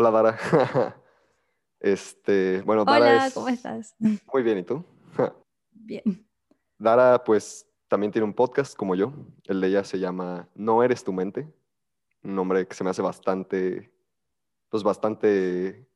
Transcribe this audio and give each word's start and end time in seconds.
Hola, 0.00 0.12
Dara. 0.12 0.38
este, 1.80 2.62
bueno, 2.62 2.84
Dara 2.84 2.98
Hola, 3.00 3.30
¿cómo 3.34 3.48
estás? 3.48 3.96
Muy 3.98 4.44
bien, 4.44 4.58
¿y 4.58 4.62
tú? 4.62 4.84
bien. 5.72 6.24
Dara, 6.78 7.24
pues, 7.24 7.68
también 7.88 8.12
tiene 8.12 8.24
un 8.24 8.32
podcast 8.32 8.76
como 8.76 8.94
yo. 8.94 9.12
El 9.42 9.60
de 9.60 9.66
ella 9.66 9.82
se 9.82 9.98
llama 9.98 10.48
No 10.54 10.84
eres 10.84 11.02
tu 11.02 11.12
mente. 11.12 11.52
Un 12.22 12.36
nombre 12.36 12.64
que 12.68 12.76
se 12.76 12.84
me 12.84 12.90
hace 12.90 13.02
bastante, 13.02 13.92
pues, 14.68 14.84
bastante 14.84 15.90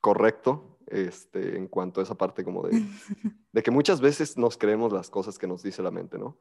correcto 0.00 0.78
este, 0.86 1.58
en 1.58 1.68
cuanto 1.68 2.00
a 2.00 2.04
esa 2.04 2.14
parte 2.14 2.44
como 2.44 2.66
de, 2.66 2.70
de 3.52 3.62
que 3.62 3.70
muchas 3.70 4.00
veces 4.00 4.38
nos 4.38 4.56
creemos 4.56 4.90
las 4.90 5.10
cosas 5.10 5.38
que 5.38 5.46
nos 5.46 5.62
dice 5.62 5.82
la 5.82 5.90
mente, 5.90 6.16
¿no? 6.16 6.38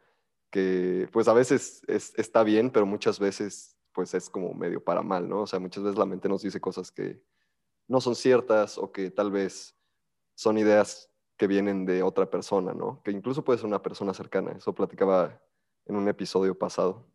Que, 0.49 1.09
pues, 1.11 1.27
a 1.27 1.33
veces 1.33 1.81
es- 1.85 2.13
está 2.15 2.45
bien, 2.45 2.69
pero 2.69 2.85
muchas 2.85 3.19
veces, 3.19 3.75
pues, 3.93 4.13
es 4.13 4.29
como 4.29 4.53
medio 4.53 4.83
para 4.83 5.01
mal, 5.01 5.27
¿no? 5.29 5.41
O 5.41 5.47
sea, 5.47 5.59
muchas 5.59 5.83
veces 5.83 5.97
la 5.97 6.05
mente 6.05 6.27
nos 6.27 6.41
dice 6.41 6.59
cosas 6.59 6.91
que 6.91 7.21
no 7.87 8.01
son 8.01 8.15
ciertas 8.15 8.77
o 8.77 8.91
que 8.91 9.11
tal 9.11 9.31
vez 9.31 9.75
son 10.35 10.57
ideas 10.57 11.09
que 11.37 11.47
vienen 11.47 11.85
de 11.85 12.03
otra 12.03 12.29
persona, 12.29 12.73
¿no? 12.73 13.01
Que 13.03 13.11
incluso 13.11 13.43
puede 13.43 13.59
ser 13.59 13.67
una 13.67 13.81
persona 13.81 14.13
cercana. 14.13 14.51
Eso 14.51 14.73
platicaba 14.73 15.41
en 15.85 15.95
un 15.95 16.07
episodio 16.07 16.57
pasado. 16.57 17.05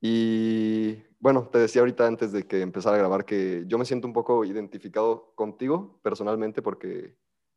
Y 0.00 1.02
bueno, 1.18 1.48
te 1.48 1.58
decía 1.58 1.82
ahorita 1.82 2.06
antes 2.06 2.32
de 2.32 2.46
que 2.46 2.62
empezara 2.62 2.96
a 2.96 2.98
grabar 2.98 3.24
que 3.24 3.64
yo 3.66 3.78
me 3.78 3.84
siento 3.84 4.06
un 4.06 4.12
poco 4.12 4.44
identificado 4.44 5.32
contigo 5.34 5.98
personalmente 6.02 6.62
porque 6.62 7.16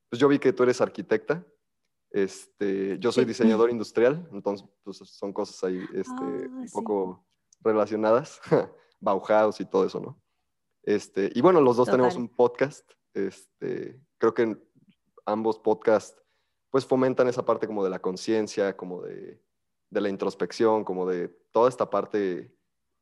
pues 0.10 0.20
yo 0.20 0.28
vi 0.28 0.40
que 0.40 0.54
tú 0.54 0.64
eres 0.64 0.82
arquitecta. 0.82 1.46
Este, 2.12 3.00
yo 3.00 3.12
soy 3.12 3.26
diseñador 3.26 3.72
industrial, 3.72 4.30
entonces 4.32 4.68
pues, 4.84 4.98
son 4.98 5.34
cosas 5.34 5.64
ahí 5.64 5.80
este, 5.96 6.14
Ah, 6.22 6.48
un 6.52 6.68
sí. 6.68 6.74
poco 6.74 7.26
relacionadas, 7.64 8.42
Bauhaus 9.00 9.60
y 9.60 9.66
todo 9.66 9.86
eso, 9.86 10.00
¿no? 10.00 10.22
Este, 10.84 11.32
y 11.34 11.42
bueno, 11.42 11.62
los 11.62 11.78
dos 11.78 11.90
tenemos 11.90 12.14
Total. 12.14 12.24
un 12.24 12.36
podcast. 12.36 12.92
Este, 13.14 14.02
creo 14.18 14.34
que 14.34 14.58
ambos 15.26 15.60
podcasts 15.60 16.22
pues 16.70 16.86
fomentan 16.86 17.28
esa 17.28 17.46
parte 17.46 17.68
como 17.68 17.84
de 17.84 17.90
la 17.90 18.00
conciencia, 18.00 18.76
como 18.76 19.04
de, 19.04 19.40
de 19.90 20.02
la 20.02 20.10
introspección, 20.10 20.84
como 20.84 21.06
de 21.06 21.30
toda 21.52 21.70
esta 21.70 21.90
parte 21.90 22.54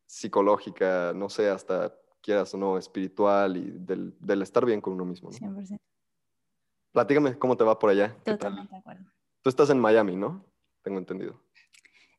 psicológica, 0.05 1.13
no 1.15 1.29
sé, 1.29 1.49
hasta 1.49 1.97
quieras 2.21 2.53
o 2.53 2.57
no, 2.57 2.77
espiritual 2.77 3.57
y 3.57 3.71
del, 3.71 4.13
del 4.19 4.41
estar 4.41 4.65
bien 4.65 4.81
con 4.81 4.93
uno 4.93 5.05
mismo. 5.05 5.29
¿no? 5.29 5.37
100%. 5.37 5.79
Platícame 6.91 7.39
cómo 7.39 7.55
te 7.55 7.63
va 7.63 7.79
por 7.79 7.89
allá. 7.89 8.15
Totalmente 8.23 8.73
de 8.73 8.79
acuerdo. 8.79 9.09
Tú 9.41 9.49
estás 9.49 9.69
en 9.69 9.79
Miami, 9.79 10.17
¿no? 10.17 10.45
Tengo 10.83 10.99
entendido. 10.99 11.41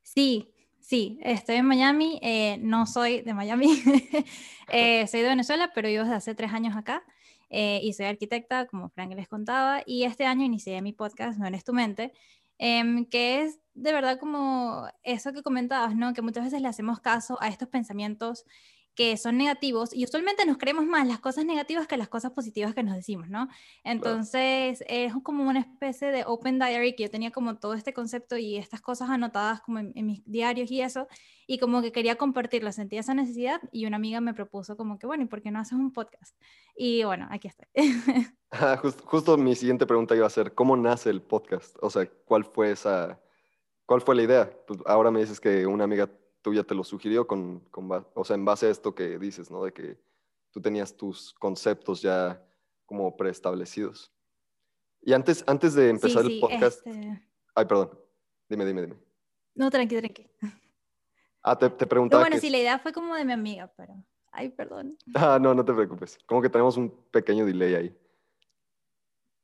Sí, 0.03 0.52
sí, 0.83 1.19
estoy 1.23 1.57
en 1.57 1.67
Miami. 1.67 2.19
eh, 2.23 2.59
no 2.61 2.87
soy 2.87 3.23
de 3.23 3.35
Miami. 3.35 3.69
Eh, 4.75 5.07
soy 5.07 5.21
de 5.21 5.29
Venezuela, 5.29 5.71
pero 5.75 5.89
vivo 5.89 6.03
desde 6.05 6.15
hace 6.17 6.35
tres 6.35 6.53
años 6.53 6.77
acá. 6.77 7.03
eh, 7.51 7.81
y 7.83 7.93
soy 7.93 8.07
arquitecta, 8.07 8.67
como 8.67 8.89
Frank 8.91 9.13
les 9.15 9.29
contaba. 9.29 9.83
Y 9.87 10.05
este 10.05 10.25
año 10.25 10.45
inicié 10.47 10.81
mi 10.81 10.93
podcast, 10.95 11.39
No 11.39 11.47
eres 11.47 11.65
tu 11.65 11.75
mente, 11.75 12.13
em, 12.59 13.05
que 13.07 13.43
es 13.43 13.61
de 13.75 13.93
verdad 13.93 14.19
como 14.19 14.87
eso 15.03 15.33
que 15.35 15.43
comentabas, 15.43 15.95
¿no? 15.97 16.15
Que 16.15 16.23
muchas 16.23 16.45
veces 16.45 16.63
le 16.63 16.69
hacemos 16.69 17.01
caso 17.01 17.37
a 17.43 17.49
estos 17.49 17.69
pensamientos 17.69 18.45
que 18.95 19.17
son 19.17 19.39
negativos 19.39 19.95
y 19.95 20.05
usualmente 20.05 20.45
nos 20.45 20.59
creemos 20.59 20.85
más 20.85 21.07
las 21.07 21.19
cosas 21.19 21.45
negativas 21.47 21.87
que 21.87 21.97
las 21.97 22.09
cosas 22.09 22.33
positivas 22.33 22.75
que 22.75 22.83
nos 22.83 22.95
decimos, 22.95 23.29
¿no? 23.29 23.49
Entonces 23.85 24.85
es 24.87 25.13
como 25.23 25.49
una 25.49 25.61
especie 25.61 26.11
de 26.11 26.25
open 26.27 26.59
diary 26.59 26.95
que 26.95 27.05
yo 27.05 27.11
tenía 27.11 27.31
como 27.31 27.57
todo 27.57 27.75
este 27.75 27.93
concepto 27.95 28.37
y 28.37 28.57
estas 28.57 28.81
cosas 28.81 29.09
anotadas 29.11 29.61
como 29.63 29.79
en, 29.79 29.93
en 29.95 30.07
mis 30.07 30.23
diarios 30.27 30.71
y 30.71 30.83
eso, 30.83 31.09
y 31.47 31.59
como 31.59 31.81
que 31.83 31.91
quería 31.93 32.17
compartirlo, 32.17 32.71
sentía 32.73 33.01
esa 33.01 33.15
necesidad 33.15 33.61
y 33.73 33.87
una 33.87 33.97
amiga 33.97 34.21
me 34.21 34.35
propuso 34.35 34.77
como 34.77 34.99
que, 34.99 35.07
bueno, 35.07 35.25
¿y 35.25 35.27
por 35.27 35.41
qué 35.43 35.51
no 35.51 35.59
haces 35.59 35.73
un 35.79 35.93
podcast? 35.93 36.37
Y 36.77 37.05
bueno, 37.05 37.27
aquí 37.31 37.49
estoy. 37.49 37.67
Ah, 38.55 38.77
just- 38.77 39.01
justo 39.07 39.39
mi 39.39 39.55
siguiente 39.55 39.87
pregunta 39.87 40.15
iba 40.15 40.27
a 40.27 40.31
ser, 40.31 40.55
¿cómo 40.55 40.77
nace 40.77 41.09
el 41.09 41.23
podcast? 41.23 41.75
O 41.81 41.89
sea, 41.89 42.07
¿cuál 42.27 42.45
fue 42.45 42.71
esa, 42.71 43.19
cuál 43.87 44.03
fue 44.03 44.15
la 44.15 44.23
idea? 44.25 44.51
Pues 44.67 44.79
ahora 44.85 45.11
me 45.11 45.21
dices 45.21 45.41
que 45.41 45.67
una 45.67 45.85
amiga 45.85 46.11
tuya 46.43 46.65
te 46.65 46.75
lo 46.75 46.85
sugirió 46.85 47.27
con, 47.27 47.61
con 47.71 47.89
o 48.15 48.25
sea, 48.25 48.35
en 48.35 48.45
base 48.45 48.67
a 48.67 48.71
esto 48.71 48.95
que 48.95 49.19
dices, 49.19 49.51
¿no? 49.51 49.65
De 49.65 49.73
que 49.73 49.99
tú 50.51 50.61
tenías 50.61 50.97
tus 50.97 51.33
conceptos 51.35 52.03
ya 52.03 52.45
como 52.85 53.17
preestablecidos. 53.17 54.13
Y 55.01 55.13
antes, 55.13 55.43
antes 55.47 55.75
de 55.75 55.85
Sí, 55.85 55.91
empezar 55.91 56.23
el 56.25 56.33
sí, 56.33 56.41
podcast, 56.41 56.87
este... 56.87 57.29
ay, 57.55 57.65
perdón, 57.65 57.91
dime, 58.49 58.65
dime, 58.65 58.83
dime. 58.83 58.97
No, 59.55 59.71
tranqui, 59.71 59.97
tranqui. 59.97 60.31
Ah, 61.43 61.59
te, 61.59 61.69
te 61.69 61.77
Pero 61.77 61.89
preguntaba 61.89 62.23
bueno, 62.23 62.37
que 62.37 62.41
sí, 62.41 62.51
la 62.51 62.59
idea 62.59 62.79
fue 62.79 62.93
como 62.93 63.15
de 63.15 63.25
mi 63.25 63.33
amiga, 63.33 63.73
pero... 63.77 63.95
Ay, 64.31 64.49
perdón. 64.49 64.97
Ah, 65.15 65.39
no, 65.41 65.55
no 65.55 65.65
te 65.65 65.75
preocupes. 65.75 66.19
Como 66.25 66.41
que 66.41 66.49
tenemos 66.49 66.77
un 66.77 66.91
pequeño 67.11 67.45
delay 67.45 67.75
ahí. 67.75 67.97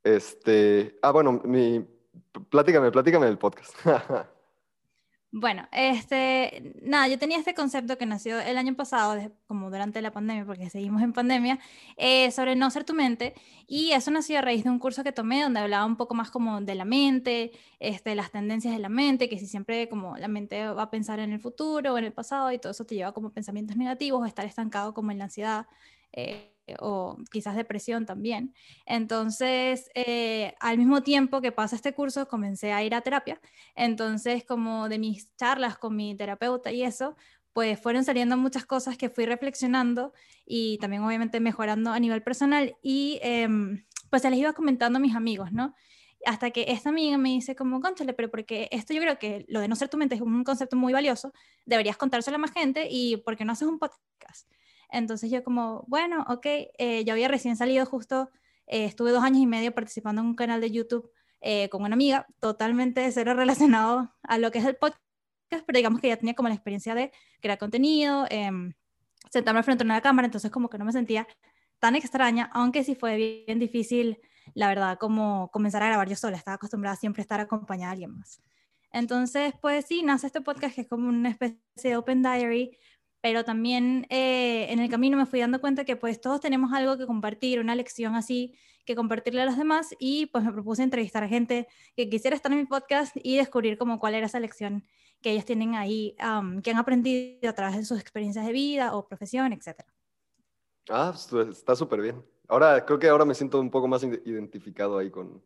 Este, 0.03 0.97
ah, 1.01 1.11
bueno, 1.11 1.33
mi, 1.43 1.85
platícame, 2.49 2.91
platícame 2.91 3.27
del 3.27 3.37
podcast. 3.37 3.75
Bueno, 5.31 5.67
este, 5.71 6.73
nada, 6.81 7.07
yo 7.07 7.19
tenía 7.19 7.37
este 7.37 7.53
concepto 7.53 7.99
que 7.99 8.07
nació 8.07 8.39
el 8.39 8.57
año 8.57 8.75
pasado, 8.75 9.31
como 9.45 9.69
durante 9.69 10.01
la 10.01 10.11
pandemia, 10.11 10.43
porque 10.43 10.71
seguimos 10.71 11.03
en 11.03 11.13
pandemia, 11.13 11.59
eh, 11.97 12.31
sobre 12.31 12.55
no 12.55 12.71
ser 12.71 12.83
tu 12.83 12.95
mente, 12.95 13.35
y 13.67 13.91
eso 13.91 14.09
nació 14.09 14.39
a 14.39 14.41
raíz 14.41 14.63
de 14.63 14.71
un 14.71 14.79
curso 14.79 15.03
que 15.03 15.11
tomé 15.11 15.43
donde 15.43 15.59
hablaba 15.59 15.85
un 15.85 15.97
poco 15.97 16.15
más 16.15 16.31
como 16.31 16.61
de 16.61 16.73
la 16.73 16.83
mente, 16.83 17.51
este, 17.79 18.15
las 18.15 18.31
tendencias 18.31 18.73
de 18.73 18.79
la 18.79 18.89
mente, 18.89 19.29
que 19.29 19.37
si 19.37 19.45
siempre 19.45 19.87
como 19.87 20.17
la 20.17 20.27
mente 20.27 20.65
va 20.67 20.81
a 20.83 20.89
pensar 20.89 21.19
en 21.19 21.31
el 21.31 21.39
futuro 21.39 21.93
o 21.93 21.97
en 21.99 22.05
el 22.05 22.13
pasado 22.13 22.51
y 22.51 22.57
todo 22.57 22.71
eso 22.71 22.85
te 22.85 22.95
lleva 22.95 23.11
como 23.13 23.31
pensamientos 23.31 23.77
negativos, 23.77 24.21
o 24.23 24.25
estar 24.25 24.45
estancado 24.47 24.95
como 24.95 25.11
en 25.11 25.19
la 25.19 25.25
ansiedad 25.25 25.67
eh, 26.11 26.55
o 26.79 27.17
quizás 27.31 27.55
depresión 27.55 28.05
también. 28.05 28.53
Entonces, 28.85 29.89
eh, 29.95 30.53
al 30.59 30.77
mismo 30.77 31.01
tiempo 31.03 31.41
que 31.41 31.51
pasa 31.51 31.75
este 31.75 31.93
curso, 31.93 32.27
comencé 32.27 32.71
a 32.71 32.83
ir 32.83 32.93
a 32.95 33.01
terapia. 33.01 33.39
Entonces, 33.75 34.43
como 34.45 34.89
de 34.89 34.99
mis 34.99 35.35
charlas 35.35 35.77
con 35.77 35.95
mi 35.95 36.15
terapeuta 36.15 36.71
y 36.71 36.83
eso, 36.83 37.15
pues 37.53 37.79
fueron 37.79 38.03
saliendo 38.03 38.37
muchas 38.37 38.65
cosas 38.65 38.97
que 38.97 39.09
fui 39.09 39.25
reflexionando 39.25 40.13
y 40.45 40.77
también 40.77 41.03
obviamente 41.03 41.39
mejorando 41.39 41.91
a 41.91 41.99
nivel 41.99 42.23
personal 42.23 42.75
y 42.81 43.19
em, 43.21 43.85
pues 44.09 44.21
se 44.21 44.29
les 44.29 44.39
iba 44.39 44.53
comentando 44.53 44.97
a 44.97 45.01
mis 45.01 45.15
amigos, 45.15 45.51
¿no? 45.51 45.75
Hasta 46.25 46.51
que 46.51 46.65
esta 46.69 46.89
amiga 46.89 47.17
me 47.17 47.29
dice 47.29 47.55
como, 47.55 47.79
conchale, 47.81 48.13
pero 48.13 48.29
porque 48.29 48.67
esto 48.71 48.93
yo 48.93 49.01
creo 49.01 49.17
que 49.19 49.45
lo 49.47 49.61
de 49.61 49.67
no 49.67 49.75
ser 49.75 49.89
tu 49.89 49.97
mente 49.97 50.15
es 50.15 50.21
un 50.21 50.43
concepto 50.43 50.75
muy 50.75 50.93
valioso, 50.93 51.33
deberías 51.65 51.97
contárselo 51.97 52.35
a 52.35 52.39
más 52.39 52.51
gente 52.51 52.87
y 52.89 53.17
¿por 53.17 53.37
qué 53.37 53.45
no 53.45 53.53
haces 53.53 53.67
un 53.67 53.79
podcast? 53.79 54.49
Entonces 54.91 55.29
yo 55.31 55.43
como, 55.43 55.85
bueno, 55.87 56.25
ok, 56.27 56.45
eh, 56.45 57.03
yo 57.05 57.13
había 57.13 57.27
recién 57.27 57.55
salido 57.55 57.85
justo, 57.85 58.29
eh, 58.67 58.85
estuve 58.85 59.11
dos 59.11 59.23
años 59.23 59.41
y 59.41 59.47
medio 59.47 59.73
participando 59.73 60.21
en 60.21 60.27
un 60.27 60.35
canal 60.35 60.61
de 60.61 60.71
YouTube 60.71 61.11
eh, 61.41 61.69
con 61.69 61.83
una 61.83 61.93
amiga, 61.93 62.27
totalmente 62.39 63.09
cero 63.11 63.33
relacionado 63.35 64.13
a 64.23 64.37
lo 64.37 64.51
que 64.51 64.59
es 64.59 64.65
el 64.65 64.75
podcast, 64.75 65.01
pero 65.49 65.77
digamos 65.77 66.01
que 66.01 66.09
ya 66.09 66.17
tenía 66.17 66.33
como 66.33 66.49
la 66.49 66.55
experiencia 66.55 66.95
de 66.95 67.11
crear 67.41 67.57
contenido, 67.57 68.25
eh, 68.29 68.51
sentarme 69.31 69.63
frente 69.63 69.83
a 69.83 69.85
una 69.85 70.01
cámara, 70.01 70.25
entonces 70.25 70.51
como 70.51 70.69
que 70.69 70.77
no 70.77 70.85
me 70.85 70.91
sentía 70.91 71.27
tan 71.79 71.95
extraña, 71.95 72.49
aunque 72.53 72.83
sí 72.83 72.95
fue 72.95 73.15
bien 73.47 73.59
difícil, 73.59 74.19
la 74.53 74.67
verdad, 74.67 74.97
como 74.97 75.49
comenzar 75.51 75.81
a 75.83 75.87
grabar 75.87 76.09
yo 76.09 76.15
sola, 76.15 76.35
estaba 76.37 76.55
acostumbrada 76.55 76.95
siempre 76.95 77.21
a 77.21 77.23
estar 77.23 77.39
acompañada 77.39 77.91
de 77.91 77.93
alguien 77.93 78.17
más. 78.17 78.41
Entonces, 78.91 79.53
pues 79.61 79.85
sí, 79.85 80.03
nace 80.03 80.27
este 80.27 80.41
podcast 80.41 80.75
que 80.75 80.81
es 80.81 80.87
como 80.87 81.07
una 81.07 81.29
especie 81.29 81.59
de 81.83 81.95
open 81.95 82.23
diary, 82.23 82.77
pero 83.21 83.43
también 83.43 84.05
eh, 84.09 84.67
en 84.71 84.79
el 84.79 84.89
camino 84.89 85.17
me 85.17 85.25
fui 85.25 85.39
dando 85.39 85.59
cuenta 85.61 85.85
que 85.85 85.95
pues 85.95 86.21
todos 86.21 86.39
tenemos 86.39 86.71
algo 86.73 86.97
que 86.97 87.05
compartir, 87.05 87.59
una 87.59 87.75
lección 87.75 88.15
así 88.15 88.55
que 88.85 88.95
compartirle 88.95 89.41
a 89.41 89.45
los 89.45 89.57
demás 89.57 89.93
y 89.99 90.27
pues 90.27 90.43
me 90.43 90.51
propuse 90.51 90.81
entrevistar 90.83 91.23
a 91.23 91.27
gente 91.27 91.67
que 91.95 92.09
quisiera 92.09 92.35
estar 92.35 92.51
en 92.51 92.59
mi 92.59 92.65
podcast 92.65 93.15
y 93.21 93.37
descubrir 93.37 93.77
como 93.77 93.99
cuál 93.99 94.15
era 94.15 94.25
esa 94.25 94.39
lección 94.39 94.83
que 95.21 95.31
ellos 95.31 95.45
tienen 95.45 95.75
ahí, 95.75 96.15
um, 96.23 96.61
que 96.61 96.71
han 96.71 96.77
aprendido 96.77 97.49
a 97.49 97.53
través 97.53 97.77
de 97.77 97.85
sus 97.85 97.99
experiencias 97.99 98.45
de 98.45 98.53
vida 98.53 98.95
o 98.95 99.07
profesión, 99.07 99.51
etc. 99.53 99.81
Ah, 100.89 101.13
pues, 101.29 101.49
está 101.49 101.75
súper 101.75 102.01
bien. 102.01 102.25
Ahora, 102.47 102.83
creo 102.85 102.97
que 102.97 103.09
ahora 103.09 103.25
me 103.25 103.35
siento 103.35 103.59
un 103.59 103.69
poco 103.69 103.87
más 103.87 104.01
ide- 104.03 104.21
identificado 104.25 104.97
ahí 104.97 105.11
con, 105.11 105.43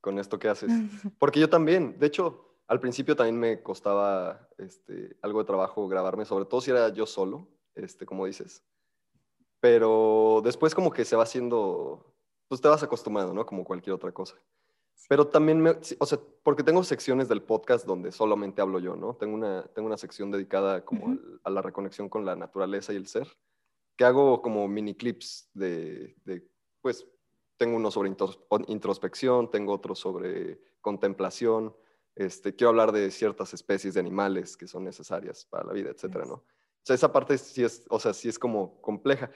con 0.00 0.18
esto 0.18 0.38
que 0.38 0.48
haces. 0.48 0.72
Porque 1.18 1.38
yo 1.40 1.48
también, 1.48 1.98
de 1.98 2.06
hecho, 2.06 2.51
al 2.66 2.80
principio 2.80 3.16
también 3.16 3.38
me 3.38 3.62
costaba 3.62 4.48
este, 4.58 5.16
algo 5.22 5.40
de 5.40 5.44
trabajo 5.46 5.88
grabarme, 5.88 6.24
sobre 6.24 6.44
todo 6.44 6.60
si 6.60 6.70
era 6.70 6.88
yo 6.90 7.06
solo, 7.06 7.48
este, 7.74 8.06
como 8.06 8.26
dices. 8.26 8.64
Pero 9.60 10.40
después 10.42 10.74
como 10.74 10.90
que 10.90 11.04
se 11.04 11.16
va 11.16 11.22
haciendo, 11.22 12.14
pues 12.48 12.60
te 12.60 12.68
vas 12.68 12.82
acostumbrando, 12.82 13.32
¿no? 13.32 13.46
Como 13.46 13.64
cualquier 13.64 13.94
otra 13.94 14.12
cosa. 14.12 14.36
Pero 15.08 15.26
también, 15.26 15.60
me, 15.60 15.70
o 15.98 16.06
sea, 16.06 16.18
porque 16.42 16.62
tengo 16.62 16.82
secciones 16.84 17.28
del 17.28 17.42
podcast 17.42 17.86
donde 17.86 18.12
solamente 18.12 18.62
hablo 18.62 18.78
yo, 18.78 18.96
¿no? 18.96 19.14
Tengo 19.14 19.34
una, 19.34 19.64
tengo 19.74 19.86
una 19.86 19.96
sección 19.96 20.30
dedicada 20.30 20.84
como 20.84 21.18
a 21.44 21.50
la 21.50 21.60
reconexión 21.62 22.08
con 22.08 22.24
la 22.24 22.36
naturaleza 22.36 22.92
y 22.92 22.96
el 22.96 23.06
ser, 23.06 23.28
que 23.96 24.04
hago 24.04 24.40
como 24.40 24.66
mini 24.68 24.94
clips 24.94 25.50
de, 25.54 26.16
de, 26.24 26.48
pues, 26.80 27.06
tengo 27.56 27.76
uno 27.76 27.90
sobre 27.90 28.10
intros- 28.10 28.40
introspección, 28.68 29.50
tengo 29.50 29.72
otro 29.72 29.94
sobre 29.94 30.60
contemplación, 30.80 31.76
este, 32.14 32.54
quiero 32.54 32.70
hablar 32.70 32.92
de 32.92 33.10
ciertas 33.10 33.54
especies 33.54 33.94
de 33.94 34.00
animales 34.00 34.56
que 34.56 34.66
son 34.66 34.84
necesarias 34.84 35.46
para 35.46 35.64
la 35.64 35.72
vida, 35.72 35.90
etcétera, 35.90 36.24
¿no? 36.24 36.34
O 36.34 36.84
sea, 36.84 36.94
esa 36.94 37.12
parte 37.12 37.38
sí 37.38 37.62
es, 37.62 37.84
o 37.88 38.00
sea, 38.00 38.12
sí 38.12 38.28
es 38.28 38.38
como 38.38 38.80
compleja. 38.80 39.30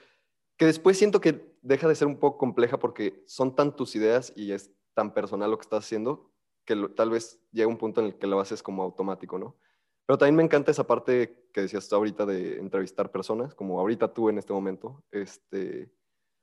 que 0.56 0.66
después 0.66 0.98
siento 0.98 1.20
que 1.20 1.56
deja 1.62 1.86
de 1.88 1.94
ser 1.94 2.08
un 2.08 2.18
poco 2.18 2.38
compleja 2.38 2.78
porque 2.78 3.22
son 3.26 3.54
tan 3.54 3.76
tus 3.76 3.94
ideas 3.94 4.32
y 4.36 4.52
es 4.52 4.72
tan 4.94 5.12
personal 5.14 5.50
lo 5.50 5.58
que 5.58 5.62
estás 5.62 5.84
haciendo 5.84 6.32
que 6.66 6.76
tal 6.94 7.10
vez 7.10 7.40
llega 7.52 7.68
un 7.68 7.78
punto 7.78 8.00
en 8.00 8.08
el 8.08 8.18
que 8.18 8.26
lo 8.26 8.40
haces 8.40 8.62
como 8.62 8.82
automático, 8.82 9.38
¿no? 9.38 9.56
Pero 10.04 10.18
también 10.18 10.36
me 10.36 10.42
encanta 10.42 10.70
esa 10.70 10.86
parte 10.86 11.48
que 11.52 11.62
decías 11.62 11.88
tú 11.88 11.96
ahorita 11.96 12.26
de 12.26 12.58
entrevistar 12.58 13.10
personas, 13.10 13.54
como 13.54 13.80
ahorita 13.80 14.12
tú 14.12 14.28
en 14.28 14.38
este 14.38 14.52
momento, 14.52 15.02
este, 15.10 15.90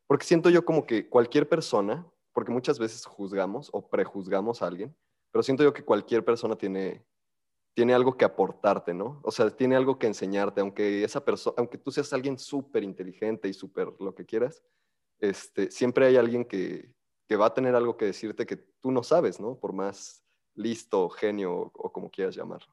porque 0.08 0.26
siento 0.26 0.50
yo 0.50 0.66
como 0.66 0.86
que 0.86 1.08
cualquier 1.08 1.48
persona, 1.48 2.08
porque 2.34 2.52
muchas 2.52 2.80
veces 2.80 3.06
juzgamos 3.06 3.70
o 3.74 3.90
prejuzgamos 3.90 4.62
a 4.62 4.68
alguien, 4.68 4.96
pero 5.34 5.42
siento 5.42 5.64
yo 5.64 5.74
que 5.74 5.84
cualquier 5.84 6.24
persona 6.24 6.56
tiene, 6.56 7.04
tiene 7.74 7.96
algo 7.96 8.16
que 8.16 8.24
aportarte, 8.24 8.94
¿no? 8.94 9.20
O 9.24 9.32
sea, 9.32 9.50
tiene 9.50 9.76
algo 9.76 9.98
que 9.98 10.06
enseñarte, 10.06 10.62
aunque 10.62 11.04
esa 11.04 11.26
persona, 11.26 11.56
aunque 11.58 11.80
tú 11.80 11.92
seas 11.92 12.14
alguien 12.14 12.38
súper 12.38 12.84
inteligente 12.84 13.50
y 13.50 13.54
súper 13.54 13.92
lo 14.00 14.14
que 14.14 14.28
quieras, 14.28 14.62
este, 15.20 15.72
siempre 15.72 16.06
hay 16.06 16.18
alguien 16.18 16.46
que, 16.46 16.94
que 17.28 17.36
va 17.36 17.48
a 17.48 17.54
tener 17.56 17.74
algo 17.74 17.98
que 17.98 18.06
decirte 18.06 18.46
que 18.46 18.58
tú 18.58 18.92
no 18.92 19.02
sabes, 19.02 19.40
¿no? 19.40 19.58
Por 19.58 19.74
más 19.74 20.24
listo, 20.54 21.10
genio 21.10 21.72
o 21.74 21.92
como 21.92 22.12
quieras 22.12 22.36
llamarlo. 22.36 22.72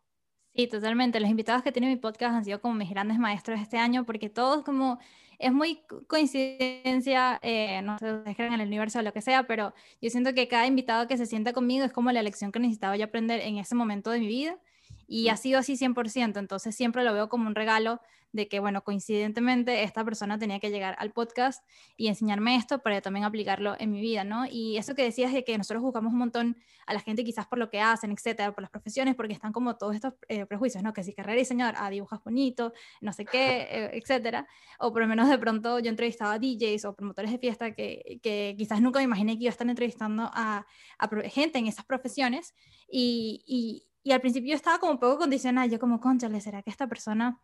Sí, 0.54 0.66
totalmente. 0.66 1.20
Los 1.20 1.30
invitados 1.30 1.62
que 1.62 1.72
tiene 1.72 1.88
mi 1.88 1.96
podcast 1.96 2.34
han 2.34 2.44
sido 2.44 2.60
como 2.60 2.74
mis 2.74 2.90
grandes 2.90 3.18
maestros 3.18 3.60
este 3.60 3.78
año 3.78 4.04
porque 4.04 4.28
todos 4.28 4.64
como 4.64 4.98
es 5.38 5.52
muy 5.52 5.82
coincidencia, 6.06 7.38
eh, 7.42 7.80
no 7.82 7.98
sé 7.98 8.22
si 8.26 8.34
creen 8.34 8.52
en 8.52 8.60
el 8.60 8.66
universo 8.66 8.98
o 8.98 9.02
lo 9.02 9.12
que 9.12 9.22
sea, 9.22 9.44
pero 9.46 9.72
yo 10.02 10.10
siento 10.10 10.34
que 10.34 10.48
cada 10.48 10.66
invitado 10.66 11.06
que 11.08 11.16
se 11.16 11.24
sienta 11.24 11.54
conmigo 11.54 11.84
es 11.84 11.92
como 11.92 12.12
la 12.12 12.22
lección 12.22 12.52
que 12.52 12.58
necesitaba 12.58 12.96
yo 12.96 13.06
aprender 13.06 13.40
en 13.40 13.56
ese 13.56 13.74
momento 13.74 14.10
de 14.10 14.18
mi 14.20 14.26
vida 14.26 14.58
y 15.06 15.28
ha 15.28 15.36
sido 15.38 15.60
así 15.60 15.76
100%, 15.76 16.38
entonces 16.38 16.74
siempre 16.76 17.04
lo 17.04 17.14
veo 17.14 17.30
como 17.30 17.46
un 17.46 17.54
regalo 17.54 18.00
de 18.32 18.48
que, 18.48 18.60
bueno, 18.60 18.82
coincidentemente 18.84 19.82
esta 19.82 20.04
persona 20.04 20.38
tenía 20.38 20.60
que 20.60 20.70
llegar 20.70 20.94
al 20.98 21.12
podcast 21.12 21.64
y 21.96 22.08
enseñarme 22.08 22.56
esto 22.56 22.78
para 22.78 23.00
también 23.00 23.24
aplicarlo 23.24 23.74
en 23.78 23.90
mi 23.90 24.00
vida, 24.00 24.24
¿no? 24.24 24.46
Y 24.46 24.76
eso 24.76 24.94
que 24.94 25.02
decías 25.02 25.32
de 25.32 25.44
que 25.44 25.56
nosotros 25.58 25.82
juzgamos 25.82 26.12
un 26.12 26.18
montón 26.18 26.56
a 26.86 26.94
la 26.94 27.00
gente 27.00 27.24
quizás 27.24 27.46
por 27.46 27.58
lo 27.58 27.70
que 27.70 27.80
hacen, 27.80 28.12
etcétera, 28.12 28.52
por 28.52 28.62
las 28.62 28.70
profesiones, 28.70 29.14
porque 29.14 29.32
están 29.32 29.52
como 29.52 29.76
todos 29.76 29.94
estos 29.94 30.14
eh, 30.28 30.46
prejuicios, 30.46 30.82
¿no? 30.82 30.92
Que 30.92 31.02
si 31.02 31.12
carrera 31.12 31.38
diseñador, 31.38 31.74
ah, 31.78 31.90
dibujas 31.90 32.22
bonito, 32.22 32.72
no 33.00 33.12
sé 33.12 33.24
qué, 33.24 33.62
eh, 33.70 33.90
etcétera. 33.94 34.46
O 34.78 34.92
por 34.92 35.02
lo 35.02 35.08
menos 35.08 35.28
de 35.28 35.38
pronto 35.38 35.78
yo 35.78 35.90
entrevistaba 35.90 36.34
a 36.34 36.38
DJs 36.38 36.84
o 36.84 36.94
promotores 36.94 37.30
de 37.32 37.38
fiesta 37.38 37.72
que, 37.72 38.20
que 38.22 38.54
quizás 38.56 38.80
nunca 38.80 39.00
me 39.00 39.04
imaginé 39.04 39.36
que 39.36 39.44
iba 39.44 39.50
a 39.50 39.52
estar 39.52 39.68
entrevistando 39.68 40.30
a, 40.32 40.66
a 40.98 41.08
gente 41.28 41.58
en 41.58 41.66
esas 41.66 41.84
profesiones 41.84 42.54
y, 42.88 43.42
y, 43.46 43.88
y 44.02 44.12
al 44.12 44.20
principio 44.20 44.50
yo 44.50 44.56
estaba 44.56 44.78
como 44.78 44.92
un 44.92 44.98
poco 44.98 45.18
condicionada, 45.18 45.66
yo 45.66 45.78
como, 45.78 46.00
conchale, 46.00 46.40
¿será 46.40 46.62
que 46.62 46.70
esta 46.70 46.86
persona 46.86 47.40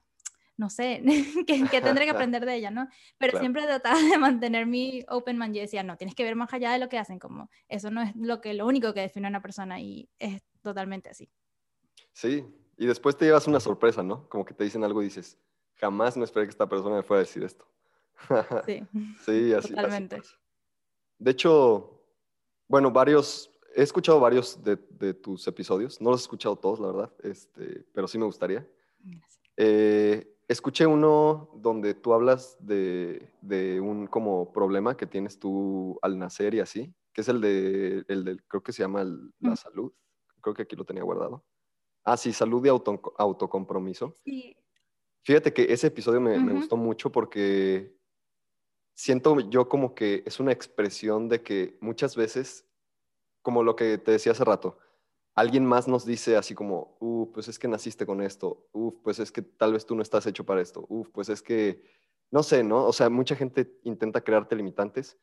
no 0.56 0.70
sé, 0.70 1.02
que, 1.46 1.80
tendré 1.80 2.04
que 2.04 2.10
aprender 2.30 2.46
de 2.46 2.54
ella, 2.54 2.70
¿no? 2.70 2.88
Pero 3.18 3.38
siempre 3.38 3.62
trataba 3.64 4.00
de 4.00 4.18
mantener 4.18 4.66
mi 4.66 5.04
open 5.08 5.38
mind 5.38 5.56
y 5.56 5.60
decía, 5.60 5.82
no, 5.82 5.96
tienes 5.96 6.14
que 6.14 6.24
ver 6.24 6.36
más 6.36 6.52
allá 6.52 6.72
de 6.72 6.78
lo 6.78 6.88
que 6.88 6.98
hacen, 6.98 7.18
como 7.18 7.50
eso 7.68 7.90
no 7.90 8.02
es 8.02 8.14
lo, 8.16 8.40
que, 8.40 8.54
lo 8.54 8.66
único 8.66 8.94
que 8.94 9.00
define 9.00 9.26
a 9.26 9.30
una 9.30 9.42
persona 9.42 9.80
y 9.80 10.08
es 10.18 10.42
totalmente 10.62 11.10
así. 11.10 11.30
Sí, 12.12 12.44
y 12.76 12.86
después 12.86 13.16
te 13.16 13.26
llevas 13.26 13.46
una 13.46 13.60
sorpresa, 13.60 14.02
¿no? 14.02 14.28
Como 14.28 14.44
que 14.44 14.54
te 14.54 14.64
dicen 14.64 14.84
algo 14.84 15.02
y 15.02 15.06
dices, 15.06 15.38
jamás 15.74 16.16
me 16.16 16.24
esperé 16.24 16.46
que 16.46 16.50
esta 16.50 16.68
persona 16.68 16.96
me 16.96 17.02
fuera 17.02 17.20
a 17.20 17.24
decir 17.24 17.42
esto. 17.42 17.66
Sí, 18.64 18.82
sí 19.24 19.52
así. 19.52 19.74
Totalmente. 19.74 20.22
de 21.18 21.30
hecho, 21.30 22.02
bueno, 22.66 22.90
varios, 22.90 23.50
he 23.74 23.82
escuchado 23.82 24.18
varios 24.18 24.62
de, 24.64 24.76
de, 24.76 25.14
tus 25.14 25.46
episodios, 25.46 26.00
no 26.00 26.10
los 26.10 26.22
he 26.22 26.24
escuchado 26.24 26.56
todos, 26.56 26.80
la 26.80 26.88
verdad, 26.88 27.12
este, 27.22 27.84
pero 27.92 28.08
sí 28.08 28.18
me 28.18 28.24
gustaría. 28.24 28.66
Eh, 29.56 30.35
Escuché 30.48 30.86
uno 30.86 31.50
donde 31.56 31.94
tú 31.94 32.12
hablas 32.12 32.56
de, 32.60 33.30
un 33.80 34.06
como 34.06 34.52
problema 34.52 34.96
que 34.96 35.06
tienes 35.06 35.38
tú 35.38 35.98
al 36.02 36.18
nacer 36.18 36.54
y 36.54 36.60
así, 36.60 36.94
que 37.12 37.22
es 37.22 37.28
el 37.28 37.40
de, 37.40 38.04
el 38.06 38.44
creo 38.46 38.62
que 38.62 38.72
se 38.72 38.82
llama 38.82 39.04
la 39.40 39.56
salud. 39.56 39.92
Creo 40.40 40.54
que 40.54 40.62
aquí 40.62 40.76
lo 40.76 40.84
tenía 40.84 41.02
guardado. 41.02 41.44
Ah, 42.04 42.16
sí, 42.16 42.32
salud 42.32 42.64
y 42.64 42.68
auto, 42.68 43.00
autocompromiso. 43.18 44.14
Sí. 44.24 44.56
Fíjate 45.22 45.52
que 45.52 45.72
ese 45.72 45.88
episodio 45.88 46.20
me, 46.20 46.38
me 46.38 46.52
gustó 46.52 46.76
mucho 46.76 47.10
porque 47.10 47.96
siento 48.94 49.40
yo 49.40 49.68
como 49.68 49.96
que 49.96 50.22
es 50.24 50.38
una 50.38 50.52
expresión 50.52 51.28
de 51.28 51.42
que 51.42 51.76
muchas 51.80 52.14
veces, 52.14 52.64
como 53.42 53.64
lo 53.64 53.74
que 53.74 53.98
te 53.98 54.12
decía 54.12 54.30
hace 54.30 54.44
rato, 54.44 54.78
alguien 55.36 55.66
más 55.66 55.86
nos 55.86 56.04
dice 56.04 56.36
así 56.36 56.54
como, 56.54 56.96
uff, 56.98 57.28
pues 57.32 57.46
es 57.46 57.58
que 57.58 57.68
naciste 57.68 58.06
con 58.06 58.22
esto, 58.22 58.66
uff, 58.72 58.94
pues 59.04 59.18
es 59.18 59.30
que 59.30 59.42
tal 59.42 59.74
vez 59.74 59.86
tú 59.86 59.94
no 59.94 60.02
estás 60.02 60.26
hecho 60.26 60.44
para 60.44 60.62
esto, 60.62 60.86
uff, 60.88 61.08
pues 61.10 61.28
es 61.28 61.42
que, 61.42 61.84
no 62.30 62.42
sé, 62.42 62.64
¿no? 62.64 62.84
O 62.86 62.92
sea, 62.92 63.10
mucha 63.10 63.36
gente 63.36 63.78
intenta 63.84 64.22
crearte 64.22 64.56
limitantes. 64.56 65.16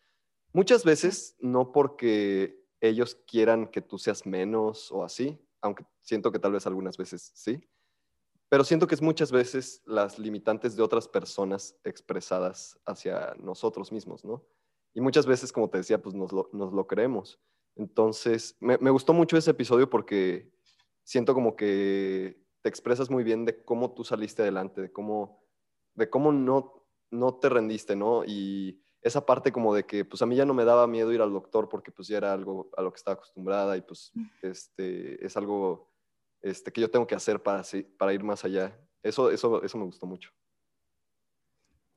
Muchas 0.54 0.86
veces 0.86 1.36
no 1.39 1.71
porque 1.71 2.63
ellos 2.80 3.15
quieran 3.27 3.68
que 3.68 3.81
tú 3.81 3.98
seas 3.98 4.25
menos 4.25 4.92
o 4.92 5.04
así, 5.04 5.39
aunque 5.62 5.83
siento 6.01 6.31
que 6.31 6.39
tal 6.39 6.51
vez 6.51 6.68
algunas 6.68 6.95
veces 6.95 7.31
sí, 7.33 7.68
pero 8.50 8.63
siento 8.63 8.86
que 8.86 8.94
es 8.94 9.01
muchas 9.01 9.31
veces 9.31 9.81
las 9.86 10.19
limitantes 10.19 10.75
de 10.75 10.83
otras 10.83 11.07
personas 11.07 11.75
expresadas 11.83 12.80
hacia 12.86 13.33
nosotros 13.39 13.92
mismos, 13.92 14.24
¿no? 14.24 14.45
Y 14.94 15.01
muchas 15.01 15.25
veces, 15.25 15.51
como 15.51 15.71
te 15.71 15.80
decía, 15.80 16.00
pues 16.00 16.13
nos 16.13 16.31
lo, 16.31 16.51
nos 16.54 16.71
lo 16.71 16.86
creemos. 16.86 17.39
Entonces, 17.75 18.56
me, 18.60 18.78
gustó 18.90 19.14
mucho 19.14 19.38
ese 19.38 19.52
episodio 19.52 19.90
porque 19.90 20.52
siento 21.04 21.34
como 21.34 21.56
que 21.56 22.42
te 22.62 22.70
expresas 22.70 23.10
muy 23.10 23.24
bien 23.24 23.46
de 23.46 23.64
cómo 23.64 23.94
tú 23.94 24.04
saliste 24.04 24.42
adelante, 24.44 24.81
de 24.81 24.92
cómo, 24.92 25.44
de 25.96 26.10
cómo 26.10 26.31
no, 26.31 26.86
no 27.10 27.36
te 27.36 27.50
rendiste, 27.50 27.96
¿no? 27.96 28.24
Y 28.25 28.81
esa 29.02 29.25
parte 29.25 29.52
como 29.52 29.74
de 29.74 29.86
que, 29.86 30.06
pues 30.06 30.22
a 30.22 30.25
mí 30.25 30.36
ya 30.36 30.46
no 30.46 30.54
me 30.54 30.66
daba 30.66 30.88
miedo 30.88 31.12
ir 31.12 31.22
al 31.22 31.34
doctor 31.34 31.68
porque 31.68 31.92
pues 31.92 32.08
ya 32.08 32.18
era 32.18 32.31
algo 32.31 32.70
a 32.78 32.81
lo 32.81 32.92
que 32.92 32.98
estaba 32.98 33.16
acostumbrada 33.16 33.75
y 33.75 33.81
pues 33.81 34.12
mm. 34.14 34.25
este, 34.44 35.25
es 35.25 35.36
algo 35.36 35.92
este, 36.42 36.72
que 36.72 36.81
yo 36.81 36.90
tengo 36.90 37.08
que 37.08 37.16
hacer 37.16 37.42
para, 37.42 37.64
para 37.98 38.14
ir 38.14 38.24
más 38.24 38.46
allá. 38.46 38.80
Eso, 39.02 39.31
eso, 39.31 39.62
eso 39.64 39.78
me 39.78 39.86
gustó 39.86 40.06
mucho. 40.06 40.30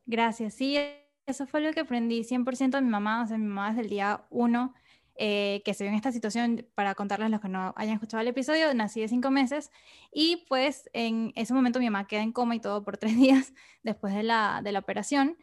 Gracias. 0.06 0.54
Sí, 0.54 0.78
eso 1.26 1.46
fue 1.46 1.60
lo 1.60 1.72
que 1.72 1.80
aprendí 1.80 2.22
100% 2.22 2.70
de 2.70 2.80
mi 2.80 2.88
mamá. 2.90 3.22
O 3.22 3.26
sea, 3.26 3.36
mi 3.38 3.46
mamá 3.46 3.68
desde 3.68 3.82
el 3.82 3.88
día 3.88 4.26
uno 4.30 4.74
eh, 5.18 5.62
que 5.64 5.74
se 5.74 5.84
vio 5.84 5.90
en 5.90 5.96
esta 5.96 6.12
situación, 6.12 6.66
para 6.74 6.94
contarles 6.94 7.30
los 7.30 7.40
que 7.40 7.48
no 7.48 7.72
hayan 7.76 7.94
escuchado 7.94 8.20
el 8.20 8.28
episodio, 8.28 8.72
nací 8.74 9.00
de 9.00 9.08
cinco 9.08 9.30
meses 9.30 9.70
y 10.12 10.44
pues 10.48 10.90
en 10.92 11.32
ese 11.36 11.54
momento 11.54 11.78
mi 11.78 11.86
mamá 11.86 12.06
queda 12.06 12.22
en 12.22 12.32
coma 12.32 12.54
y 12.54 12.60
todo 12.60 12.84
por 12.84 12.96
tres 12.98 13.16
días 13.16 13.52
después 13.82 14.14
de 14.14 14.22
la, 14.22 14.60
de 14.62 14.72
la 14.72 14.78
operación. 14.78 15.36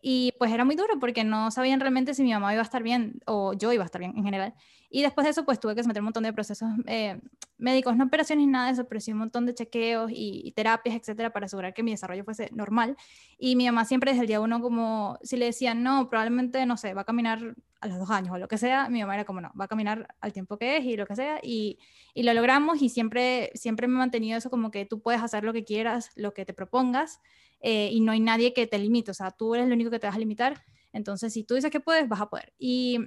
Y 0.00 0.34
pues 0.38 0.52
era 0.52 0.64
muy 0.64 0.76
duro 0.76 1.00
porque 1.00 1.24
no 1.24 1.50
sabían 1.50 1.80
realmente 1.80 2.14
si 2.14 2.22
mi 2.22 2.32
mamá 2.32 2.52
iba 2.52 2.62
a 2.62 2.64
estar 2.64 2.82
bien 2.82 3.20
o 3.26 3.54
yo 3.54 3.72
iba 3.72 3.82
a 3.82 3.86
estar 3.86 3.98
bien 3.98 4.12
en 4.16 4.24
general. 4.24 4.54
Y 4.90 5.02
después 5.02 5.24
de 5.24 5.30
eso, 5.30 5.44
pues 5.44 5.60
tuve 5.60 5.74
que 5.74 5.82
someter 5.82 6.00
un 6.00 6.06
montón 6.06 6.22
de 6.22 6.32
procesos 6.32 6.68
eh, 6.86 7.20
médicos, 7.58 7.96
no 7.96 8.04
operaciones 8.04 8.46
ni 8.46 8.52
nada 8.52 8.66
de 8.66 8.72
eso, 8.72 8.86
pero 8.88 9.00
sí 9.00 9.12
un 9.12 9.18
montón 9.18 9.46
de 9.46 9.54
chequeos 9.54 10.10
y, 10.14 10.52
terapias, 10.52 10.96
etcétera, 10.96 11.32
para 11.32 11.46
asegurar 11.46 11.74
que 11.74 11.82
mi 11.82 11.90
desarrollo 11.90 12.24
fuese 12.24 12.50
normal. 12.52 12.96
Y 13.38 13.56
mi 13.56 13.66
mamá 13.66 13.84
siempre 13.84 14.12
desde 14.12 14.22
el 14.22 14.28
día 14.28 14.40
uno, 14.40 14.60
como 14.60 15.18
si 15.22 15.36
le 15.36 15.46
decían, 15.46 15.82
no, 15.82 16.08
probablemente, 16.08 16.64
no 16.66 16.76
sé, 16.76 16.94
va 16.94 17.02
a 17.02 17.04
caminar 17.04 17.56
a 17.80 17.88
los 17.88 17.98
dos 17.98 18.10
años 18.10 18.34
o 18.34 18.38
lo 18.38 18.48
que 18.48 18.58
sea, 18.58 18.88
mi 18.88 19.00
mamá 19.00 19.14
era 19.14 19.24
como, 19.24 19.40
no, 19.40 19.52
va 19.58 19.66
a 19.66 19.68
caminar 19.68 20.08
al 20.20 20.32
tiempo 20.32 20.56
que 20.56 20.78
es 20.78 20.84
y 20.84 20.96
lo 20.96 21.06
que 21.06 21.16
sea. 21.16 21.40
Y, 21.42 21.78
y 22.14 22.22
lo 22.22 22.32
logramos 22.34 22.80
y 22.82 22.88
siempre, 22.88 23.50
siempre 23.54 23.86
me 23.88 23.94
he 23.94 23.98
mantenido 23.98 24.38
eso 24.38 24.50
como 24.50 24.70
que 24.70 24.86
tú 24.86 25.00
puedes 25.00 25.22
hacer 25.22 25.44
lo 25.44 25.52
que 25.52 25.64
quieras, 25.64 26.10
lo 26.14 26.32
que 26.32 26.44
te 26.44 26.54
propongas. 26.54 27.20
Eh, 27.60 27.88
y 27.92 28.00
no 28.00 28.12
hay 28.12 28.20
nadie 28.20 28.52
que 28.52 28.66
te 28.66 28.78
limite, 28.78 29.10
o 29.10 29.14
sea, 29.14 29.30
tú 29.30 29.54
eres 29.54 29.66
el 29.66 29.72
único 29.72 29.90
que 29.90 29.98
te 29.98 30.06
vas 30.06 30.16
a 30.16 30.18
limitar, 30.18 30.62
entonces 30.92 31.32
si 31.32 31.42
tú 31.42 31.54
dices 31.54 31.70
que 31.70 31.80
puedes, 31.80 32.08
vas 32.08 32.20
a 32.20 32.28
poder. 32.28 32.52
Y 32.58 33.00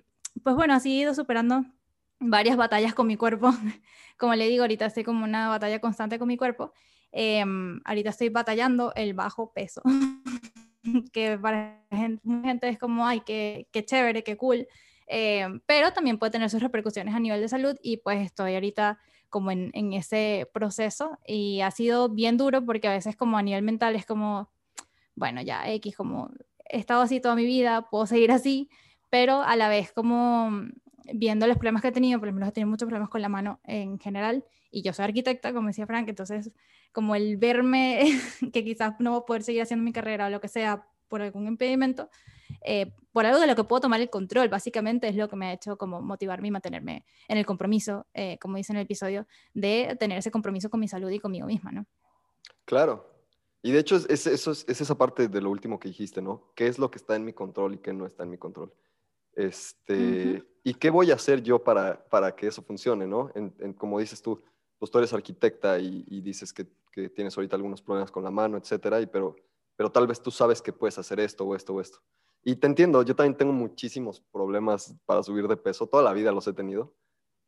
pues 0.43 0.55
bueno, 0.55 0.73
así 0.73 0.91
he 0.91 1.01
ido 1.01 1.13
superando 1.13 1.65
varias 2.19 2.57
batallas 2.57 2.93
con 2.93 3.07
mi 3.07 3.15
cuerpo, 3.15 3.51
como 4.17 4.35
le 4.35 4.47
digo, 4.47 4.63
ahorita 4.63 4.85
estoy 4.85 5.03
como 5.03 5.23
una 5.23 5.49
batalla 5.49 5.79
constante 5.79 6.19
con 6.19 6.27
mi 6.27 6.37
cuerpo, 6.37 6.73
em, 7.11 7.81
ahorita 7.85 8.09
estoy 8.09 8.29
batallando 8.29 8.93
el 8.95 9.13
bajo 9.13 9.53
peso, 9.53 9.81
que 11.13 11.37
para 11.37 11.85
gente, 11.91 12.21
gente 12.43 12.69
es 12.69 12.77
como, 12.77 13.07
ay, 13.07 13.21
qué, 13.25 13.67
qué 13.71 13.85
chévere, 13.85 14.23
qué 14.23 14.37
cool, 14.37 14.67
em, 15.07 15.61
pero 15.65 15.93
también 15.93 16.19
puede 16.19 16.31
tener 16.31 16.49
sus 16.49 16.61
repercusiones 16.61 17.15
a 17.15 17.19
nivel 17.19 17.41
de 17.41 17.49
salud 17.49 17.75
y 17.81 17.97
pues 17.97 18.25
estoy 18.25 18.55
ahorita 18.55 18.99
como 19.29 19.51
en, 19.51 19.69
en, 19.73 19.93
ese 19.93 20.49
proceso. 20.53 21.19
Y 21.25 21.61
ha 21.61 21.69
sido 21.69 22.09
bien 22.09 22.35
duro 22.35 22.65
porque 22.65 22.87
a 22.87 22.93
veces 22.93 23.15
como 23.15 23.37
a 23.37 23.43
nivel 23.43 23.61
mental 23.61 23.95
es 23.95 24.05
como, 24.05 24.51
bueno, 25.15 25.41
ya 25.41 25.69
X, 25.71 25.95
como 25.95 26.31
he 26.69 26.77
estado 26.77 27.01
así 27.01 27.19
toda 27.19 27.35
mi 27.35 27.45
vida, 27.45 27.89
puedo 27.89 28.05
seguir 28.05 28.31
así, 28.31 28.69
pero 29.09 29.41
a 29.41 29.55
la 29.55 29.69
vez 29.69 29.91
como 29.91 30.67
viendo 31.13 31.47
los 31.47 31.57
problemas 31.57 31.81
que 31.81 31.89
he 31.89 31.91
tenido, 31.91 32.19
por 32.19 32.27
ejemplo, 32.27 32.45
he 32.47 32.51
tenido 32.51 32.69
muchos 32.69 32.87
problemas 32.87 33.09
con 33.09 33.21
la 33.21 33.29
mano 33.29 33.59
en 33.65 33.99
general 33.99 34.45
y 34.71 34.81
yo 34.83 34.93
soy 34.93 35.05
arquitecta, 35.05 35.53
como 35.53 35.67
decía 35.67 35.87
Frank, 35.87 36.07
entonces 36.09 36.51
como 36.91 37.15
el 37.15 37.37
verme 37.37 38.01
que 38.53 38.63
quizás 38.63 38.95
no 38.99 39.11
voy 39.11 39.19
a 39.21 39.25
poder 39.25 39.43
seguir 39.43 39.61
haciendo 39.61 39.83
mi 39.83 39.93
carrera 39.93 40.27
o 40.27 40.29
lo 40.29 40.41
que 40.41 40.47
sea 40.47 40.87
por 41.07 41.21
algún 41.21 41.47
impedimento, 41.47 42.09
eh, 42.61 42.93
por 43.11 43.25
algo 43.25 43.39
de 43.39 43.47
lo 43.47 43.55
que 43.55 43.63
puedo 43.63 43.81
tomar 43.81 43.99
el 43.99 44.09
control, 44.09 44.49
básicamente 44.49 45.07
es 45.07 45.15
lo 45.15 45.27
que 45.27 45.35
me 45.35 45.47
ha 45.47 45.53
hecho 45.53 45.77
como 45.77 46.01
motivarme 46.01 46.49
y 46.49 46.51
mantenerme 46.51 47.05
en 47.27 47.37
el 47.37 47.45
compromiso, 47.45 48.05
eh, 48.13 48.37
como 48.39 48.57
dice 48.57 48.73
en 48.73 48.77
el 48.77 48.83
episodio, 48.83 49.27
de 49.53 49.97
tener 49.99 50.19
ese 50.19 50.31
compromiso 50.31 50.69
con 50.69 50.79
mi 50.79 50.87
salud 50.87 51.09
y 51.09 51.19
conmigo 51.19 51.47
misma, 51.47 51.71
¿no? 51.71 51.85
Claro. 52.65 53.07
Y 53.61 53.71
de 53.71 53.79
hecho 53.79 53.95
es, 53.95 54.05
es, 54.09 54.27
es, 54.27 54.65
es 54.67 54.81
esa 54.81 54.97
parte 54.97 55.27
de 55.27 55.41
lo 55.41 55.49
último 55.49 55.79
que 55.79 55.89
dijiste, 55.89 56.21
¿no? 56.21 56.51
¿Qué 56.55 56.67
es 56.67 56.77
lo 56.77 56.91
que 56.91 56.97
está 56.97 57.15
en 57.15 57.25
mi 57.25 57.33
control 57.33 57.73
y 57.73 57.77
qué 57.79 57.91
no 57.91 58.05
está 58.05 58.23
en 58.23 58.29
mi 58.29 58.37
control? 58.37 58.71
Este. 59.47 60.43
¿Y 60.63 60.73
qué 60.73 60.89
voy 60.89 61.11
a 61.11 61.15
hacer 61.15 61.41
yo 61.41 61.63
para, 61.63 62.03
para 62.09 62.35
que 62.35 62.47
eso 62.47 62.61
funcione, 62.61 63.07
¿no? 63.07 63.31
En- 63.33 63.53
en- 63.59 63.73
como 63.73 63.99
dices 63.99 64.21
tú, 64.21 64.41
pues 64.77 64.91
tú 64.91 64.97
eres 64.97 65.13
arquitecta 65.13 65.79
y, 65.79 66.03
y 66.07 66.21
dices 66.21 66.51
que, 66.53 66.67
que 66.91 67.09
tienes 67.09 67.35
ahorita 67.37 67.55
algunos 67.55 67.81
problemas 67.81 68.11
con 68.11 68.23
la 68.23 68.31
mano, 68.31 68.57
etcétera, 68.57 68.99
y 69.01 69.05
pero, 69.07 69.35
pero 69.75 69.89
tal 69.91 70.07
vez 70.07 70.21
tú 70.21 70.31
sabes 70.31 70.61
que 70.61 70.73
puedes 70.73 70.97
hacer 70.99 71.19
esto 71.21 71.45
o 71.45 71.55
esto 71.55 71.73
o 71.73 71.81
esto. 71.81 71.99
Y 72.43 72.55
te 72.55 72.67
entiendo, 72.67 73.01
yo 73.03 73.15
también 73.15 73.35
tengo 73.37 73.51
muchísimos 73.53 74.21
problemas 74.31 74.93
para 75.05 75.23
subir 75.23 75.47
de 75.47 75.57
peso, 75.57 75.87
toda 75.87 76.03
la 76.03 76.13
vida 76.13 76.31
los 76.31 76.47
he 76.47 76.53
tenido. 76.53 76.93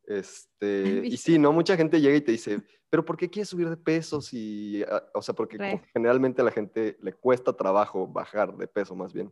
Este, 0.06 1.02
y 1.06 1.18
sí, 1.18 1.38
¿no? 1.38 1.52
Mucha 1.54 1.78
gente 1.78 2.02
llega 2.02 2.16
y 2.18 2.22
te 2.22 2.32
dice, 2.32 2.62
pero 2.90 3.06
¿por 3.06 3.16
qué 3.18 3.30
quieres 3.30 3.50
subir 3.50 3.70
de 3.70 3.78
peso? 3.78 4.20
Si, 4.22 4.84
o 5.14 5.22
sea, 5.22 5.34
porque 5.36 5.58
como 5.58 5.82
generalmente 5.94 6.42
a 6.42 6.46
la 6.46 6.52
gente 6.52 6.98
le 7.02 7.14
cuesta 7.14 7.54
trabajo 7.54 8.08
bajar 8.08 8.56
de 8.58 8.68
peso 8.68 8.96
más 8.96 9.14
bien. 9.14 9.32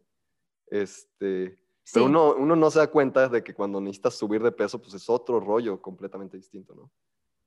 Este, 0.67 1.57
pero 1.93 2.05
Sí. 2.05 2.09
uno, 2.09 2.35
uno 2.35 2.55
no 2.55 2.69
se 2.71 2.79
da 2.79 2.87
cuenta 2.89 3.27
de 3.29 3.43
que 3.43 3.53
cuando 3.53 3.79
necesitas 3.81 4.15
subir 4.15 4.41
de 4.43 4.51
peso, 4.51 4.81
pues 4.81 4.93
es 4.93 5.09
otro 5.09 5.39
rollo 5.39 5.81
completamente 5.81 6.37
distinto, 6.37 6.75
¿no? 6.75 6.91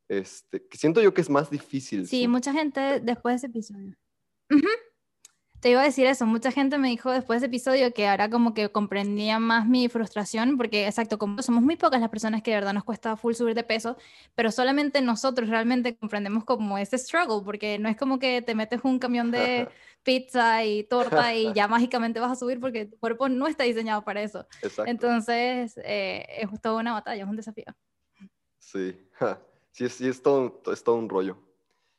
Este, 0.08 0.66
que 0.66 0.76
siento 0.76 1.00
yo 1.00 1.14
que 1.14 1.20
es 1.20 1.30
más 1.30 1.49
difícil. 1.50 2.06
Sí, 2.06 2.20
sin- 2.22 2.30
mucha 2.30 2.52
gente 2.52 3.00
después 3.00 3.32
de 3.34 3.37
ese 3.37 3.46
episodio. 3.46 3.94
Ujú. 4.50 4.66
Te 5.62 5.71
iba 5.71 5.81
a 5.81 5.85
decir 5.85 6.07
eso, 6.09 6.26
mucha 6.26 6.50
gente 6.50 6.76
me 6.76 6.88
dijo 6.88 7.12
después 7.12 7.40
de 7.40 7.47
ese 7.47 7.47
episodio 7.47 7.95
que 7.95 8.09
ahora 8.09 8.28
como 8.28 8.52
que 8.52 8.73
comprendía 8.73 9.38
más 9.38 9.64
mi 9.69 9.88
frustración, 9.88 10.57
porque 10.57 10.88
exacto, 10.88 11.19
como 11.19 11.40
somos 11.40 11.62
muy 11.62 11.76
pocas 11.76 12.00
las 12.00 12.11
personas 12.11 12.42
que 12.42 12.50
de 12.50 12.57
verdad 12.57 12.73
nos 12.73 12.83
cuesta 12.83 13.16
full 13.16 13.35
subir 13.35 13.54
de 13.54 13.62
peso, 13.62 13.97
pero 14.35 14.50
solamente 14.50 15.00
nosotros 15.02 15.49
realmente 15.49 15.97
comprendemos 15.97 16.45
como 16.45 16.78
ese 16.78 16.99
struggle, 16.99 17.42
porque 17.45 17.78
no 17.78 17.88
es 17.88 17.97
como 17.97 18.19
que 18.19 18.42
te 18.42 18.57
metes 18.57 18.81
un 18.83 18.99
camión 18.99 19.31
de 19.31 19.69
pizza 20.02 20.64
y 20.64 20.83
torta 20.83 21.33
y 21.33 21.54
ya 21.54 21.69
mágicamente 21.69 22.19
vas 22.19 22.33
a 22.33 22.35
subir 22.35 22.59
porque 22.59 22.87
tu 22.87 22.99
cuerpo 22.99 23.28
no 23.28 23.47
está 23.47 23.62
diseñado 23.62 24.02
para 24.02 24.21
eso. 24.21 24.45
Exacto. 24.62 24.90
Entonces, 24.90 25.78
eh, 25.85 26.26
es 26.40 26.61
toda 26.61 26.81
una 26.81 26.92
batalla, 26.95 27.23
es 27.23 27.28
un 27.31 27.37
desafío. 27.37 27.66
Sí, 28.59 28.97
sí, 29.71 29.85
es, 29.85 29.92
sí 29.92 30.09
es, 30.09 30.21
todo, 30.21 30.40
un- 30.40 30.73
es 30.73 30.83
todo 30.83 30.97
un 30.97 31.09
rollo. 31.09 31.38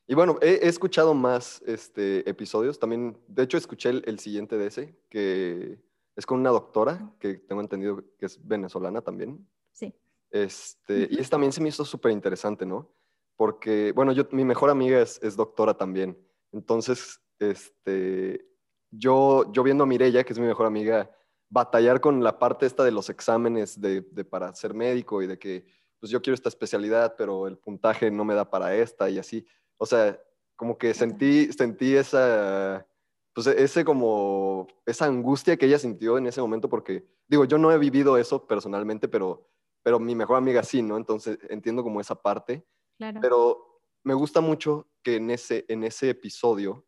Y 0.07 0.15
bueno, 0.15 0.37
he, 0.41 0.59
he 0.63 0.67
escuchado 0.67 1.13
más 1.13 1.61
este, 1.65 2.29
episodios. 2.29 2.77
También, 2.77 3.17
de 3.27 3.43
hecho, 3.43 3.57
escuché 3.57 3.89
el, 3.89 4.03
el 4.05 4.19
siguiente 4.19 4.57
de 4.57 4.67
ese, 4.67 4.97
que 5.09 5.79
es 6.15 6.25
con 6.25 6.39
una 6.39 6.49
doctora, 6.49 7.13
que 7.19 7.35
tengo 7.35 7.61
entendido 7.61 8.03
que 8.17 8.25
es 8.25 8.45
venezolana 8.45 9.01
también. 9.01 9.47
Sí. 9.71 9.93
Este, 10.29 11.07
Y 11.09 11.19
es, 11.19 11.29
también 11.29 11.51
se 11.51 11.61
me 11.61 11.69
hizo 11.69 11.85
súper 11.85 12.11
interesante, 12.11 12.65
¿no? 12.65 12.93
Porque, 13.35 13.91
bueno, 13.93 14.11
yo, 14.11 14.27
mi 14.31 14.43
mejor 14.43 14.69
amiga 14.69 15.01
es, 15.01 15.19
es 15.23 15.35
doctora 15.35 15.75
también. 15.75 16.17
Entonces, 16.51 17.21
este, 17.39 18.45
yo, 18.91 19.51
yo 19.53 19.63
viendo 19.63 19.85
a 19.85 19.87
Mirella, 19.87 20.23
que 20.23 20.33
es 20.33 20.39
mi 20.39 20.45
mejor 20.45 20.65
amiga, 20.65 21.09
batallar 21.49 22.01
con 22.01 22.23
la 22.23 22.37
parte 22.39 22.65
esta 22.65 22.83
de 22.83 22.91
los 22.91 23.09
exámenes 23.09 23.79
de, 23.79 24.01
de 24.01 24.25
para 24.25 24.53
ser 24.53 24.73
médico 24.73 25.21
y 25.21 25.27
de 25.27 25.39
que, 25.39 25.65
pues 25.99 26.11
yo 26.11 26.21
quiero 26.21 26.35
esta 26.35 26.49
especialidad, 26.49 27.15
pero 27.17 27.47
el 27.47 27.57
puntaje 27.57 28.11
no 28.11 28.25
me 28.25 28.35
da 28.35 28.49
para 28.49 28.75
esta 28.75 29.09
y 29.09 29.17
así. 29.17 29.45
O 29.83 29.85
sea, 29.85 30.17
como 30.55 30.77
que 30.77 30.93
sentí, 30.93 31.51
sentí 31.51 31.97
esa, 31.97 32.87
pues 33.33 33.47
ese 33.47 33.83
como, 33.83 34.65
esa 34.85 35.07
angustia 35.07 35.57
que 35.57 35.65
ella 35.65 35.77
sintió 35.77 36.17
en 36.17 36.25
ese 36.25 36.39
momento, 36.39 36.69
porque, 36.69 37.05
digo, 37.27 37.43
yo 37.43 37.57
no 37.57 37.69
he 37.69 37.77
vivido 37.77 38.17
eso 38.17 38.47
personalmente, 38.47 39.09
pero, 39.09 39.49
pero 39.81 39.99
mi 39.99 40.15
mejor 40.15 40.37
amiga 40.37 40.63
sí, 40.63 40.81
¿no? 40.81 40.95
Entonces 40.95 41.37
entiendo 41.49 41.83
como 41.83 41.99
esa 41.99 42.15
parte, 42.15 42.65
Claro. 42.97 43.19
pero 43.21 43.81
me 44.05 44.13
gusta 44.13 44.39
mucho 44.39 44.87
que 45.03 45.17
en 45.17 45.29
ese, 45.31 45.65
en 45.67 45.83
ese 45.83 46.11
episodio, 46.11 46.85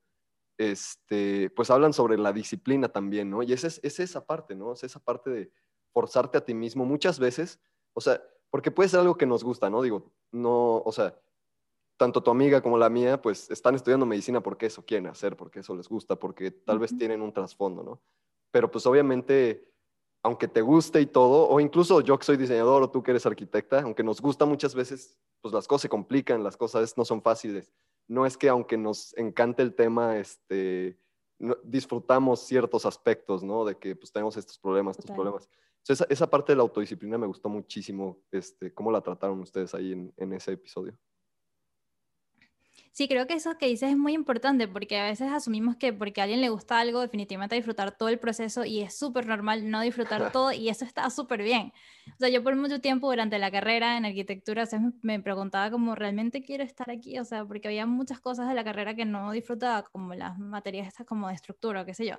este, 0.58 1.50
pues 1.50 1.70
hablan 1.72 1.92
sobre 1.92 2.18
la 2.18 2.32
disciplina 2.32 2.88
también, 2.88 3.30
¿no? 3.30 3.44
Y 3.44 3.52
esa 3.52 3.68
es, 3.68 3.82
es 3.84 4.00
esa 4.00 4.26
parte, 4.26 4.56
¿no? 4.56 4.72
Es 4.72 4.86
esa 4.86 5.02
parte 5.02 5.30
de 5.32 5.52
forzarte 5.92 6.38
a 6.38 6.46
ti 6.46 6.54
mismo 6.54 6.86
muchas 6.86 7.20
veces, 7.20 7.60
o 7.92 8.00
sea, 8.00 8.24
porque 8.50 8.72
puede 8.72 8.88
ser 8.88 9.02
algo 9.02 9.18
que 9.18 9.26
nos 9.26 9.44
gusta, 9.44 9.70
¿no? 9.70 9.82
Digo, 9.82 10.14
no, 10.32 10.78
o 10.78 10.92
sea, 10.94 11.20
tanto 11.98 12.22
tu 12.22 12.32
amiga 12.32 12.62
como 12.62 12.78
la 12.78 12.90
mía, 12.90 13.22
pues 13.22 13.50
están 13.50 13.76
estudiando 13.76 14.06
medicina 14.06 14.42
porque 14.42 14.66
eso 14.66 14.84
quieren 14.86 15.08
hacer, 15.08 15.36
porque 15.38 15.60
eso 15.60 15.76
les 15.76 15.88
gusta, 15.88 16.16
porque 16.18 16.52
tal 16.52 16.80
vez 16.80 16.96
tienen 16.98 17.22
un 17.22 17.34
trasfondo, 17.34 17.84
¿no? 17.84 18.02
Pero 18.52 18.70
pues 18.70 18.86
obviamente, 18.86 19.72
aunque 20.24 20.48
te 20.48 20.62
guste 20.62 21.00
y 21.02 21.06
todo, 21.06 21.48
o 21.48 21.60
incluso 21.60 22.02
yo 22.02 22.18
que 22.18 22.26
soy 22.26 22.38
diseñador 22.38 22.84
o 22.84 22.90
tú 22.90 23.02
que 23.04 23.12
eres 23.12 23.26
arquitecta, 23.26 23.82
aunque 23.82 24.04
nos 24.04 24.22
gusta 24.22 24.46
muchas 24.46 24.74
veces, 24.76 25.20
pues 25.42 25.54
las 25.54 25.68
cosas 25.68 25.84
se 25.84 25.90
complican, 25.90 26.44
las 26.44 26.58
cosas 26.58 26.98
no 26.98 27.06
son 27.06 27.22
fáciles. 27.22 27.72
No 28.08 28.26
es 28.26 28.38
que 28.38 28.50
aunque 28.50 28.78
nos 28.78 29.16
encante 29.18 29.62
el 29.64 29.74
tema, 29.74 30.18
este, 30.18 31.00
no- 31.40 31.58
disfrutamos 31.64 32.40
ciertos 32.42 32.86
aspectos, 32.86 33.44
¿no? 33.44 33.66
De 33.66 33.78
que 33.78 33.96
pues 33.96 34.12
tenemos 34.12 34.36
estos 34.38 34.58
problemas, 34.60 34.98
estos 34.98 35.12
problemas. 35.16 35.50
Entonces, 35.80 36.02
esa, 36.02 36.06
esa 36.14 36.30
parte 36.30 36.52
de 36.52 36.56
la 36.58 36.64
autodisciplina 36.64 37.18
me 37.18 37.28
gustó 37.28 37.48
muchísimo, 37.50 38.20
este, 38.32 38.74
cómo 38.74 38.92
la 38.92 39.02
trataron 39.02 39.40
ustedes 39.40 39.74
ahí 39.76 39.92
en, 39.92 40.14
en 40.18 40.34
ese 40.34 40.54
episodio. 40.54 40.98
Sí, 42.98 43.10
creo 43.10 43.28
que 43.28 43.34
eso 43.34 43.58
que 43.58 43.66
dices 43.68 43.90
es 43.90 43.98
muy 43.98 44.14
importante 44.14 44.70
porque 44.70 44.98
a 44.98 45.04
veces 45.04 45.30
asumimos 45.30 45.76
que 45.76 45.92
porque 45.92 46.22
a 46.22 46.24
alguien 46.24 46.40
le 46.40 46.48
gusta 46.48 46.80
algo, 46.80 47.02
definitivamente 47.02 47.54
disfrutar 47.54 47.98
todo 47.98 48.08
el 48.08 48.20
proceso 48.20 48.64
y 48.64 48.80
es 48.84 48.98
súper 48.98 49.28
normal 49.28 49.70
no 49.70 49.82
disfrutar 49.82 50.32
todo 50.32 50.54
y 50.54 50.70
eso 50.70 50.86
está 50.86 51.10
súper 51.10 51.44
bien. 51.44 51.74
O 52.08 52.18
sea, 52.20 52.30
yo 52.30 52.42
por 52.42 52.56
mucho 52.56 52.80
tiempo 52.80 53.08
durante 53.10 53.38
la 53.38 53.52
carrera 53.52 53.98
en 53.98 54.06
arquitectura 54.06 54.64
o 54.64 54.66
sea, 54.66 54.80
me- 54.80 54.94
me 55.02 55.20
preguntaba 55.20 55.72
como 55.72 55.94
realmente 55.94 56.42
quiero 56.42 56.64
estar 56.64 56.90
aquí, 56.90 57.20
o 57.20 57.26
sea, 57.26 57.44
porque 57.46 57.68
había 57.68 57.86
muchas 57.86 58.22
cosas 58.22 58.48
de 58.48 58.54
la 58.56 58.64
carrera 58.64 58.96
que 58.96 59.04
no 59.04 59.30
disfrutaba, 59.34 59.84
como 59.84 60.14
las 60.14 60.40
materias 60.40 60.88
estas 60.88 61.06
como 61.06 61.28
de 61.28 61.34
estructura 61.34 61.82
o 61.82 61.86
qué 61.86 61.94
sé 61.94 62.06
yo. 62.06 62.16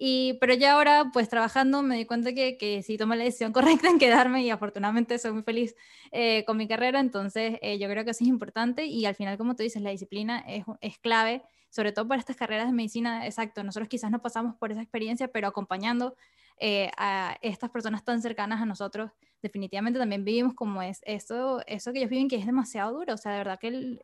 Y, 0.00 0.34
pero 0.34 0.54
ya 0.54 0.74
ahora, 0.74 1.10
pues 1.12 1.28
trabajando, 1.28 1.82
me 1.82 1.96
di 1.96 2.06
cuenta 2.06 2.32
que, 2.32 2.56
que 2.56 2.84
sí 2.84 2.96
tomé 2.96 3.16
la 3.16 3.24
decisión 3.24 3.52
correcta 3.52 3.88
en 3.88 3.98
quedarme 3.98 4.44
y 4.44 4.50
afortunadamente 4.50 5.18
soy 5.18 5.32
muy 5.32 5.42
feliz 5.42 5.74
eh, 6.12 6.44
con 6.44 6.56
mi 6.56 6.68
carrera, 6.68 7.00
entonces 7.00 7.58
eh, 7.62 7.80
yo 7.80 7.88
creo 7.88 8.04
que 8.04 8.12
eso 8.12 8.22
es 8.22 8.28
importante 8.28 8.86
y 8.86 9.06
al 9.06 9.16
final, 9.16 9.36
como 9.36 9.56
tú 9.56 9.64
dices, 9.64 9.82
la 9.82 9.90
disciplina 9.90 10.38
es, 10.46 10.64
es 10.80 10.98
clave, 10.98 11.42
sobre 11.68 11.90
todo 11.90 12.06
para 12.06 12.20
estas 12.20 12.36
carreras 12.36 12.68
de 12.68 12.72
medicina, 12.72 13.26
exacto, 13.26 13.64
nosotros 13.64 13.88
quizás 13.88 14.12
no 14.12 14.22
pasamos 14.22 14.54
por 14.54 14.70
esa 14.70 14.82
experiencia, 14.82 15.26
pero 15.32 15.48
acompañando 15.48 16.14
eh, 16.58 16.92
a 16.96 17.36
estas 17.42 17.70
personas 17.70 18.04
tan 18.04 18.22
cercanas 18.22 18.62
a 18.62 18.66
nosotros, 18.66 19.10
definitivamente 19.42 19.98
también 19.98 20.24
vivimos 20.24 20.54
como 20.54 20.80
es 20.80 21.00
eso, 21.06 21.60
eso 21.66 21.92
que 21.92 21.98
ellos 21.98 22.10
viven 22.10 22.28
que 22.28 22.36
es 22.36 22.46
demasiado 22.46 22.96
duro, 22.96 23.14
o 23.14 23.16
sea, 23.16 23.32
de 23.32 23.38
verdad 23.38 23.58
que 23.58 23.98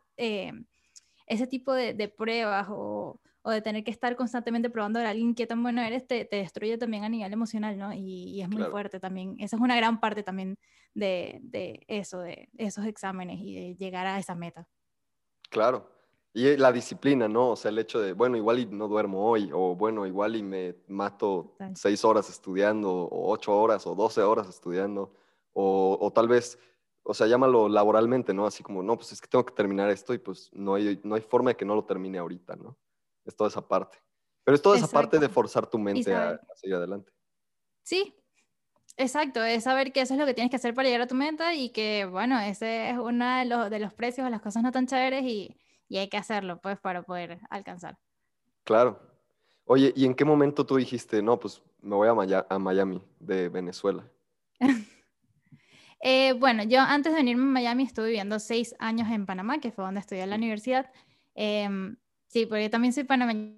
ese 1.25 1.47
tipo 1.47 1.71
de, 1.71 1.93
de 1.93 2.09
pruebas 2.09 2.67
o, 2.69 3.21
o, 3.45 3.51
de 3.51 3.61
tener 3.61 3.83
que 3.83 3.91
estar 3.91 4.15
constantemente 4.15 4.69
probando 4.69 4.99
a 4.99 5.09
alguien 5.09 5.35
qué 5.35 5.45
tan 5.45 5.61
bueno 5.61 5.81
eres, 5.81 6.07
te, 6.07 6.25
te, 6.25 6.37
destruye 6.37 6.77
también 6.77 7.03
a 7.03 7.09
nivel 7.09 7.31
emocional, 7.31 7.77
¿no? 7.77 7.93
Y, 7.93 8.29
y 8.35 8.41
es 8.41 8.47
muy 8.47 8.57
Claro. 8.57 8.71
fuerte 8.71 8.99
también. 8.99 9.35
Esa 9.39 9.55
es 9.55 9.61
una 9.61 9.75
gran 9.75 9.99
parte 9.99 10.23
también 10.23 10.57
de, 10.95 11.39
de 11.43 11.85
eso, 11.87 12.19
de 12.19 12.49
esos 12.57 12.85
exámenes 12.85 13.39
y 13.39 13.53
de 13.53 13.75
llegar 13.75 14.07
a 14.07 14.17
esa 14.17 14.33
meta. 14.33 14.67
Claro. 15.49 15.91
Y 16.33 16.47
eh, 16.47 16.57
la 16.57 16.71
disciplina, 16.71 17.29
¿no? 17.29 17.51
O 17.51 17.55
sea, 17.55 17.69
el 17.69 17.79
hecho 17.79 18.01
de, 18.01 18.13
bueno, 18.13 18.35
igual 18.35 18.59
y 18.59 18.65
no 18.65 18.87
duermo 18.87 19.29
hoy, 19.29 19.51
o 19.53 19.75
bueno, 19.75 20.05
igual 20.05 20.35
y 20.35 20.43
me 20.43 20.75
mato 20.87 21.55
seis 21.75 22.03
horas 22.03 22.29
estudiando, 22.29 22.91
o 22.91 23.31
ocho 23.31 23.57
horas, 23.57 23.87
o 23.87 23.95
doce 23.95 24.21
horas 24.21 24.49
estudiando, 24.49 25.13
o, 25.53 25.97
o 26.01 26.11
tal 26.11 26.27
vez, 26.27 26.59
o 27.03 27.13
sea, 27.13 27.27
llámalo 27.27 27.69
laboralmente, 27.69 28.33
¿no? 28.33 28.45
Así 28.45 28.63
como, 28.63 28.83
no, 28.83 28.97
pues 28.97 29.13
es 29.13 29.21
que 29.21 29.27
tengo 29.29 29.45
que 29.45 29.53
terminar 29.53 29.89
esto 29.89 30.13
y 30.13 30.17
pues 30.17 30.49
no 30.51 30.73
hay, 30.73 30.99
no 31.03 31.15
hay 31.15 31.21
forma 31.21 31.51
de 31.51 31.55
que 31.55 31.63
no 31.63 31.75
lo 31.75 31.85
termine 31.85 32.17
ahorita, 32.17 32.57
¿no? 32.57 32.75
Es 33.25 33.35
toda 33.35 33.49
esa 33.49 33.67
parte. 33.67 33.97
Pero 34.43 34.55
es 34.55 34.61
toda 34.61 34.77
esa 34.77 34.87
parte 34.87 35.17
de 35.17 35.25
Exacto. 35.25 35.33
forzar 35.33 35.67
tu 35.69 35.79
mente 35.79 36.13
a, 36.13 36.29
a 36.31 36.55
seguir 36.55 36.75
adelante. 36.75 37.11
Sí, 37.83 38.13
exacto, 38.97 39.43
es 39.43 39.63
saber 39.63 39.91
que 39.91 40.01
eso 40.01 40.13
es 40.13 40.19
lo 40.19 40.25
que 40.25 40.33
tienes 40.33 40.49
que 40.51 40.55
hacer 40.57 40.73
para 40.73 40.87
llegar 40.87 41.01
a 41.01 41.07
tu 41.07 41.15
meta 41.15 41.53
y 41.55 41.69
que, 41.69 42.05
bueno, 42.05 42.39
ese 42.39 42.89
es 42.91 42.97
uno 42.97 43.37
de 43.39 43.45
los, 43.45 43.69
de 43.69 43.79
los 43.79 43.93
precios, 43.93 44.29
las 44.29 44.41
cosas 44.41 44.61
no 44.63 44.71
tan 44.71 44.87
chéveres 44.87 45.23
y, 45.23 45.57
y 45.87 45.97
hay 45.97 46.07
que 46.09 46.17
hacerlo, 46.17 46.59
pues, 46.61 46.79
para 46.79 47.01
poder 47.03 47.39
alcanzar. 47.49 47.97
Claro. 48.63 48.99
Oye, 49.65 49.91
¿y 49.95 50.05
en 50.05 50.13
qué 50.13 50.25
momento 50.25 50.65
tú 50.65 50.75
dijiste, 50.77 51.21
no, 51.23 51.39
pues 51.39 51.61
me 51.81 51.95
voy 51.95 52.07
a, 52.07 52.13
Maya- 52.13 52.45
a 52.49 52.59
Miami 52.59 53.01
de 53.19 53.49
Venezuela? 53.49 54.07
Eh, 56.01 56.33
bueno, 56.33 56.61
yo 56.63 56.81
antes 56.81 57.13
de 57.13 57.17
venirme 57.17 57.43
a 57.43 57.45
Miami 57.53 57.83
estuve 57.83 58.07
viviendo 58.07 58.37
seis 58.39 58.75
años 58.77 59.09
en 59.09 59.25
Panamá, 59.25 59.59
que 59.59 59.71
fue 59.71 59.83
donde 59.85 60.01
estudié 60.01 60.21
en 60.23 60.29
la 60.29 60.35
universidad. 60.35 60.91
Em, 61.33 61.97
sí, 62.35 62.45
porque 62.45 62.69
también 62.69 62.91
soy 62.91 63.05
panameña, 63.05 63.55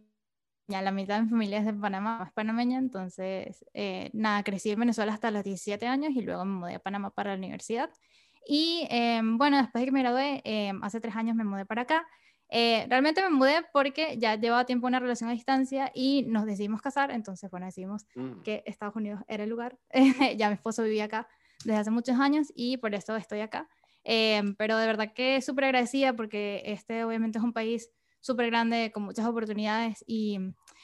la 0.70 0.92
mitad 0.92 1.16
de 1.18 1.24
mi 1.24 1.30
familia 1.30 1.58
es 1.58 1.66
de 1.66 1.74
Panamá, 1.74 2.26
es 2.28 2.32
panameña, 2.34 2.78
entonces, 2.78 3.66
eh, 3.74 4.12
nada, 4.14 4.44
crecí 4.44 4.70
en 4.70 4.80
Venezuela 4.80 5.12
hasta 5.14 5.32
los 5.32 5.44
17 5.44 5.88
años 5.88 6.12
y 6.16 6.22
luego 6.22 6.46
me 6.46 6.60
mudé 6.60 6.76
a 6.76 6.80
Panamá 6.80 7.10
para 7.10 7.32
la 7.32 7.38
universidad. 7.40 7.90
Y 8.46 8.86
em, 8.92 9.40
bueno, 9.40 9.58
después 9.58 9.82
de 9.82 9.86
que 9.88 9.92
me 9.92 10.02
gradué, 10.02 10.42
em, 10.44 10.84
hace 10.84 11.02
tres 11.02 11.16
años 11.16 11.36
me 11.36 11.44
mudé 11.44 11.66
para 11.66 11.82
acá. 11.84 12.06
Eh, 12.50 12.86
realmente 12.88 13.24
me 13.24 13.32
mudé 13.32 13.66
porque 13.74 14.18
ya 14.20 14.36
llevaba 14.36 14.66
tiempo 14.66 14.86
una 14.86 15.00
relación 15.00 15.32
a 15.32 15.34
distancia 15.34 15.92
y 15.96 16.24
nos 16.28 16.46
decidimos 16.46 16.82
casar, 16.84 17.10
entonces, 17.10 17.50
bueno, 17.50 17.66
decidimos 17.66 18.06
Mm, 18.14 18.44
que 18.44 18.62
Estados 18.68 18.96
Unidos 18.96 19.22
era 19.28 19.44
el 19.44 19.50
lugar. 19.50 19.80
ya 20.38 20.50
mi 20.50 20.54
esposo 20.54 20.84
vivía 20.84 21.06
acá 21.06 21.28
desde 21.66 21.80
hace 21.80 21.90
muchos 21.92 22.20
años 22.20 22.54
y 22.56 22.78
por 22.78 22.94
eso 22.94 23.16
estoy 23.16 23.40
acá. 23.40 23.68
Eh, 24.04 24.44
pero 24.60 24.78
de 24.78 24.86
verdad 24.86 25.14
que 25.14 25.42
súper 25.42 25.66
agradecida 25.66 26.14
porque 26.14 26.62
este 26.66 27.04
obviamente 27.04 27.40
es 27.40 27.44
un 27.44 27.54
país 27.54 27.92
súper 28.20 28.48
grande, 28.48 28.92
con 28.94 29.04
muchas 29.04 29.26
oportunidades 29.26 30.04
y 30.08 30.40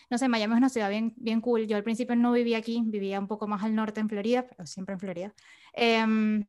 no 0.09 0.17
sé, 0.17 0.27
Miami 0.29 0.53
es 0.53 0.57
una 0.57 0.69
ciudad 0.69 0.89
bien, 0.89 1.13
bien 1.17 1.41
cool. 1.41 1.65
Yo 1.65 1.75
al 1.75 1.83
principio 1.83 2.15
no 2.15 2.31
vivía 2.31 2.57
aquí, 2.57 2.81
vivía 2.85 3.19
un 3.19 3.27
poco 3.27 3.47
más 3.47 3.63
al 3.63 3.73
norte 3.73 3.99
en 3.99 4.09
Florida, 4.09 4.45
pero 4.47 4.65
siempre 4.67 4.93
en 4.93 4.99
Florida. 4.99 5.33
Em, 5.73 6.45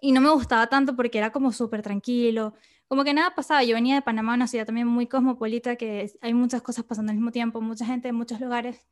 y 0.00 0.12
no 0.12 0.20
me 0.20 0.30
gustaba 0.30 0.66
tanto 0.66 0.96
porque 0.96 1.18
era 1.18 1.30
como 1.30 1.52
súper 1.52 1.82
tranquilo, 1.82 2.54
como 2.88 3.04
que 3.04 3.14
nada 3.14 3.34
pasaba. 3.34 3.64
Yo 3.64 3.74
venía 3.74 3.94
de 3.94 4.02
Panamá, 4.02 4.34
una 4.34 4.46
ciudad 4.46 4.66
también 4.66 4.86
muy 4.86 5.06
cosmopolita, 5.06 5.76
que 5.76 6.12
hay 6.20 6.34
muchas 6.34 6.60
cosas 6.62 6.84
pasando 6.84 7.10
al 7.10 7.16
mismo 7.16 7.30
tiempo, 7.30 7.60
mucha 7.60 7.86
gente 7.86 8.08
en 8.08 8.14
muchos 8.16 8.40
lugares, 8.40 8.86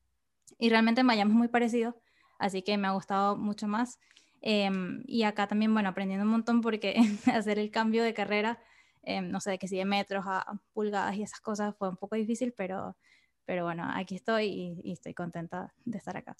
y 0.58 0.70
realmente 0.70 1.02
Miami 1.02 1.32
es 1.32 1.36
muy 1.36 1.48
parecido, 1.48 2.00
así 2.38 2.62
que 2.62 2.78
me 2.78 2.88
ha 2.88 2.92
gustado 2.92 3.36
mucho 3.36 3.66
más. 3.68 3.98
Em, 4.42 5.02
y 5.06 5.24
acá 5.24 5.46
también, 5.46 5.74
bueno, 5.74 5.90
aprendiendo 5.90 6.24
un 6.24 6.30
montón 6.30 6.60
porque 6.62 6.94
hacer 7.34 7.58
el 7.58 7.70
cambio 7.70 8.02
de 8.02 8.14
carrera, 8.14 8.58
em, 9.02 9.30
no 9.30 9.40
sé, 9.40 9.58
que 9.58 9.68
si 9.68 9.76
de 9.76 9.84
metros 9.84 10.24
a 10.26 10.60
pulgadas 10.72 11.16
y 11.16 11.22
esas 11.22 11.40
cosas 11.40 11.74
fue 11.76 11.88
un 11.88 11.96
poco 11.96 12.16
difícil, 12.16 12.52
pero, 12.56 12.96
pero 13.44 13.64
bueno, 13.64 13.88
aquí 13.94 14.16
estoy 14.16 14.80
y, 14.82 14.92
estoy 14.92 15.14
contenta 15.14 15.72
de 15.84 15.98
estar 15.98 16.16
acá. 16.16 16.36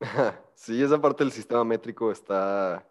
Sí, 0.54 0.82
esa 0.82 1.00
parte 1.00 1.24
del 1.24 1.32
sistema 1.32 1.62
métrico 1.62 2.10
está 2.10 2.86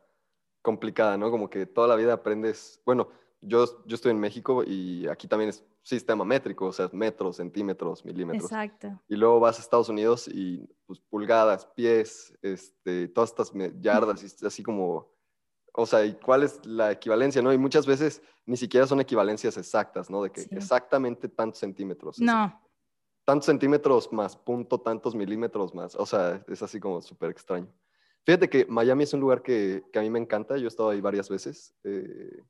complicada, 0.62 1.18
¿no? 1.18 1.32
Como 1.32 1.50
que 1.50 1.66
toda 1.66 1.88
la 1.88 1.96
vida 1.96 2.14
aprendes, 2.14 2.82
bueno, 2.86 3.10
yo, 3.42 3.84
yo 3.86 3.96
estoy 3.96 4.12
en 4.12 4.20
México 4.20 4.64
y 4.64 5.08
aquí 5.08 5.28
también 5.28 5.50
es 5.50 5.64
sistema 5.82 6.24
métrico, 6.24 6.68
o 6.68 6.72
sea, 6.72 6.90
metros, 6.92 7.38
centímetros, 7.38 8.06
milímetros. 8.06 8.52
Exacto. 8.52 9.02
Y 9.08 9.16
luego 9.16 9.40
vas 9.40 9.58
a 9.58 9.62
Estados 9.62 9.90
Unidos 9.90 10.28
y 10.28 10.70
pues, 10.86 11.00
pulgadas, 11.00 11.66
pies, 11.66 12.38
este, 12.42 13.08
todas 13.08 13.32
estas 13.32 13.52
yardas, 13.80 14.24
y 14.24 14.46
así 14.46 14.62
como, 14.62 15.12
o 15.74 15.86
sea, 15.86 16.06
¿y 16.06 16.14
cuál 16.14 16.44
es 16.44 16.66
la 16.66 16.92
equivalencia, 16.92 17.42
no? 17.42 17.54
Y 17.54 17.58
muchas 17.58 17.86
veces 17.86 18.22
ni 18.46 18.58
siquiera 18.58 18.88
son 18.88 19.00
equivalencias 19.00 19.58
exactas, 19.58 20.10
¿no? 20.10 20.24
De 20.24 20.32
que 20.32 20.42
exactamente 20.52 21.30
tantos 21.30 21.60
centímetros. 21.60 22.20
No. 22.20 22.62
Tantos 23.26 23.46
centímetros 23.46 24.12
más 24.12 24.36
punto, 24.36 24.80
tantos 24.80 25.14
milímetros 25.14 25.74
más. 25.76 25.96
O 25.96 26.06
sea, 26.06 26.44
es 26.48 26.64
así 26.64 26.80
como 26.80 27.02
súper 27.02 27.30
extraño. 27.30 27.72
Fíjate 28.26 28.50
que 28.50 28.66
Miami 28.66 29.04
es 29.04 29.14
un 29.14 29.20
lugar 29.20 29.42
que, 29.42 29.84
que, 29.92 30.00
a 30.00 30.02
mí 30.02 30.10
me 30.10 30.20
encanta. 30.20 30.58
Yo 30.58 30.66
he 30.66 30.68
estado 30.68 30.90
ahí 30.90 31.02
varias 31.02 31.30
veces. 31.30 31.76
Eh, 31.84 32.44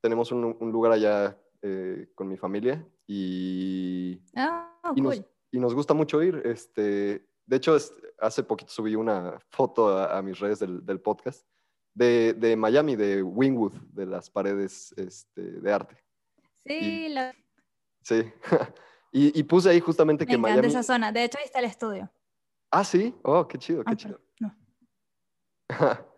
tenemos 0.00 0.32
un, 0.32 0.56
un, 0.58 0.72
lugar 0.72 0.92
allá 0.92 1.38
eh, 1.62 2.08
con 2.14 2.28
mi 2.28 2.36
familia 2.36 2.86
y, 3.06 4.20
oh, 4.36 4.92
y, 4.94 5.00
nos, 5.00 5.22
y, 5.50 5.58
nos, 5.58 5.74
gusta 5.74 5.94
mucho 5.94 6.22
ir. 6.22 6.42
Este, 6.44 7.26
de 7.46 7.56
hecho, 7.56 7.76
hace 8.18 8.42
poquito 8.42 8.70
subí 8.70 8.94
una 8.94 9.38
foto 9.50 9.98
a, 9.98 10.20
mis 10.22 10.38
redes 10.38 10.58
del, 10.58 10.84
del 10.84 11.00
podcast 11.00 11.46
de, 11.94 12.34
de, 12.34 12.56
Miami, 12.56 12.96
de 12.96 13.22
Wingwood, 13.22 13.72
de 13.92 14.06
las 14.06 14.30
paredes 14.30 14.92
este, 14.96 15.42
de 15.42 15.72
arte. 15.72 15.96
Sí, 16.64 17.08
la... 17.08 17.34
sí. 18.02 18.22
y, 19.12 19.38
y, 19.38 19.42
puse 19.42 19.70
ahí 19.70 19.80
justamente 19.80 20.24
Me 20.24 20.30
que 20.32 20.38
Miami... 20.38 20.68
esa 20.68 20.82
zona. 20.82 21.12
De 21.12 21.24
hecho, 21.24 21.38
ahí 21.38 21.44
está 21.44 21.58
el 21.60 21.64
estudio. 21.64 22.10
Ah, 22.70 22.84
sí. 22.84 23.14
Oh, 23.22 23.46
qué 23.48 23.58
chido, 23.58 23.82
qué 23.84 23.92
Ah, 23.92 23.96
chido. 23.96 24.20
No. 24.40 24.54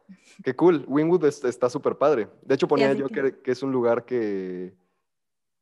Qué 0.44 0.56
cool. 0.56 0.84
Wingwood 0.88 1.24
está 1.24 1.70
súper 1.70 1.96
padre. 1.96 2.28
De 2.42 2.54
hecho, 2.56 2.66
ponía 2.66 2.92
yo 2.94 3.06
que- 3.08 3.22
que, 3.22 3.40
que 3.42 3.50
es 3.52 3.62
un 3.62 3.70
lugar 3.70 4.04
que, 4.04 4.74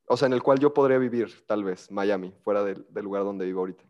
o 0.07 0.17
sea, 0.17 0.27
en 0.27 0.33
el 0.33 0.43
cual 0.43 0.59
yo 0.59 0.73
podría 0.73 0.99
vivir, 0.99 1.45
tal 1.47 1.65
vez, 1.65 1.91
Miami, 1.91 2.33
fuera 2.43 2.65
del, 2.65 2.87
del 2.88 3.05
lugar 3.05 3.25
donde 3.25 3.45
vivo 3.45 3.61
ahorita. 3.61 3.85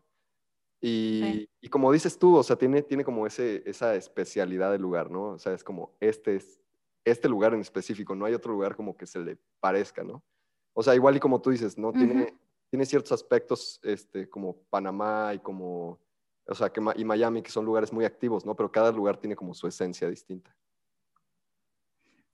Y, 0.81 1.21
Sí. 1.21 1.49
y 1.61 1.69
como 1.69 1.91
dices 1.91 2.17
tú, 2.17 2.37
o 2.37 2.43
sea, 2.43 2.55
tiene, 2.55 2.81
tiene 2.81 3.03
como 3.03 3.27
ese, 3.27 3.63
esa 3.65 3.95
especialidad 3.95 4.71
del 4.71 4.81
lugar, 4.81 5.11
¿no? 5.11 5.31
O 5.31 5.39
sea, 5.39 5.53
es 5.53 5.63
como 5.63 5.91
este 5.99 6.37
es 6.37 6.59
este 7.05 7.29
lugar 7.29 7.53
en 7.53 7.61
específico, 7.61 8.15
no 8.15 8.25
hay 8.25 8.33
otro 8.33 8.53
lugar 8.53 8.75
como 8.75 8.95
que 8.95 9.05
se 9.05 9.19
le 9.19 9.37
parezca, 9.59 10.03
¿no? 10.03 10.23
O 10.73 10.83
sea, 10.83 10.95
igual 10.95 11.15
y 11.15 11.19
como 11.19 11.41
tú 11.41 11.49
dices, 11.49 11.77
¿no? 11.77 11.91
Tiene, 11.91 12.33
ciertos 12.85 13.11
aspectos, 13.11 13.79
este, 13.83 14.29
como 14.29 14.57
Panamá 14.69 15.33
y 15.33 15.39
como, 15.39 15.99
o 16.45 16.55
sea, 16.55 16.69
que, 16.71 16.81
y 16.95 17.03
Miami, 17.03 17.41
que 17.41 17.51
son 17.51 17.65
lugares 17.65 17.91
muy 17.91 18.05
activos, 18.05 18.45
¿no? 18.45 18.55
Pero 18.55 18.71
cada 18.71 18.91
lugar 18.91 19.17
tiene 19.17 19.35
como 19.35 19.53
su 19.53 19.67
esencia 19.67 20.07
distinta. 20.07 20.55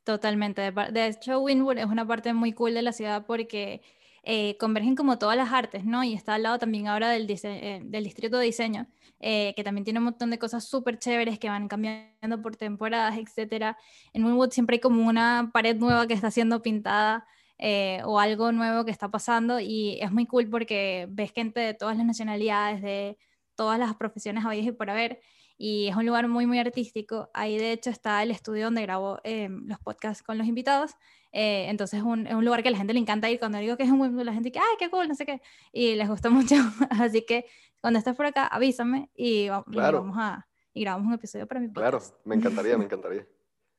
Totalmente. 0.03 0.71
De 0.91 1.07
hecho, 1.07 1.39
Wynwood 1.39 1.79
es 1.79 1.85
una 1.85 2.05
parte 2.05 2.33
muy 2.33 2.53
cool 2.53 2.75
de 2.75 2.83
la 2.83 2.91
ciudad 2.91 3.25
porque 3.25 3.81
eh, 4.25 4.57
convergen 4.57 4.95
como 4.95 5.19
todas 5.19 5.37
las 5.37 5.53
artes, 5.53 5.85
¿no? 5.85 6.03
Y 6.03 6.13
está 6.13 6.33
al 6.35 6.43
lado 6.43 6.59
también 6.59 6.87
ahora 6.87 7.09
del, 7.09 7.27
eh, 7.29 7.81
del 7.83 8.03
distrito 8.03 8.39
de 8.39 8.45
diseño, 8.45 8.87
eh, 9.19 9.53
que 9.55 9.63
también 9.63 9.85
tiene 9.85 9.99
un 9.99 10.05
montón 10.05 10.31
de 10.31 10.39
cosas 10.39 10.65
súper 10.65 10.99
chéveres 10.99 11.39
que 11.39 11.47
van 11.47 11.67
cambiando 11.67 12.41
por 12.41 12.55
temporadas, 12.55 13.17
etcétera. 13.17 13.77
En 14.13 14.25
Wynwood 14.25 14.51
siempre 14.51 14.75
hay 14.75 14.79
como 14.79 15.07
una 15.07 15.51
pared 15.53 15.75
nueva 15.77 16.07
que 16.07 16.15
está 16.15 16.31
siendo 16.31 16.61
pintada 16.61 17.25
eh, 17.57 18.01
o 18.03 18.19
algo 18.19 18.51
nuevo 18.51 18.83
que 18.83 18.91
está 18.91 19.09
pasando 19.09 19.59
y 19.61 19.99
es 20.01 20.11
muy 20.11 20.25
cool 20.25 20.49
porque 20.49 21.07
ves 21.09 21.31
gente 21.31 21.61
de 21.61 21.73
todas 21.73 21.95
las 21.95 22.05
nacionalidades, 22.05 22.81
de 22.81 23.17
todas 23.55 23.79
las 23.79 23.95
profesiones 23.95 24.43
habidas 24.43 24.67
y 24.67 24.71
por 24.73 24.89
haber 24.89 25.21
y 25.57 25.87
es 25.87 25.95
un 25.95 26.05
lugar 26.05 26.27
muy, 26.27 26.45
muy 26.45 26.59
artístico. 26.59 27.29
Ahí 27.33 27.57
de 27.57 27.71
hecho 27.71 27.89
está 27.89 28.21
el 28.23 28.31
estudio 28.31 28.65
donde 28.65 28.81
grabo 28.81 29.19
eh, 29.23 29.47
los 29.49 29.79
podcasts 29.79 30.21
con 30.23 30.37
los 30.37 30.47
invitados. 30.47 30.91
Eh, 31.31 31.67
entonces 31.69 31.99
es 31.99 32.05
un, 32.05 32.27
es 32.27 32.33
un 32.33 32.43
lugar 32.45 32.61
que 32.63 32.69
a 32.69 32.71
la 32.71 32.77
gente 32.77 32.93
le 32.93 32.99
encanta 32.99 33.29
ir. 33.29 33.39
Cuando 33.39 33.57
digo 33.59 33.77
que 33.77 33.83
es 33.83 33.89
un 33.89 33.99
buen 33.99 34.25
la 34.25 34.33
gente 34.33 34.51
que, 34.51 34.59
ay, 34.59 34.75
qué 34.79 34.89
cool, 34.89 35.07
no 35.07 35.15
sé 35.15 35.25
qué. 35.25 35.41
Y 35.71 35.95
les 35.95 36.07
gusta 36.09 36.29
mucho. 36.31 36.55
Así 36.89 37.25
que 37.25 37.45
cuando 37.81 37.99
estés 37.99 38.15
por 38.15 38.25
acá, 38.25 38.47
avísame 38.47 39.09
y, 39.15 39.47
va- 39.49 39.63
y 39.67 39.71
Claro. 39.71 39.99
vamos 39.99 40.17
a, 40.19 40.47
y 40.73 40.81
grabamos 40.81 41.07
un 41.07 41.13
episodio 41.13 41.47
para 41.47 41.59
mi 41.61 41.71
Claro, 41.71 41.99
podcast. 41.99 42.25
me 42.25 42.35
encantaría, 42.35 42.77
me 42.77 42.85
encantaría. 42.85 43.27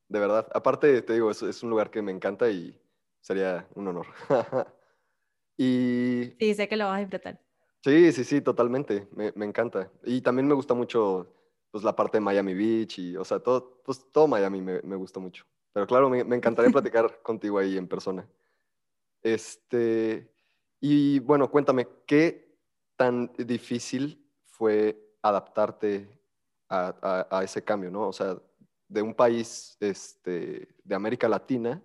De 0.09 0.19
verdad. 0.21 0.47
Aparte, 0.55 1.03
te 1.03 1.13
digo, 1.15 1.31
es, 1.31 1.43
es 1.43 1.63
un 1.63 1.71
lugar 1.71 1.91
que 1.91 2.01
me 2.03 2.13
encanta 2.13 2.49
y 2.51 2.81
sería 3.21 3.67
un 3.75 3.89
honor. 3.89 4.07
y 5.57 6.33
Sí, 6.39 6.55
sé 6.55 6.69
que 6.69 6.77
lo 6.77 6.87
vas 6.87 6.97
a 6.97 7.01
disfrutar. 7.01 7.41
sí, 7.83 8.13
sí, 8.13 8.25
sí, 8.25 8.41
totalmente. 8.41 9.09
Me, 9.13 9.33
me 9.35 9.47
encanta. 9.47 9.91
Y 10.05 10.21
también 10.21 10.47
me 10.47 10.55
gusta 10.55 10.75
mucho 10.75 11.33
pues, 11.71 11.85
la 11.85 11.95
parte 11.95 12.17
de 12.19 12.21
Miami 12.23 12.55
Beach 12.55 12.99
y, 12.99 13.17
o 13.17 13.25
sea, 13.25 13.39
todo, 13.41 13.81
pues, 13.85 14.05
todo 14.13 14.27
Miami 14.29 14.61
me, 14.63 14.81
me 14.83 14.97
gusta 14.97 15.21
mucho. 15.21 15.45
Pero 15.73 15.87
claro, 15.87 16.09
me, 16.09 16.25
me 16.25 16.37
encantaría 16.37 16.71
platicar 16.71 17.21
contigo 17.23 17.59
ahí 17.59 17.77
en 17.77 17.87
persona. 17.89 18.27
Este, 19.23 20.31
y 20.81 21.19
bueno, 21.21 21.51
cuéntame, 21.51 21.89
¿qué 22.07 22.57
tan 22.97 23.33
difícil 23.39 24.25
fue 24.45 25.15
adaptarte 25.23 26.09
a, 26.69 26.95
a- 27.31 27.39
a 27.39 27.45
ese 27.45 27.63
cambio, 27.65 27.91
¿no? 27.91 28.09
O 28.09 28.13
sea, 28.13 28.37
de 28.89 29.03
un 29.03 29.15
país 29.15 29.77
este, 29.81 30.69
de 30.85 30.95
América 30.95 31.29
Latina 31.29 31.83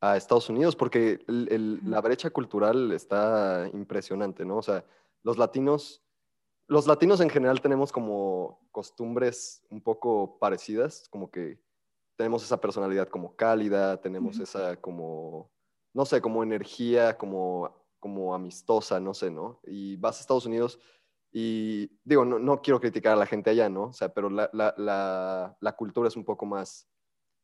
a 0.00 0.16
Estados 0.16 0.48
Unidos, 0.48 0.74
porque 0.74 1.22
el- 1.28 1.48
el- 1.50 1.80
la 1.90 2.00
brecha 2.00 2.30
cultural 2.30 2.90
está 2.92 3.68
impresionante, 3.72 4.44
¿no? 4.44 4.56
O 4.56 4.62
sea, 4.62 4.84
los 5.22 5.38
latinos, 5.38 6.02
los 6.66 6.86
latinos 6.86 7.20
en 7.20 7.30
general 7.30 7.60
tenemos 7.60 7.92
como 7.92 8.60
costumbres 8.70 9.62
un 9.70 9.80
poco 9.80 10.38
parecidas, 10.38 11.08
como 11.10 11.30
que 11.30 11.60
tenemos 12.16 12.44
esa 12.44 12.60
personalidad 12.60 13.08
como 13.08 13.34
cálida, 13.36 14.00
tenemos 14.00 14.38
esa 14.38 14.76
como, 14.76 15.50
no 15.92 16.04
sé, 16.04 16.20
como 16.20 16.42
energía, 16.42 17.18
como, 17.18 17.74
como 17.98 18.34
amistosa, 18.34 19.00
no 19.00 19.14
sé, 19.14 19.30
¿no? 19.30 19.60
Y 19.64 19.96
vas 19.96 20.18
a 20.18 20.20
Estados 20.20 20.46
Unidos 20.46 20.78
y 21.32 21.90
digo, 22.04 22.24
no, 22.24 22.38
no 22.38 22.60
quiero 22.60 22.80
criticar 22.80 23.14
a 23.14 23.16
la 23.16 23.26
gente 23.26 23.50
allá, 23.50 23.68
¿no? 23.68 23.84
O 23.84 23.92
sea, 23.92 24.12
pero 24.12 24.28
la, 24.28 24.50
la, 24.52 24.74
la, 24.76 25.56
la 25.60 25.72
cultura 25.76 26.08
es 26.08 26.16
un 26.16 26.24
poco 26.24 26.44
más 26.46 26.88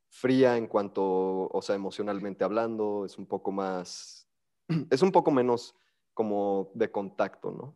fría 0.09 0.57
en 0.57 0.67
cuanto, 0.67 1.03
o 1.49 1.61
sea, 1.61 1.75
emocionalmente 1.75 2.43
hablando, 2.43 3.05
es 3.05 3.17
un 3.17 3.25
poco 3.25 3.51
más, 3.51 4.27
es 4.91 5.01
un 5.01 5.11
poco 5.11 5.31
menos 5.31 5.75
como 6.13 6.71
de 6.73 6.91
contacto, 6.91 7.51
¿no? 7.51 7.75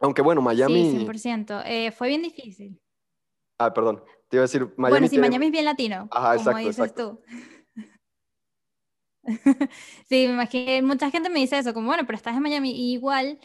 Aunque 0.00 0.22
bueno, 0.22 0.40
Miami... 0.42 0.90
Sí, 0.90 1.06
100%. 1.06 1.62
Eh, 1.64 1.90
fue 1.92 2.08
bien 2.08 2.22
difícil. 2.22 2.80
Ah, 3.58 3.72
perdón, 3.72 4.02
te 4.28 4.36
iba 4.36 4.42
a 4.42 4.46
decir, 4.48 4.62
Miami 4.76 4.90
bueno, 4.90 5.06
sí, 5.06 5.10
tiene- 5.12 5.28
Miami 5.28 5.46
es 5.46 5.52
bien 5.52 5.64
latino, 5.64 6.08
Ajá, 6.10 6.36
como 6.36 6.40
exacto, 6.50 6.58
dices 6.58 6.78
exacto. 6.78 7.20
tú. 7.22 7.24
Sí, 10.08 10.26
me 10.26 10.34
imagino, 10.34 10.86
mucha 10.86 11.10
gente 11.10 11.30
me 11.30 11.40
dice 11.40 11.58
eso, 11.58 11.72
como 11.72 11.86
bueno, 11.86 12.04
pero 12.06 12.16
estás 12.16 12.36
en 12.36 12.42
Miami, 12.42 12.72
y 12.72 12.92
igual, 12.92 13.38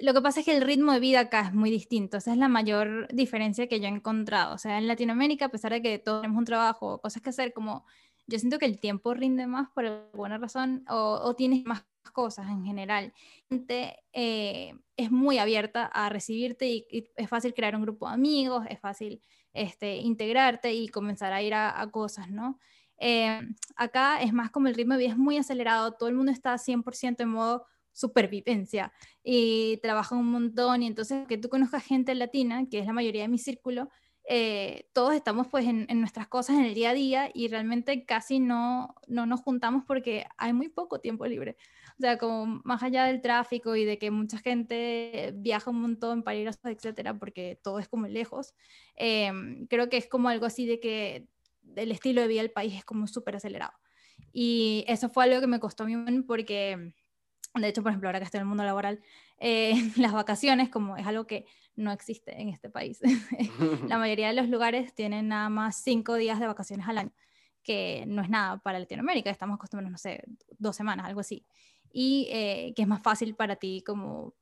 lo 0.00 0.14
que 0.14 0.20
pasa 0.22 0.40
es 0.40 0.46
que 0.46 0.56
el 0.56 0.62
ritmo 0.62 0.92
de 0.92 1.00
vida 1.00 1.20
acá 1.20 1.40
es 1.48 1.52
muy 1.54 1.70
distinto, 1.70 2.16
esa 2.16 2.32
es 2.32 2.38
la 2.38 2.48
mayor 2.48 3.08
diferencia 3.12 3.66
que 3.68 3.80
yo 3.80 3.86
he 3.86 3.90
encontrado, 3.90 4.54
o 4.54 4.58
sea, 4.58 4.78
en 4.78 4.86
Latinoamérica, 4.86 5.46
a 5.46 5.50
pesar 5.50 5.72
de 5.72 5.82
que 5.82 5.98
todos 5.98 6.22
tenemos 6.22 6.38
un 6.38 6.44
trabajo, 6.44 6.94
o 6.94 7.00
cosas 7.00 7.20
que 7.22 7.30
hacer, 7.30 7.52
como 7.52 7.84
yo 8.26 8.38
siento 8.38 8.58
que 8.58 8.66
el 8.66 8.78
tiempo 8.80 9.14
rinde 9.14 9.46
más 9.46 9.68
por 9.74 9.84
alguna 9.84 10.38
razón, 10.38 10.84
o, 10.88 11.20
o 11.22 11.34
tienes 11.34 11.64
más 11.64 11.84
cosas 12.10 12.48
en 12.48 12.64
general. 12.64 13.12
Gente 13.48 13.96
eh, 14.12 14.74
es 14.96 15.10
muy 15.10 15.38
abierta 15.38 15.86
a 15.86 16.08
recibirte 16.08 16.68
y, 16.68 16.86
y 16.90 17.10
es 17.16 17.28
fácil 17.28 17.54
crear 17.54 17.76
un 17.76 17.82
grupo 17.82 18.08
de 18.08 18.14
amigos, 18.14 18.64
es 18.68 18.80
fácil 18.80 19.22
este, 19.52 19.96
integrarte 19.96 20.72
y 20.72 20.88
comenzar 20.88 21.32
a 21.32 21.42
ir 21.42 21.54
a, 21.54 21.80
a 21.80 21.90
cosas, 21.90 22.30
¿no? 22.30 22.58
Eh, 22.98 23.40
acá 23.76 24.20
es 24.20 24.32
más 24.32 24.50
como 24.50 24.68
el 24.68 24.74
ritmo 24.74 24.94
de 24.94 25.00
vida 25.00 25.12
es 25.12 25.18
muy 25.18 25.38
acelerado, 25.38 25.92
todo 25.92 26.08
el 26.08 26.14
mundo 26.16 26.32
está 26.32 26.58
100% 26.58 27.20
en 27.20 27.28
modo 27.28 27.64
supervivencia 27.92 28.92
y 29.22 29.78
trabaja 29.78 30.14
un 30.14 30.30
montón 30.30 30.82
y 30.82 30.86
entonces 30.86 31.26
que 31.26 31.38
tú 31.38 31.48
conozcas 31.48 31.84
gente 31.84 32.14
latina, 32.14 32.66
que 32.70 32.80
es 32.80 32.86
la 32.86 32.92
mayoría 32.92 33.22
de 33.22 33.28
mi 33.28 33.38
círculo, 33.38 33.88
eh, 34.30 34.88
todos 34.92 35.14
estamos 35.14 35.46
pues 35.48 35.66
en, 35.66 35.86
en, 35.88 36.00
nuestras 36.00 36.28
cosas 36.28 36.58
en 36.58 36.66
el 36.66 36.74
día 36.74 36.90
a 36.90 36.94
día 36.94 37.30
y 37.32 37.48
realmente 37.48 38.04
casi 38.04 38.40
no, 38.40 38.94
no 39.06 39.26
nos 39.26 39.40
juntamos 39.40 39.84
porque 39.86 40.26
hay 40.36 40.52
muy 40.52 40.68
poco 40.68 41.00
tiempo 41.00 41.26
libre. 41.26 41.56
O 41.98 42.00
sea, 42.00 42.16
como 42.16 42.60
más 42.64 42.82
allá 42.82 43.04
del 43.06 43.20
tráfico 43.20 43.74
y 43.74 43.84
de 43.84 43.98
que 43.98 44.12
mucha 44.12 44.38
gente 44.38 45.32
viaja 45.34 45.70
un 45.70 45.80
montón 45.80 46.22
para 46.22 46.36
ir 46.36 46.48
a 46.48 46.70
etcétera, 46.70 47.18
porque 47.18 47.58
todo 47.62 47.80
es 47.80 47.88
como 47.88 48.06
lejos, 48.06 48.54
em, 48.94 49.66
creo 49.66 49.88
que 49.88 49.96
es 49.96 50.06
como 50.06 50.28
algo 50.28 50.46
así 50.46 50.64
de 50.66 50.78
que 50.78 51.26
el 51.74 51.90
estilo 51.90 52.20
de 52.22 52.28
vida 52.28 52.42
del 52.42 52.52
país 52.52 52.74
es 52.74 52.84
como 52.84 53.06
súper 53.08 53.36
acelerado. 53.36 53.72
Y 54.32 54.84
eso 54.86 55.08
fue 55.08 55.24
algo 55.24 55.40
que 55.40 55.46
me 55.46 55.60
costó 55.60 55.84
a 55.84 55.86
mí 55.86 56.22
porque, 56.22 56.92
de 57.54 57.68
hecho, 57.68 57.82
por 57.82 57.90
ejemplo, 57.90 58.08
ahora 58.08 58.20
que 58.20 58.24
estoy 58.26 58.38
en 58.38 58.42
el 58.42 58.48
mundo 58.48 58.64
laboral, 58.64 59.00
eh, 59.38 59.72
las 59.96 60.12
vacaciones 60.12 60.68
como 60.68 60.96
es 60.96 61.06
algo 61.06 61.26
que 61.26 61.46
no 61.76 61.92
existe 61.92 62.40
en 62.40 62.48
este 62.48 62.68
país. 62.70 63.00
la 63.88 63.98
mayoría 63.98 64.28
de 64.28 64.34
los 64.34 64.48
lugares 64.48 64.94
tienen 64.94 65.28
nada 65.28 65.48
más 65.48 65.76
cinco 65.76 66.14
días 66.14 66.40
de 66.40 66.46
vacaciones 66.46 66.86
al 66.88 66.98
año, 66.98 67.12
que 67.62 68.04
no 68.06 68.22
es 68.22 68.28
nada 68.28 68.58
para 68.58 68.78
Latinoamérica, 68.78 69.30
estamos 69.30 69.56
acostumbrados, 69.56 69.92
no 69.92 69.98
sé, 69.98 70.22
dos 70.58 70.76
semanas, 70.76 71.06
algo 71.06 71.20
así. 71.20 71.44
Y 71.92 72.28
eh, 72.30 72.72
que 72.76 72.82
es 72.82 72.88
más 72.88 73.02
fácil 73.02 73.34
para 73.34 73.56
ti 73.56 73.82
como 73.84 74.34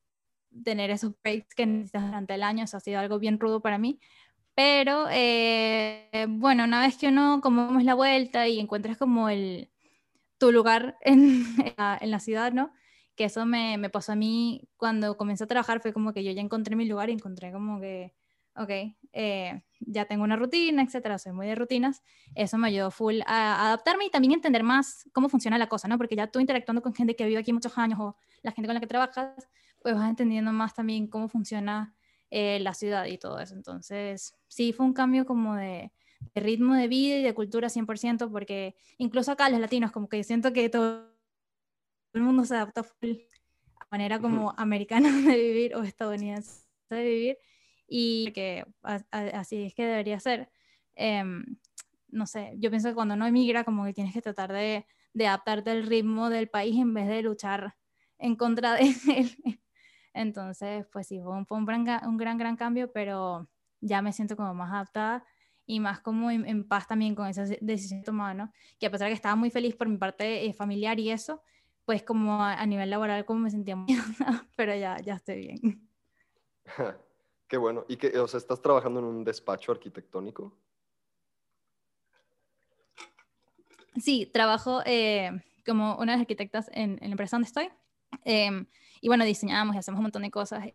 tener 0.64 0.90
esos 0.90 1.12
breaks 1.22 1.54
que 1.54 1.66
necesitas 1.66 2.06
durante 2.06 2.34
el 2.34 2.42
año, 2.42 2.64
eso 2.64 2.76
ha 2.76 2.80
sido 2.80 2.98
algo 3.00 3.18
bien 3.18 3.38
rudo 3.38 3.60
para 3.60 3.78
mí, 3.78 4.00
pero 4.54 5.06
eh, 5.10 6.26
bueno, 6.28 6.64
una 6.64 6.80
vez 6.80 6.96
que 6.96 7.08
uno 7.08 7.40
como 7.42 7.78
la 7.80 7.94
vuelta 7.94 8.48
y 8.48 8.58
encuentras 8.58 8.96
como 8.96 9.28
el, 9.28 9.70
tu 10.38 10.52
lugar 10.52 10.96
en, 11.02 11.44
en, 12.00 12.10
la, 12.10 12.20
ciudad, 12.20 12.52
¿no? 12.52 12.72
Que 13.16 13.24
eso 13.24 13.46
me, 13.46 13.78
me, 13.78 13.90
pasó 13.90 14.12
a 14.12 14.16
mí 14.16 14.68
cuando 14.76 15.16
comencé 15.16 15.44
a 15.44 15.46
trabajar, 15.46 15.80
fue 15.80 15.92
como 15.92 16.12
que 16.12 16.24
yo 16.24 16.32
ya 16.32 16.40
encontré 16.40 16.76
mi 16.76 16.86
lugar 16.86 17.10
y 17.10 17.12
encontré 17.12 17.52
como 17.52 17.80
que, 17.80 18.14
ok, 18.56 18.70
eh, 19.12 19.62
ya 19.80 20.04
tengo 20.06 20.24
una 20.24 20.36
rutina, 20.36 20.82
etcétera, 20.82 21.18
soy 21.18 21.32
muy 21.32 21.46
de 21.46 21.54
rutinas. 21.54 22.02
Eso 22.34 22.58
me 22.58 22.68
ayudó 22.68 22.90
full 22.90 23.20
a, 23.26 23.66
adaptarme 23.66 24.06
y 24.06 24.10
también 24.10 24.32
entender 24.32 24.62
más 24.62 25.08
cómo 25.12 25.28
funciona 25.28 25.58
la 25.58 25.68
cosa, 25.68 25.88
¿no? 25.88 25.98
Porque 25.98 26.16
ya 26.16 26.26
tú 26.26 26.40
interactuando 26.40 26.82
con 26.82 26.94
gente 26.94 27.16
que 27.16 27.26
vive 27.26 27.38
aquí 27.38 27.52
muchos 27.52 27.76
años 27.78 27.98
o 28.00 28.16
la 28.42 28.52
gente 28.52 28.66
con 28.68 28.74
la 28.74 28.80
que 28.80 28.86
trabajas, 28.86 29.48
pues 29.80 29.94
vas 29.94 30.08
entendiendo 30.08 30.52
más 30.52 30.74
también 30.74 31.06
cómo 31.06 31.28
funciona 31.28 31.94
eh, 32.30 32.58
la 32.60 32.74
ciudad 32.74 33.06
y 33.06 33.18
todo 33.18 33.38
eso. 33.38 33.54
Entonces, 33.54 34.34
sí, 34.48 34.72
fue 34.72 34.86
un 34.86 34.92
cambio 34.92 35.26
como 35.26 35.54
de, 35.54 35.92
ritmo 36.34 36.74
de 36.74 36.88
vida 36.88 37.16
y 37.16 37.22
de 37.22 37.34
cultura 37.34 37.68
100%, 37.68 38.30
porque 38.30 38.74
incluso 38.98 39.32
acá 39.32 39.48
los 39.48 39.60
latinos, 39.60 39.92
como 39.92 40.08
que 40.08 40.24
siento 40.24 40.52
que 40.52 40.68
todo 40.68 41.14
el 42.14 42.22
mundo 42.22 42.44
se 42.44 42.54
adaptó 42.54 42.80
a 42.80 43.06
la 43.06 43.86
manera 43.90 44.20
como 44.20 44.54
americana 44.56 45.08
de 45.26 45.36
vivir 45.36 45.74
o 45.76 45.82
estadounidense 45.82 46.66
de 46.90 47.04
vivir, 47.04 47.38
y 47.86 48.32
que 48.32 48.64
así 49.10 49.64
es 49.64 49.74
que 49.74 49.86
debería 49.86 50.20
ser. 50.20 50.50
Em, 50.94 51.44
no 52.08 52.26
sé, 52.26 52.54
yo 52.58 52.70
pienso 52.70 52.88
que 52.88 52.94
cuando 52.94 53.14
uno 53.14 53.26
emigra, 53.26 53.64
como 53.64 53.84
que 53.84 53.92
tienes 53.92 54.14
que 54.14 54.22
tratar 54.22 54.52
de, 54.52 54.86
de 55.12 55.26
adaptarte 55.26 55.70
al 55.70 55.86
ritmo 55.86 56.30
del 56.30 56.48
país 56.48 56.76
en 56.76 56.94
vez 56.94 57.08
de 57.08 57.22
luchar 57.22 57.76
en 58.18 58.36
contra 58.36 58.74
de 58.74 58.82
él. 59.16 59.60
Entonces, 60.14 60.86
pues 60.92 61.06
sí, 61.08 61.20
fue 61.20 61.36
un, 61.36 61.46
un, 61.48 61.64
gran, 61.66 62.08
un 62.08 62.16
gran, 62.16 62.38
gran 62.38 62.56
cambio, 62.56 62.90
pero 62.92 63.48
ya 63.80 64.02
me 64.02 64.12
siento 64.12 64.36
como 64.36 64.54
más 64.54 64.72
adaptada 64.72 65.24
y 65.66 65.80
más 65.80 66.00
como 66.00 66.30
en, 66.30 66.66
paz 66.66 66.86
también 66.86 67.14
con 67.14 67.26
esa 67.26 67.44
decisión 67.60 68.02
tomada, 68.02 68.34
¿no? 68.34 68.52
Que 68.78 68.86
a 68.86 68.90
pesar 68.90 69.06
de 69.06 69.10
que 69.10 69.16
estaba 69.16 69.34
muy 69.34 69.50
feliz 69.50 69.74
por 69.74 69.88
mi 69.88 69.98
parte 69.98 70.46
eh, 70.46 70.52
familiar 70.52 70.98
y 71.00 71.10
eso, 71.10 71.42
pues 71.84 72.02
como 72.02 72.42
a, 72.42 72.64
nivel 72.66 72.88
laboral 72.88 73.24
como 73.24 73.40
me 73.40 73.50
sentía 73.50 73.76
muy 73.76 73.88
pero 74.56 74.74
ya, 74.74 74.96
ya 74.98 75.14
estoy 75.14 75.38
bien. 75.38 75.88
Qué 77.48 77.56
bueno. 77.56 77.84
¿Y 77.88 77.96
que, 77.96 78.18
o 78.18 78.26
sea, 78.26 78.38
estás 78.38 78.60
trabajando 78.60 79.00
en 79.00 79.06
un 79.06 79.24
despacho 79.24 79.72
arquitectónico? 79.72 80.52
Sí, 84.02 84.26
trabajo 84.26 84.82
eh, 84.84 85.30
como 85.64 85.94
una 85.96 86.12
de 86.12 86.18
las 86.18 86.20
arquitectas 86.20 86.68
en, 86.72 86.98
en 87.00 87.08
la 87.08 87.12
empresa 87.12 87.36
donde 87.36 87.46
estoy. 87.46 87.68
Eh, 88.24 88.66
y 89.00 89.08
bueno, 89.08 89.24
diseñamos 89.24 89.74
y 89.74 89.78
hacemos 89.78 89.98
un 89.98 90.04
montón 90.04 90.22
de 90.22 90.30
cosas. 90.30 90.66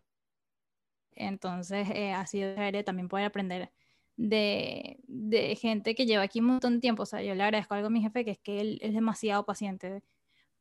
Entonces 1.14 1.88
eh, 1.90 2.12
ha 2.12 2.26
sido 2.26 2.54
chévere 2.54 2.82
también 2.84 3.08
poder 3.08 3.26
aprender 3.26 3.70
de, 4.16 4.98
de, 5.06 5.56
gente 5.56 5.94
que 5.94 6.06
lleva 6.06 6.22
aquí 6.22 6.40
un 6.40 6.46
montón 6.46 6.74
de 6.74 6.80
tiempo. 6.80 7.02
O 7.02 7.06
sea, 7.06 7.22
yo 7.22 7.34
le 7.34 7.42
agradezco 7.42 7.74
algo 7.74 7.88
a 7.88 7.90
mi 7.90 8.02
jefe, 8.02 8.24
que 8.24 8.32
es 8.32 8.38
que 8.38 8.60
él 8.60 8.78
es 8.82 8.94
demasiado 8.94 9.44
paciente, 9.44 10.02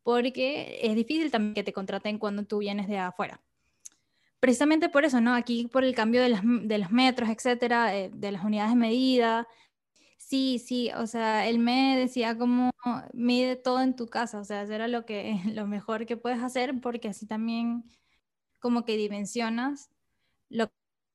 porque 0.04 0.80
es 0.82 0.96
difícil 0.96 1.32
también 1.32 1.54
que 1.54 1.64
te 1.64 1.74
contraten 1.74 2.18
cuando 2.20 2.44
tú 2.46 2.60
vienes 2.60 2.88
de 2.88 2.98
afuera. 2.98 3.42
Precisamente 4.42 4.90
por 4.90 5.06
eso, 5.06 5.22
¿no? 5.22 5.34
Aquí 5.34 5.70
por 5.72 5.86
el 5.86 5.96
cambio 5.96 6.22
de, 6.22 6.78
los 6.78 6.92
metros, 6.92 7.30
etcétera, 7.30 7.96
eh, 7.96 8.12
de 8.14 8.32
las 8.34 8.44
unidades 8.44 8.74
de 8.74 8.78
medida, 8.78 9.48
Sí, 10.32 10.60
sí, 10.60 10.90
o 10.96 11.08
sea, 11.08 11.50
él 11.50 11.60
me 11.60 11.98
decía 11.98 12.38
como 12.38 12.72
mide 13.12 13.58
todo 13.58 13.82
en 13.82 13.98
tu 13.98 14.08
casa, 14.08 14.40
o 14.40 14.46
sea, 14.46 14.62
eso 14.62 14.72
era 14.72 14.88
lo 14.88 15.06
que 15.06 15.34
lo 15.54 15.68
mejor 15.68 16.06
que 16.06 16.16
puedes 16.16 16.42
hacer 16.42 16.80
porque 16.82 17.10
así 17.10 17.26
también 17.26 17.84
como 18.60 18.86
que 18.86 18.96
dimensionas 18.96 19.90
lo 20.48 20.72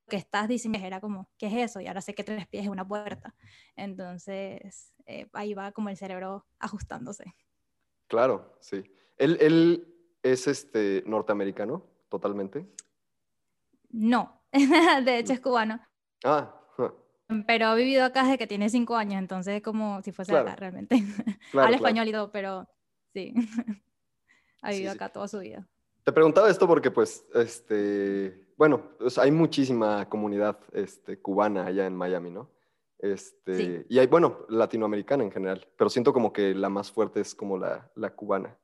que 0.08 0.16
estás 0.16 0.48
diciendo, 0.48 0.78
era 0.78 1.00
como, 1.00 1.30
¿qué 1.38 1.46
es 1.46 1.70
eso? 1.70 1.80
Y 1.80 1.86
ahora 1.86 2.02
sé 2.02 2.14
que 2.14 2.24
tres 2.24 2.46
pies 2.46 2.64
es 2.64 2.68
una 2.68 2.86
puerta. 2.86 3.34
Entonces, 3.74 4.92
eh, 5.06 5.28
ahí 5.32 5.54
va 5.54 5.72
como 5.72 5.88
el 5.88 5.96
cerebro 5.96 6.44
ajustándose. 6.58 7.34
Claro, 8.08 8.58
sí. 8.60 8.84
¿Él, 9.16 9.38
él 9.40 9.94
es 10.22 10.46
este 10.46 11.02
norteamericano 11.06 11.86
totalmente? 12.10 12.66
No, 13.90 14.42
de 14.52 15.18
hecho 15.18 15.32
es 15.32 15.40
cubano. 15.40 15.80
Ah, 16.24 16.56
pero 17.46 17.66
ha 17.66 17.74
vivido 17.74 18.04
acá 18.04 18.22
desde 18.22 18.38
que 18.38 18.46
tiene 18.46 18.68
cinco 18.68 18.96
años, 18.96 19.18
entonces 19.18 19.56
es 19.56 19.62
como 19.62 20.00
si 20.02 20.12
fuese 20.12 20.36
acá 20.36 20.54
realmente. 20.56 20.96
Habla 21.52 21.76
español 21.76 22.08
y 22.08 22.12
todo, 22.12 22.30
pero 22.30 22.68
sí. 23.12 23.34
ha 24.62 24.70
vivido 24.70 24.92
acá 24.92 25.08
toda 25.08 25.26
su 25.26 25.40
vida. 25.40 25.66
Te 26.04 26.12
preguntaba 26.12 26.48
esto 26.48 26.68
porque, 26.68 26.90
pues, 26.92 27.26
este, 27.34 28.46
bueno, 28.56 28.92
hay 29.16 29.32
muchísima 29.32 30.08
comunidad 30.08 30.56
este, 30.72 31.18
cubana 31.18 31.66
allá 31.66 31.86
en 31.86 31.96
Miami, 31.96 32.30
¿no? 32.30 32.48
Este, 32.98 33.84
Y 33.88 33.98
hay, 33.98 34.06
bueno, 34.06 34.46
latinoamericana 34.48 35.24
en 35.24 35.32
general, 35.32 35.66
pero 35.76 35.90
siento 35.90 36.12
como 36.12 36.32
que 36.32 36.54
la 36.54 36.68
más 36.68 36.92
fuerte 36.92 37.20
es 37.20 37.34
como 37.34 37.58
la, 37.58 37.90
la 37.96 38.14
cubana. 38.14 38.56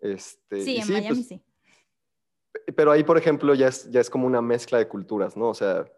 Este, 0.00 0.62
sí, 0.62 0.78
en 0.78 0.88
Miami 0.88 1.08
pues, 1.08 1.28
sí. 1.28 1.42
Pero 2.74 2.90
ahí, 2.90 3.04
por 3.04 3.16
ejemplo, 3.16 3.54
ya 3.54 3.68
es, 3.68 3.90
ya 3.90 4.00
es 4.00 4.10
como 4.10 4.26
una 4.26 4.42
mezcla 4.42 4.78
de 4.78 4.88
culturas, 4.88 5.36
¿no? 5.36 5.48
O 5.48 5.54
sea, 5.54 5.90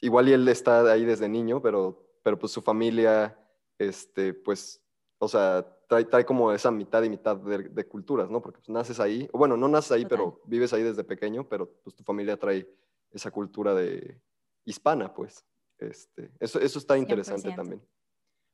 igual 0.00 0.28
y 0.28 0.32
él 0.32 0.46
está 0.48 0.90
ahí 0.90 1.04
desde 1.04 1.28
niño, 1.28 1.62
pero, 1.62 2.04
pero 2.22 2.38
pues 2.38 2.52
su 2.52 2.60
familia, 2.60 3.38
este, 3.78 4.34
pues, 4.34 4.82
o 5.18 5.28
sea, 5.28 5.64
trae, 5.88 6.04
trae 6.04 6.24
como 6.24 6.52
esa 6.52 6.70
mitad 6.70 7.02
y 7.02 7.08
mitad 7.10 7.36
de, 7.36 7.86
culturas, 7.86 8.30
¿no? 8.30 8.42
Porque 8.42 8.58
pues, 8.58 8.68
naces 8.68 8.98
ahí, 8.98 9.28
bueno, 9.32 9.56
no 9.56 9.68
naces 9.68 9.92
ahí, 9.92 10.06
pero 10.06 10.40
vives 10.44 10.72
ahí 10.72 10.82
desde 10.82 11.04
pequeño, 11.04 11.48
pero 11.48 11.70
pues 11.84 11.94
tu 11.94 12.02
familia 12.02 12.36
trae 12.36 12.68
esa 13.12 13.30
cultura 13.30 13.74
de 13.74 14.20
hispana, 14.64 15.12
pues. 15.14 15.44
Este, 15.78 16.30
eso, 16.38 16.60
eso 16.60 16.78
está 16.78 16.96
interesante 16.96 17.52
también. 17.52 17.82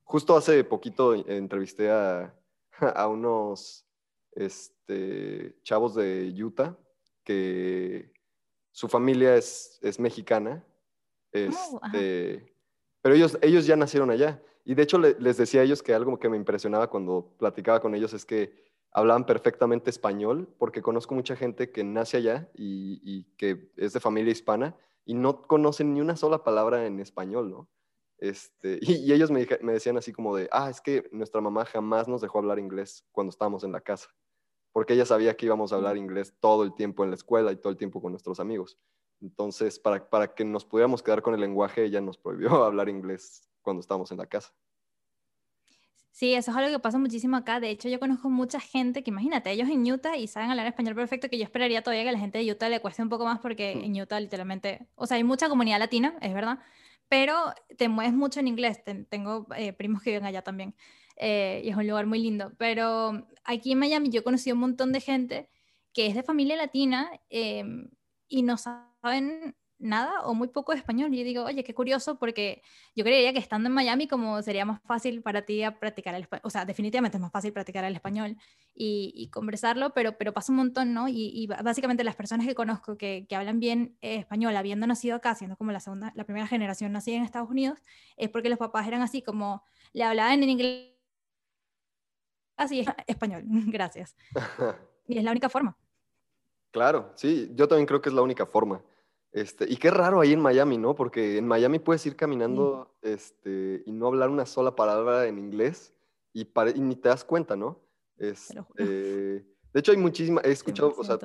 Justo 0.03 0.35
hace 0.35 0.63
poquito 0.63 1.13
entrevisté 1.13 1.91
a, 1.91 2.33
a 2.95 3.07
unos 3.07 3.85
este, 4.31 5.55
chavos 5.63 5.95
de 5.95 6.33
Utah 6.43 6.75
su 8.71 8.87
familia 8.87 9.35
es, 9.35 9.79
es 9.81 9.99
mexicana 9.99 10.65
Oh, 11.33 11.79
este, 11.83 12.53
pero 13.01 13.15
ellos, 13.15 13.37
ellos 13.41 13.65
ya 13.65 13.75
nacieron 13.75 14.09
allá. 14.09 14.41
Y 14.65 14.75
de 14.75 14.83
hecho 14.83 14.99
les 14.99 15.37
decía 15.37 15.61
a 15.61 15.63
ellos 15.63 15.81
que 15.81 15.93
algo 15.93 16.19
que 16.19 16.29
me 16.29 16.37
impresionaba 16.37 16.89
cuando 16.89 17.33
platicaba 17.37 17.79
con 17.79 17.95
ellos 17.95 18.13
es 18.13 18.25
que 18.25 18.69
hablaban 18.91 19.25
perfectamente 19.25 19.89
español, 19.89 20.47
porque 20.57 20.81
conozco 20.81 21.15
mucha 21.15 21.35
gente 21.35 21.71
que 21.71 21.83
nace 21.83 22.17
allá 22.17 22.49
y, 22.53 23.23
que 23.37 23.71
es 23.77 23.93
de 23.93 23.99
familia 23.99 24.31
hispana 24.31 24.75
y 25.05 25.13
no 25.13 25.43
conocen 25.43 25.93
ni 25.93 26.01
una 26.01 26.15
sola 26.15 26.43
palabra 26.43 26.85
en 26.85 26.99
español, 26.99 27.49
¿no? 27.49 27.69
Este, 28.17 28.79
y, 28.81 29.11
ellos 29.11 29.31
me, 29.31 29.47
me, 29.61 29.73
decían 29.73 29.97
así 29.97 30.11
como 30.11 30.35
de, 30.35 30.49
ah, 30.51 30.69
es 30.69 30.81
que 30.81 31.07
nuestra 31.11 31.41
mamá 31.41 31.65
jamás 31.65 32.07
nos 32.07 32.21
dejó 32.21 32.39
hablar 32.39 32.59
inglés 32.59 33.05
cuando 33.11 33.29
estábamos 33.29 33.63
en 33.63 33.71
la 33.71 33.81
casa, 33.81 34.09
porque 34.71 34.93
ella 34.93 35.05
sabía 35.05 35.35
que 35.35 35.45
íbamos 35.45 35.71
a 35.71 35.75
hablar 35.75 35.95
mm. 35.95 35.99
inglés 35.99 36.33
todo 36.39 36.63
el 36.63 36.73
tiempo 36.73 37.03
en 37.03 37.11
la 37.11 37.15
escuela 37.15 37.51
y 37.51 37.57
todo 37.57 37.71
el 37.71 37.77
tiempo 37.77 38.01
con 38.01 38.11
nuestros 38.11 38.39
amigos. 38.39 38.77
Entonces, 39.21 39.79
para, 39.79 40.09
para 40.09 40.33
que 40.33 40.45
nos 40.45 40.65
pudiéramos 40.65 41.03
quedar 41.03 41.21
con 41.21 41.33
el 41.33 41.41
lenguaje, 41.41 41.83
ella 41.83 42.01
nos 42.01 42.17
prohibió 42.17 42.49
hablar 42.63 42.89
inglés 42.89 43.49
cuando 43.61 43.81
estábamos 43.81 44.11
en 44.11 44.17
la 44.17 44.25
casa. 44.25 44.53
Sí, 46.11 46.33
eso 46.33 46.51
es 46.51 46.57
algo 46.57 46.71
que 46.71 46.79
pasa 46.79 46.97
muchísimo 46.97 47.37
acá. 47.37 47.59
De 47.59 47.69
hecho, 47.69 47.87
yo 47.87 47.99
conozco 47.99 48.29
mucha 48.29 48.59
gente 48.59 49.03
que, 49.03 49.09
imagínate, 49.09 49.51
ellos 49.51 49.69
en 49.69 49.89
Utah 49.89 50.17
y 50.17 50.27
saben 50.27 50.49
hablar 50.49 50.67
español 50.67 50.95
perfecto, 50.95 51.29
que 51.29 51.37
yo 51.37 51.43
esperaría 51.43 51.81
todavía 51.81 52.03
que 52.03 52.09
a 52.09 52.13
la 52.13 52.19
gente 52.19 52.39
de 52.39 52.51
Utah 52.51 52.67
le 52.67 52.81
cueste 52.81 53.01
un 53.01 53.09
poco 53.09 53.25
más 53.25 53.39
porque 53.39 53.71
en 53.71 54.01
Utah 54.01 54.19
literalmente, 54.19 54.87
o 54.95 55.05
sea, 55.05 55.17
hay 55.17 55.23
mucha 55.23 55.47
comunidad 55.47 55.79
latina, 55.79 56.17
es 56.21 56.33
verdad, 56.33 56.59
pero 57.07 57.53
te 57.77 57.87
mueves 57.87 58.13
mucho 58.13 58.39
en 58.41 58.49
inglés. 58.49 58.81
tengo 59.09 59.47
eh, 59.55 59.71
primos 59.71 60.01
que 60.01 60.09
viven 60.09 60.25
allá 60.25 60.41
también 60.41 60.75
eh, 61.19 61.61
y 61.63 61.69
es 61.69 61.75
un 61.75 61.87
lugar 61.87 62.07
muy 62.07 62.19
lindo. 62.19 62.53
Pero 62.57 63.27
aquí 63.43 63.73
en 63.73 63.79
Miami 63.79 64.09
yo 64.09 64.23
conocí 64.23 64.51
un 64.51 64.59
montón 64.59 64.91
de 64.91 65.01
gente 65.01 65.49
que 65.93 66.07
es 66.07 66.15
de 66.15 66.23
familia 66.23 66.55
latina 66.55 67.11
em, 67.29 67.89
y 68.27 68.43
no 68.43 68.57
saben 68.57 69.55
nada 69.79 70.23
o 70.23 70.33
muy 70.33 70.49
poco 70.49 70.73
de 70.73 70.77
español. 70.77 71.13
Y 71.13 71.19
yo 71.19 71.23
digo, 71.23 71.43
oye, 71.45 71.63
qué 71.63 71.73
curioso, 71.73 72.19
porque 72.19 72.61
yo 72.95 73.03
creería 73.03 73.33
que 73.33 73.39
estando 73.39 73.67
en 73.67 73.73
Miami 73.73 74.07
como 74.07 74.41
sería 74.41 74.65
más 74.65 74.81
fácil 74.83 75.21
para 75.21 75.43
ti 75.43 75.61
practicar 75.79 76.15
el 76.15 76.23
español, 76.23 76.41
o 76.45 76.49
sea, 76.49 76.65
definitivamente 76.65 77.17
es 77.17 77.21
más 77.21 77.31
fácil 77.31 77.53
practicar 77.53 77.83
el 77.85 77.95
español 77.95 78.37
y, 78.73 79.29
conversarlo, 79.31 79.93
pero, 79.93 80.17
pero 80.17 80.33
pasa 80.33 80.51
un 80.51 80.57
montón, 80.57 80.93
¿no? 80.93 81.07
Y, 81.07 81.47
básicamente 81.63 82.03
las 82.03 82.15
personas 82.15 82.45
que 82.45 82.55
conozco 82.55 82.97
que, 82.97 83.25
que 83.27 83.35
hablan 83.35 83.59
bien 83.59 83.97
español, 84.01 84.55
habiendo 84.55 84.85
nacido 84.87 85.15
acá, 85.15 85.35
siendo 85.35 85.57
como 85.57 85.71
la 85.71 85.79
segunda, 85.79 86.11
la 86.15 86.25
primera 86.25 86.47
generación 86.47 86.91
nacida 86.91 87.17
en 87.17 87.23
Estados 87.23 87.49
Unidos, 87.49 87.79
es 88.17 88.29
porque 88.29 88.49
los 88.49 88.59
papás 88.59 88.87
eran 88.87 89.01
así 89.01 89.21
como, 89.21 89.63
le 89.93 90.03
hablaban 90.03 90.43
en 90.43 90.49
inglés, 90.49 90.98
así, 92.59 92.85
español, 93.07 93.43
gracias. 93.67 94.15
Y 95.07 95.17
es 95.17 95.23
la 95.23 95.31
única 95.31 95.49
forma. 95.49 95.75
Claro, 96.69 97.11
sí, 97.15 97.49
yo 97.55 97.67
también 97.67 97.87
creo 97.87 97.99
que 97.99 98.09
es 98.09 98.13
la 98.13 98.21
única 98.21 98.45
forma. 98.45 98.79
Este, 99.31 99.65
y 99.67 99.75
qué 99.75 99.89
raro 99.89 100.21
ahí 100.21 100.33
en 100.33 100.39
Miami, 100.39 100.77
¿no? 100.77 100.93
Porque 100.93 101.39
en 101.39 101.47
Miami 101.47 101.79
puedes 101.79 102.05
ir 102.05 102.15
caminando 102.15 102.95
este, 103.01 103.81
y 103.87 103.91
no 103.91 104.05
hablar 104.05 104.29
una 104.29 104.45
sola 104.45 104.75
palabra 104.75 105.25
en 105.25 105.39
inglés 105.39 105.95
y, 106.31 106.47
ni 106.75 106.95
te 106.95 107.09
das 107.09 107.23
cuenta, 107.23 107.55
¿no? 107.55 107.79
Este, 108.19 108.61
de 108.77 109.43
hecho, 109.73 109.93
hay 109.93 109.97
muchísimas, 109.97 110.45
he 110.45 110.51
escuchado, 110.51 110.93
o 110.95 111.03
sea, 111.03 111.17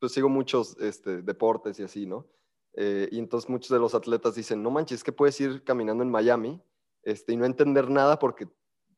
pues 0.00 0.10
sigo 0.10 0.28
muchos 0.28 0.76
este, 0.80 1.22
deportes 1.22 1.78
y 1.78 1.84
así, 1.84 2.06
¿no? 2.06 2.26
Eh, 2.74 3.08
y 3.12 3.20
entonces 3.20 3.48
muchos 3.48 3.70
de 3.70 3.78
los 3.78 3.94
atletas 3.94 4.34
dicen, 4.34 4.64
no 4.64 4.72
manches, 4.72 4.96
es 4.96 5.04
que 5.04 5.12
puedes 5.12 5.40
ir 5.40 5.62
caminando 5.62 6.02
en 6.02 6.10
Miami 6.10 6.60
este, 7.04 7.34
y 7.34 7.36
no 7.36 7.44
entender 7.44 7.88
nada 7.88 8.18
porque 8.18 8.48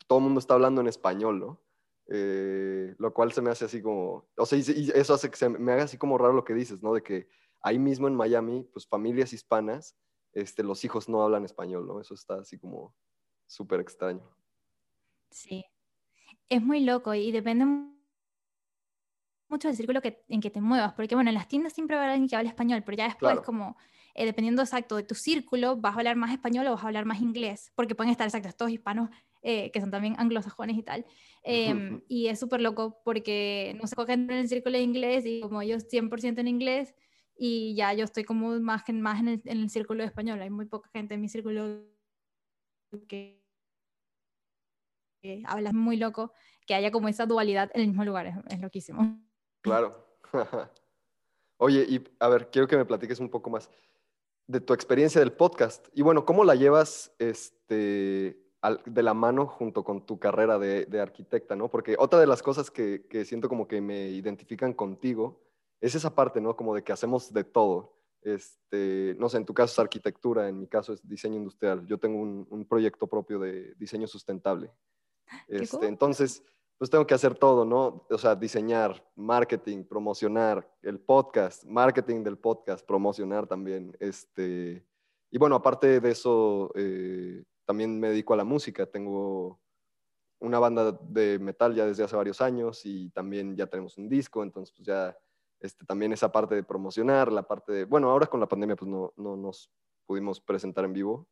todo 0.06 0.18
el 0.18 0.24
mundo 0.24 0.40
está 0.40 0.54
hablando 0.54 0.80
en 0.80 0.86
español, 0.86 1.38
¿no? 1.38 1.60
Eh, 2.12 2.92
lo 2.98 3.14
cual 3.14 3.30
se 3.30 3.40
me 3.40 3.50
hace 3.50 3.66
así 3.66 3.80
como, 3.80 4.26
o 4.36 4.44
sea, 4.44 4.58
y 4.58 4.90
eso 4.92 5.14
hace 5.14 5.30
que 5.30 5.36
se 5.36 5.48
me 5.48 5.70
haga 5.70 5.84
así 5.84 5.96
como 5.96 6.18
raro 6.18 6.32
lo 6.32 6.44
que 6.44 6.54
dices, 6.54 6.82
¿no? 6.82 6.92
De 6.92 7.04
que 7.04 7.28
ahí 7.62 7.78
mismo 7.78 8.08
en 8.08 8.16
Miami, 8.16 8.68
pues 8.72 8.84
familias 8.84 9.32
hispanas, 9.32 9.96
este, 10.32 10.64
los 10.64 10.84
hijos 10.84 11.08
no 11.08 11.22
hablan 11.22 11.44
español, 11.44 11.86
¿no? 11.86 12.00
Eso 12.00 12.14
está 12.14 12.40
así 12.40 12.58
como 12.58 12.96
súper 13.46 13.78
extraño. 13.78 14.28
Sí, 15.30 15.64
es 16.48 16.60
muy 16.60 16.80
loco 16.80 17.14
y 17.14 17.30
depende 17.30 17.64
mucho 19.48 19.68
del 19.68 19.76
círculo 19.76 20.02
que, 20.02 20.24
en 20.28 20.40
que 20.40 20.50
te 20.50 20.60
muevas, 20.60 20.94
porque 20.94 21.14
bueno, 21.14 21.30
en 21.30 21.34
las 21.34 21.46
tiendas 21.46 21.74
siempre 21.74 21.94
va 21.94 22.02
a 22.02 22.04
haber 22.06 22.14
alguien 22.14 22.28
que 22.28 22.34
habla 22.34 22.50
español, 22.50 22.82
pero 22.84 22.96
ya 22.98 23.04
después 23.04 23.40
como, 23.42 23.76
eh, 24.14 24.24
dependiendo 24.24 24.62
exacto 24.62 24.96
de 24.96 25.04
tu 25.04 25.14
círculo, 25.14 25.76
vas 25.76 25.94
a 25.94 25.98
hablar 25.98 26.16
más 26.16 26.32
español 26.32 26.66
o 26.66 26.72
vas 26.72 26.82
a 26.82 26.88
hablar 26.88 27.04
más 27.04 27.20
inglés, 27.20 27.70
porque 27.76 27.94
pueden 27.94 28.10
estar 28.10 28.26
exactos 28.26 28.56
todos 28.56 28.72
hispanos 28.72 29.10
eh, 29.42 29.70
que 29.70 29.80
son 29.80 29.90
también 29.90 30.14
anglosajones 30.18 30.76
y 30.76 30.82
tal. 30.82 31.06
Em, 31.42 32.02
y 32.08 32.26
es 32.26 32.38
súper 32.38 32.60
loco 32.60 33.00
porque 33.04 33.76
no 33.80 33.86
se 33.86 33.96
cogen 33.96 34.30
en 34.30 34.38
el 34.38 34.48
círculo 34.48 34.76
de 34.76 34.82
inglés 34.82 35.24
y 35.24 35.40
como 35.40 35.62
yo 35.62 35.78
100% 35.80 36.38
en 36.40 36.48
inglés 36.48 36.94
y 37.36 37.74
ya 37.74 37.94
yo 37.94 38.04
estoy 38.04 38.24
como 38.24 38.60
más, 38.60 38.82
más 38.92 39.20
en, 39.20 39.28
el, 39.28 39.42
en 39.46 39.60
el 39.60 39.70
círculo 39.70 40.02
de 40.02 40.08
español. 40.08 40.42
Hay 40.42 40.50
muy 40.50 40.66
poca 40.66 40.90
gente 40.90 41.14
en 41.14 41.22
mi 41.22 41.28
círculo 41.28 41.82
que, 43.08 43.40
habla 45.46 45.72
muy 45.72 45.96
loco, 45.96 46.32
que 46.66 46.74
haya 46.74 46.90
como 46.90 47.08
esa 47.08 47.24
dualidad 47.24 47.70
en 47.72 47.82
el 47.82 47.88
mismo 47.88 48.04
lugar. 48.04 48.26
Es, 48.26 48.34
es 48.50 48.60
loquísimo. 48.60 49.18
Claro. 49.62 50.06
Oye, 51.56 51.86
y 51.88 52.04
a 52.18 52.28
ver, 52.28 52.50
quiero 52.50 52.68
que 52.68 52.76
me 52.76 52.84
platiques 52.84 53.20
un 53.20 53.30
poco 53.30 53.48
más 53.48 53.70
de 54.46 54.60
tu 54.60 54.74
experiencia 54.74 55.20
del 55.20 55.32
podcast. 55.32 55.88
Y 55.94 56.02
bueno, 56.02 56.24
¿cómo 56.24 56.44
la 56.44 56.54
llevas 56.54 57.14
este, 57.18 58.39
de 58.84 59.02
la 59.02 59.14
mano 59.14 59.46
junto 59.46 59.84
con 59.84 60.04
tu 60.04 60.18
carrera 60.18 60.58
de, 60.58 61.00
arquitecta, 61.00 61.56
¿no? 61.56 61.70
Porque 61.70 61.96
otra 61.98 62.20
de 62.20 62.26
las 62.26 62.42
cosas 62.42 62.70
que, 62.70 63.06
siento 63.24 63.48
como 63.48 63.66
que 63.66 63.80
me 63.80 64.08
identifican 64.08 64.74
contigo 64.74 65.40
es 65.80 65.94
esa 65.94 66.14
parte, 66.14 66.40
¿no? 66.40 66.56
Como 66.56 66.74
de 66.74 66.82
que 66.82 66.92
hacemos 66.92 67.32
de 67.32 67.44
todo. 67.44 67.96
Este, 68.22 69.16
no 69.18 69.30
sé, 69.30 69.38
en 69.38 69.46
tu 69.46 69.54
caso 69.54 69.72
es 69.72 69.78
arquitectura, 69.78 70.48
en 70.48 70.60
mi 70.60 70.66
caso 70.66 70.92
es 70.92 71.06
diseño 71.08 71.36
industrial. 71.36 71.86
Yo 71.86 71.98
tengo 71.98 72.20
un, 72.20 72.66
proyecto 72.68 73.06
propio 73.06 73.38
de 73.38 73.74
diseño 73.76 74.06
sustentable. 74.06 74.70
Este, 75.48 75.86
entonces, 75.86 76.42
pues 76.76 76.90
tengo 76.90 77.06
que 77.06 77.14
hacer 77.14 77.34
todo, 77.34 77.64
¿no? 77.64 78.06
O 78.10 78.18
sea, 78.18 78.34
diseñar, 78.34 79.06
marketing, 79.16 79.84
promocionar 79.84 80.70
el 80.82 80.98
podcast, 80.98 81.64
marketing 81.64 82.22
del 82.24 82.36
podcast, 82.36 82.86
promocionar 82.86 83.46
también. 83.46 83.96
Este, 84.00 84.84
y 85.30 85.38
bueno, 85.38 85.56
aparte 85.56 86.00
de 86.00 86.10
eso, 86.10 86.72
eh, 86.74 87.44
también 87.70 88.00
me 88.00 88.08
dedico 88.08 88.34
a 88.34 88.36
la 88.36 88.42
música. 88.42 88.84
Tengo 88.84 89.60
una 90.40 90.58
banda 90.58 90.90
de 90.90 91.38
metal 91.38 91.72
ya 91.72 91.86
desde 91.86 92.02
hace 92.02 92.16
varios 92.16 92.40
años 92.40 92.84
y 92.84 93.10
también 93.10 93.56
ya 93.56 93.68
tenemos 93.68 93.96
un 93.96 94.08
disco, 94.08 94.42
entonces 94.42 94.74
pues 94.74 94.84
ya 94.84 95.16
este, 95.60 95.84
también 95.84 96.12
esa 96.12 96.32
parte 96.32 96.56
de 96.56 96.64
promocionar, 96.64 97.30
la 97.30 97.44
parte 97.44 97.72
de, 97.72 97.84
bueno, 97.84 98.10
ahora 98.10 98.26
con 98.26 98.40
la 98.40 98.48
pandemia 98.48 98.74
pues 98.74 98.90
no, 98.90 99.12
no 99.16 99.36
nos 99.36 99.70
pudimos 100.04 100.40
presentar 100.40 100.84
en 100.84 100.94
vivo, 100.94 101.28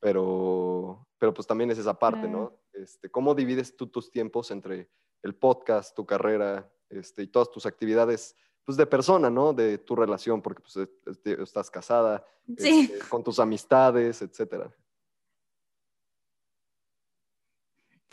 pero, 0.00 1.06
pero 1.18 1.34
pues 1.34 1.46
también 1.46 1.70
es 1.70 1.76
esa 1.76 1.98
parte, 1.98 2.28
¿no? 2.28 2.58
Este, 2.72 3.10
¿Cómo 3.10 3.34
divides 3.34 3.76
tú 3.76 3.88
tus 3.88 4.10
tiempos 4.10 4.50
entre 4.52 4.88
el 5.22 5.34
podcast, 5.34 5.94
tu 5.94 6.06
carrera 6.06 6.72
este, 6.88 7.24
y 7.24 7.26
todas 7.26 7.50
tus 7.50 7.66
actividades 7.66 8.34
pues 8.64 8.78
de 8.78 8.86
persona, 8.86 9.28
¿no? 9.28 9.52
De 9.52 9.76
tu 9.76 9.94
relación, 9.94 10.40
porque 10.40 10.62
pues 10.62 10.88
estás 11.42 11.70
casada, 11.70 12.24
sí. 12.56 12.88
Este, 12.90 13.06
con 13.10 13.22
tus 13.22 13.38
amistades, 13.38 14.22
etcétera. 14.22 14.74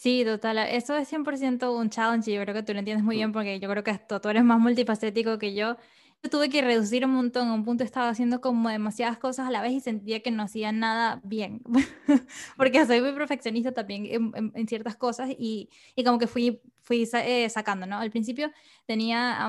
Sí, 0.01 0.23
total. 0.25 0.57
Eso 0.57 0.97
es 0.97 1.07
100% 1.13 1.77
un 1.77 1.91
challenge 1.91 2.31
y 2.31 2.33
yo 2.33 2.41
creo 2.41 2.55
que 2.55 2.63
tú 2.63 2.73
lo 2.73 2.79
entiendes 2.79 3.03
muy 3.05 3.17
bien 3.17 3.31
porque 3.31 3.59
yo 3.59 3.69
creo 3.69 3.83
que 3.83 3.99
tú 3.99 4.29
eres 4.29 4.43
más 4.43 4.59
multifacético 4.59 5.37
que 5.37 5.53
yo. 5.53 5.77
Yo 6.23 6.29
tuve 6.31 6.49
que 6.49 6.63
reducir 6.63 7.05
un 7.05 7.11
montón, 7.11 7.49
a 7.49 7.53
un 7.53 7.63
punto 7.63 7.83
estaba 7.83 8.09
haciendo 8.09 8.41
como 8.41 8.69
demasiadas 8.69 9.19
cosas 9.19 9.47
a 9.47 9.51
la 9.51 9.61
vez 9.61 9.73
y 9.73 9.79
sentía 9.79 10.21
que 10.23 10.31
no 10.31 10.41
hacía 10.41 10.71
nada 10.71 11.21
bien, 11.23 11.61
porque 12.57 12.83
soy 12.87 13.01
muy 13.01 13.11
perfeccionista 13.13 13.73
también 13.73 14.07
en, 14.55 14.67
ciertas 14.67 14.95
cosas 14.95 15.29
y, 15.37 15.69
y, 15.95 16.03
como 16.03 16.17
que 16.17 16.25
fui, 16.27 16.61
fui 16.81 17.07
eh, 17.13 17.47
sacando, 17.49 17.85
¿no? 17.85 17.99
Al 17.99 18.09
principio 18.09 18.51
tenía, 18.87 19.47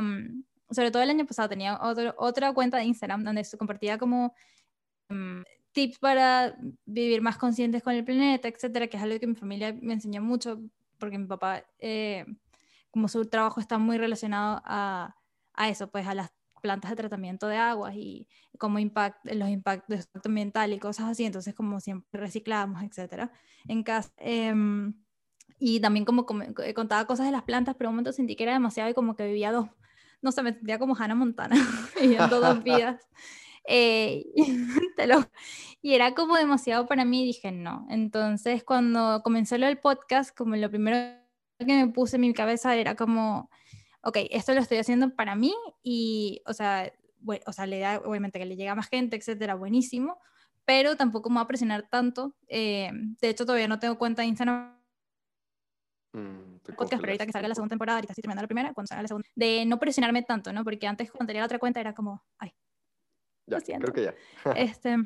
sobre 0.70 0.90
todo 0.90 1.02
el 1.02 1.10
año 1.10 1.26
pasado, 1.26 1.48
tenía 1.48 1.78
otra 1.80 2.52
cuenta 2.52 2.76
de 2.76 2.84
Instagram 2.84 3.24
donde 3.24 3.46
compartía 3.58 3.96
como... 3.96 4.34
Mm, 5.08 5.42
tips 5.72 5.98
para 5.98 6.56
vivir 6.84 7.22
más 7.22 7.38
conscientes 7.38 7.82
con 7.82 7.94
el 7.94 8.04
planeta, 8.04 8.48
etcétera, 8.48 8.88
que 8.88 8.96
es 8.96 9.02
algo 9.02 9.18
que 9.18 9.26
mi 9.26 9.34
familia 9.34 9.76
me 9.80 9.94
enseñó 9.94 10.22
mucho, 10.22 10.60
porque 10.98 11.18
mi 11.18 11.26
papá, 11.26 11.64
eh, 11.78 12.24
como 12.90 13.08
su 13.08 13.24
trabajo 13.26 13.60
está 13.60 13.78
muy 13.78 13.98
relacionado 13.98 14.62
a, 14.64 15.16
a, 15.54 15.68
eso, 15.68 15.90
pues 15.90 16.06
a 16.06 16.14
las 16.14 16.30
plantas 16.60 16.90
de 16.90 16.96
tratamiento 16.96 17.48
de 17.48 17.56
aguas 17.56 17.94
y 17.96 18.28
cómo 18.58 18.78
impact, 18.78 19.24
los 19.32 19.48
impactos 19.48 19.88
de 19.88 19.96
impacto 19.96 20.28
ambiental 20.28 20.72
y 20.72 20.78
cosas 20.78 21.08
así, 21.10 21.24
entonces 21.24 21.54
como 21.54 21.80
siempre 21.80 22.20
reciclamos, 22.20 22.82
etcétera, 22.82 23.32
en 23.66 23.82
casa. 23.82 24.12
Em, 24.18 24.94
y 25.58 25.80
también 25.80 26.04
como, 26.04 26.26
contaba 26.26 27.06
cosas 27.06 27.26
de 27.26 27.32
las 27.32 27.42
plantas, 27.42 27.74
pero 27.76 27.90
un 27.90 27.96
momento 27.96 28.12
sentí 28.12 28.36
que 28.36 28.44
era 28.44 28.52
demasiado 28.52 28.90
y 28.90 28.94
como 28.94 29.16
que 29.16 29.26
vivía 29.26 29.52
dos, 29.52 29.68
no 30.20 30.30
sé, 30.32 30.42
me 30.42 30.52
sentía 30.52 30.78
como 30.78 30.96
Hannah 30.96 31.14
Montana, 31.14 31.56
viviendo 32.00 32.40
dos 32.40 32.62
vidas. 32.64 33.08
Eh, 33.64 34.24
y 35.82 35.94
era 35.94 36.14
como 36.14 36.36
demasiado 36.36 36.86
para 36.86 37.04
mí, 37.04 37.24
dije 37.24 37.52
no. 37.52 37.86
Entonces, 37.90 38.64
cuando 38.64 39.22
comenzó 39.22 39.58
lo 39.58 39.66
del 39.66 39.78
podcast, 39.78 40.36
como 40.36 40.56
lo 40.56 40.70
primero 40.70 40.96
que 41.58 41.66
me 41.66 41.88
puse 41.88 42.16
en 42.16 42.22
mi 42.22 42.32
cabeza 42.32 42.74
era 42.76 42.94
como, 42.94 43.50
ok, 44.02 44.18
esto 44.30 44.54
lo 44.54 44.60
estoy 44.60 44.78
haciendo 44.78 45.14
para 45.14 45.34
mí 45.34 45.54
y, 45.82 46.42
o 46.46 46.52
sea, 46.52 46.92
bueno, 47.18 47.42
o 47.46 47.52
sea, 47.52 47.66
le 47.66 47.78
da, 47.78 47.98
obviamente 48.04 48.38
que 48.38 48.46
le 48.46 48.56
llega 48.56 48.72
a 48.72 48.74
más 48.76 48.88
gente, 48.88 49.16
etcétera, 49.16 49.54
buenísimo, 49.54 50.18
pero 50.64 50.96
tampoco 50.96 51.30
me 51.30 51.36
va 51.36 51.42
a 51.42 51.46
presionar 51.46 51.88
tanto. 51.88 52.34
Eh, 52.48 52.90
de 52.92 53.28
hecho, 53.28 53.46
todavía 53.46 53.68
no 53.68 53.78
tengo 53.78 53.98
cuenta 53.98 54.22
de 54.22 54.28
Instagram. 54.28 54.78
Mm, 56.12 56.58
podcast, 56.76 57.00
pero 57.00 57.10
ahorita 57.10 57.26
que 57.26 57.32
salga 57.32 57.48
la 57.48 57.54
segunda 57.54 57.72
temporada, 57.72 57.96
ahorita 57.98 58.12
estoy 58.12 58.22
terminando 58.22 58.42
la 58.42 58.48
primera, 58.48 58.74
cuando 58.74 58.88
salga 58.88 59.02
la 59.02 59.08
segunda, 59.08 59.28
de 59.34 59.64
no 59.66 59.78
presionarme 59.78 60.22
tanto, 60.22 60.52
¿no? 60.52 60.62
Porque 60.64 60.86
antes 60.86 61.10
cuando 61.10 61.26
tenía 61.26 61.40
la 61.42 61.46
otra 61.46 61.58
cuenta 61.58 61.80
era 61.80 61.94
como, 61.94 62.22
ay, 62.38 62.52
ya, 63.46 63.58
creo 63.60 63.92
que 63.92 64.02
ya. 64.04 64.14
este, 64.56 64.96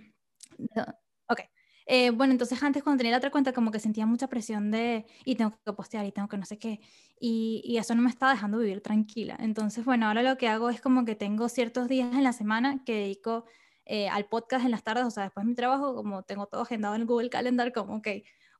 ok. 1.28 1.40
Eh, 1.88 2.10
bueno, 2.10 2.32
entonces 2.32 2.60
antes 2.62 2.82
cuando 2.82 2.98
tenía 2.98 3.12
la 3.12 3.18
otra 3.18 3.30
cuenta 3.30 3.52
como 3.52 3.70
que 3.70 3.78
sentía 3.78 4.06
mucha 4.06 4.26
presión 4.26 4.72
de, 4.72 5.06
y 5.24 5.36
tengo 5.36 5.56
que 5.64 5.72
postear 5.72 6.04
y 6.04 6.10
tengo 6.10 6.28
que 6.28 6.36
no 6.36 6.44
sé 6.44 6.58
qué, 6.58 6.80
y, 7.20 7.62
y, 7.64 7.78
eso 7.78 7.94
no 7.94 8.02
me 8.02 8.10
estaba 8.10 8.32
dejando 8.32 8.58
vivir 8.58 8.80
tranquila. 8.80 9.36
Entonces, 9.38 9.84
bueno, 9.84 10.06
ahora 10.08 10.22
lo 10.22 10.36
que 10.36 10.48
hago 10.48 10.68
es 10.68 10.80
como 10.80 11.04
que 11.04 11.14
tengo 11.14 11.48
ciertos 11.48 11.86
días 11.88 12.12
en 12.12 12.24
la 12.24 12.32
semana 12.32 12.82
que 12.84 12.94
dedico 12.94 13.44
eh, 13.88 14.08
al 14.08 14.26
podcast 14.26 14.64
en 14.64 14.72
las 14.72 14.82
tardes, 14.82 15.04
o 15.04 15.10
sea, 15.10 15.22
después 15.24 15.44
de 15.44 15.50
mi 15.50 15.54
trabajo, 15.54 15.94
como 15.94 16.24
tengo 16.24 16.46
todo 16.46 16.62
agendado 16.62 16.96
en 16.96 17.06
Google 17.06 17.30
Calendar, 17.30 17.72
como, 17.72 17.96
ok, 17.98 18.08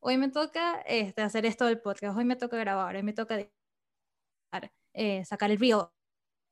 hoy 0.00 0.18
me 0.18 0.28
toca 0.28 0.80
este, 0.86 1.22
hacer 1.22 1.44
esto 1.46 1.66
del 1.66 1.80
podcast, 1.80 2.16
hoy 2.16 2.24
me 2.24 2.36
toca 2.36 2.56
grabar, 2.56 2.94
hoy 2.94 3.02
me 3.02 3.12
toca 3.12 3.40
eh, 4.94 5.24
sacar 5.24 5.50
el 5.50 5.58
video, 5.58 5.92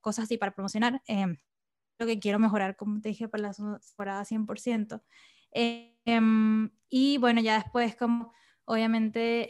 cosas 0.01 0.25
así 0.25 0.37
para 0.37 0.53
promocionar. 0.53 1.01
Eh, 1.97 2.03
lo 2.03 2.05
que 2.05 2.19
quiero 2.19 2.39
mejorar, 2.39 2.75
como 2.75 3.01
te 3.01 3.09
dije, 3.09 3.27
para 3.27 3.43
la 3.43 3.53
temporada 3.53 4.25
100%. 4.25 5.01
Em, 5.51 6.69
y 6.89 7.17
bueno, 7.17 7.41
ya 7.41 7.55
después, 7.55 7.95
como 7.95 8.33
obviamente 8.65 9.47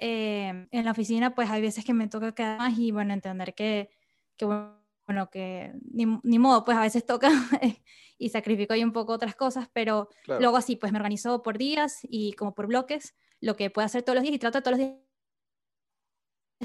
em, 0.50 0.68
en 0.72 0.86
la 0.86 0.92
oficina, 0.92 1.34
pues 1.36 1.50
hay 1.50 1.62
veces 1.62 1.86
que 1.86 1.94
me 1.94 2.08
toca 2.08 2.34
quedar 2.34 2.60
más 2.60 2.78
y 2.78 2.92
bueno, 2.92 3.14
entender 3.14 3.56
que, 3.56 3.90
que 4.38 4.46
bueno, 4.46 5.30
que 5.32 5.74
ni, 5.92 6.06
ni 6.24 6.40
modo, 6.40 6.66
pues 6.66 6.78
a 6.78 6.82
veces 6.82 7.06
toca 7.06 7.30
y 8.18 8.30
sacrifico 8.30 8.74
ahí 8.74 8.84
un 8.84 8.94
poco 8.94 9.14
otras 9.14 9.36
cosas, 9.36 9.70
pero 9.74 10.10
luego 10.28 10.58
así, 10.58 10.76
pues 10.76 10.92
me 10.92 11.00
organizo 11.00 11.44
por 11.44 11.58
días 11.58 12.00
y 12.04 12.34
como 12.34 12.54
por 12.54 12.68
bloques, 12.68 13.16
lo 13.42 13.56
que 13.56 13.70
puedo 13.70 13.86
hacer 13.86 14.04
todos 14.04 14.16
los 14.16 14.24
días 14.24 14.36
y 14.36 14.40
trato 14.40 14.62
todos 14.62 14.78
los 14.78 14.88
días 14.88 15.00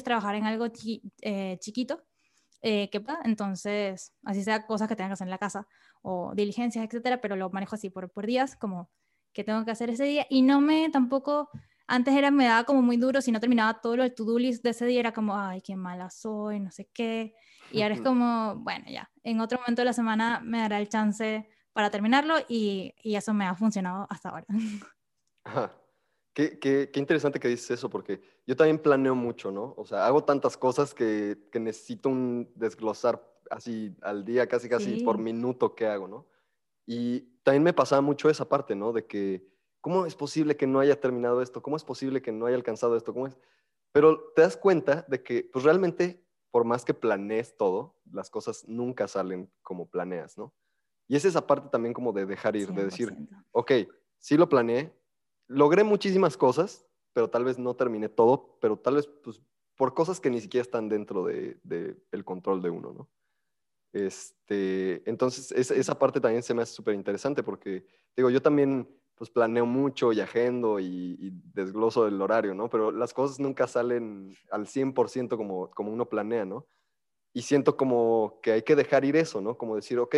trabajar 0.04 0.34
en 0.34 0.44
algo 0.44 0.66
eh, 1.20 1.58
chiquito 1.60 2.02
eh, 2.62 2.90
que 2.90 3.00
pueda, 3.00 3.20
entonces, 3.24 4.12
así 4.24 4.44
sea 4.44 4.66
cosas 4.66 4.88
que 4.88 4.96
tenga 4.96 5.08
que 5.08 5.14
hacer 5.14 5.26
en 5.26 5.30
la 5.30 5.38
casa 5.38 5.66
o 6.02 6.32
diligencias, 6.34 6.84
etcétera, 6.84 7.20
pero 7.20 7.36
lo 7.36 7.50
manejo 7.50 7.74
así 7.74 7.90
por, 7.90 8.10
por 8.10 8.26
días, 8.26 8.56
como 8.56 8.90
que 9.32 9.44
tengo 9.44 9.64
que 9.64 9.70
hacer 9.70 9.90
ese 9.90 10.04
día 10.04 10.26
y 10.28 10.42
no 10.42 10.60
me 10.60 10.90
tampoco 10.90 11.50
antes 11.90 12.14
era, 12.14 12.30
me 12.30 12.44
daba 12.44 12.62
como 12.62 12.82
muy 12.82 12.96
duro, 12.96 13.20
si 13.20 13.32
no 13.32 13.40
terminaba 13.40 13.80
todo 13.80 13.96
lo 13.96 14.04
del 14.04 14.14
to-do 14.14 14.38
list 14.38 14.62
de 14.62 14.70
ese 14.70 14.86
día, 14.86 15.00
era 15.00 15.12
como, 15.12 15.36
ay, 15.36 15.60
qué 15.60 15.74
mala 15.74 16.08
soy, 16.08 16.60
no 16.60 16.70
sé 16.70 16.88
qué. 16.94 17.34
Y 17.72 17.82
ahora 17.82 17.96
es 17.96 18.00
como, 18.00 18.54
bueno, 18.56 18.84
ya, 18.88 19.10
en 19.24 19.40
otro 19.40 19.58
momento 19.58 19.80
de 19.80 19.86
la 19.86 19.92
semana 19.92 20.40
me 20.40 20.58
dará 20.58 20.78
el 20.78 20.88
chance 20.88 21.48
para 21.72 21.90
terminarlo 21.90 22.36
y, 22.48 22.94
y 23.02 23.16
eso 23.16 23.34
me 23.34 23.44
ha 23.44 23.56
funcionado 23.56 24.06
hasta 24.08 24.28
ahora. 24.28 24.46
Qué, 26.32 26.58
qué, 26.58 26.90
qué, 26.92 27.00
interesante 27.00 27.40
que 27.40 27.48
dices 27.48 27.72
eso, 27.72 27.90
porque 27.90 28.20
yo 28.46 28.56
también 28.56 28.78
planeo 28.78 29.14
mucho, 29.14 29.50
¿no? 29.50 29.74
O 29.76 29.84
sea, 29.84 30.06
hago 30.06 30.24
tantas 30.24 30.56
cosas 30.56 30.94
que, 30.94 31.48
que 31.50 31.58
necesito 31.58 32.08
un 32.08 32.50
desglosar 32.54 33.22
así 33.50 33.96
al 34.00 34.24
día, 34.24 34.46
casi 34.46 34.68
casi 34.68 35.02
por 35.02 35.18
minuto 35.18 35.74
que 35.74 35.86
hago, 35.86 36.06
¿no? 36.06 36.26
Y 36.86 37.20
también 37.42 37.64
me 37.64 37.72
pasaba 37.72 38.00
mucho 38.00 38.30
esa 38.30 38.48
parte, 38.48 38.76
¿no? 38.76 38.92
De 38.92 39.06
que 39.06 39.50
¿Cómo 39.80 40.04
es 40.04 40.14
posible 40.14 40.56
que 40.56 40.66
no 40.66 40.80
haya 40.80 41.00
terminado 41.00 41.40
esto? 41.40 41.62
¿Cómo 41.62 41.76
es 41.76 41.84
posible 41.84 42.20
que 42.20 42.32
no 42.32 42.46
haya 42.46 42.56
alcanzado 42.56 42.96
esto? 42.96 43.14
¿Cómo 43.14 43.26
es? 43.26 43.36
Pero 43.92 44.32
te 44.36 44.42
das 44.42 44.56
cuenta 44.56 45.06
de 45.08 45.22
que, 45.22 45.48
pues 45.52 45.64
realmente, 45.64 46.22
por 46.50 46.64
más 46.64 46.84
que 46.84 46.94
planees 46.94 47.56
todo, 47.56 47.96
las 48.12 48.30
cosas 48.30 48.68
nunca 48.68 49.08
salen 49.08 49.50
como 49.62 49.88
planeas, 49.88 50.36
¿no? 50.36 50.54
Y 51.08 51.16
es 51.16 51.24
esa 51.24 51.46
parte 51.46 51.68
también 51.70 51.94
como 51.94 52.12
de 52.12 52.26
dejar 52.26 52.54
ir, 52.56 52.72
de 52.72 52.84
decir, 52.84 53.16
ok, 53.52 53.72
sí 54.18 54.36
lo 54.36 54.48
planeé, 54.48 54.94
logré 55.50 55.82
muchísimas 55.82 56.36
cosas, 56.36 56.86
pero 57.12 57.28
tal 57.28 57.44
vez 57.44 57.58
no 57.58 57.74
terminé 57.74 58.08
todo, 58.08 58.56
pero 58.60 58.78
tal 58.78 58.94
vez 58.94 59.08
pues, 59.22 59.42
por 59.76 59.94
cosas 59.94 60.20
que 60.20 60.30
ni 60.30 60.40
siquiera 60.40 60.62
están 60.62 60.88
dentro 60.88 61.24
del 61.24 61.58
de, 61.64 61.96
el 62.12 62.24
control 62.24 62.62
de 62.62 62.70
uno, 62.70 62.92
¿no? 62.92 63.10
Este, 63.92 65.02
entonces, 65.10 65.50
esa 65.52 65.98
parte 65.98 66.20
también 66.20 66.44
se 66.44 66.54
me 66.54 66.62
hace 66.62 66.72
súper 66.72 66.94
interesante 66.94 67.42
porque, 67.42 67.84
digo, 68.16 68.30
yo 68.30 68.40
también 68.40 68.88
pues 69.16 69.28
planeo 69.28 69.66
mucho 69.66 70.12
y 70.12 70.20
agendo 70.20 70.78
y, 70.78 71.32
desgloso 71.52 72.06
el 72.06 72.22
horario, 72.22 72.54
¿no? 72.54 72.70
Pero 72.70 72.92
las 72.92 73.12
cosas 73.12 73.40
nunca 73.40 73.66
salen 73.66 74.34
al 74.50 74.66
100% 74.66 75.36
como, 75.36 75.70
como 75.72 75.92
uno 75.92 76.08
planea, 76.08 76.44
¿no? 76.44 76.66
Y 77.34 77.42
siento 77.42 77.76
como 77.76 78.38
que 78.40 78.52
hay 78.52 78.62
que 78.62 78.76
dejar 78.76 79.04
ir 79.04 79.16
eso, 79.16 79.40
¿no? 79.40 79.58
Como 79.58 79.74
decir, 79.74 79.98
ok, 79.98 80.14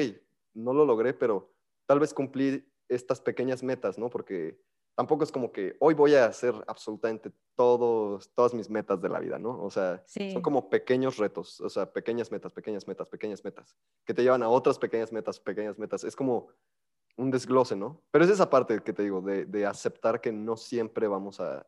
no 0.54 0.74
lo 0.74 0.84
logré, 0.84 1.14
pero 1.14 1.50
tal 1.86 2.00
vez 2.00 2.12
cumplí 2.12 2.64
estas 2.88 3.20
pequeñas 3.20 3.62
metas, 3.62 3.98
¿no? 3.98 4.10
Porque 4.10 4.60
tampoco 4.94 5.24
es 5.24 5.32
como 5.32 5.52
que 5.52 5.76
hoy 5.80 5.94
voy 5.94 6.14
a 6.14 6.26
hacer 6.26 6.54
absolutamente 6.66 7.32
todos, 7.54 8.32
todas 8.34 8.54
mis 8.54 8.68
metas 8.68 9.00
de 9.00 9.08
la 9.08 9.20
vida, 9.20 9.38
¿no? 9.38 9.62
O 9.62 9.70
sea, 9.70 10.02
son 10.06 10.42
como 10.42 10.68
pequeños 10.68 11.16
retos, 11.16 11.60
o 11.60 11.68
sea, 11.68 11.92
pequeñas 11.92 12.30
metas, 12.30 12.52
pequeñas 12.52 12.86
metas, 12.86 13.08
pequeñas 13.08 13.44
metas, 13.44 13.76
que 14.04 14.14
te 14.14 14.22
llevan 14.22 14.42
a 14.42 14.48
otras 14.48 14.78
pequeñas 14.78 15.12
metas, 15.12 15.40
pequeñas 15.40 15.78
metas. 15.78 16.04
Es 16.04 16.16
como 16.16 16.48
un 17.16 17.30
desglose, 17.30 17.76
¿no? 17.76 18.02
Pero 18.10 18.24
es 18.24 18.30
esa 18.30 18.50
parte 18.50 18.82
que 18.82 18.92
te 18.92 19.02
digo, 19.02 19.20
de, 19.20 19.66
aceptar 19.66 20.20
que 20.20 20.32
no 20.32 20.56
siempre 20.56 21.06
vamos 21.08 21.40
a, 21.40 21.66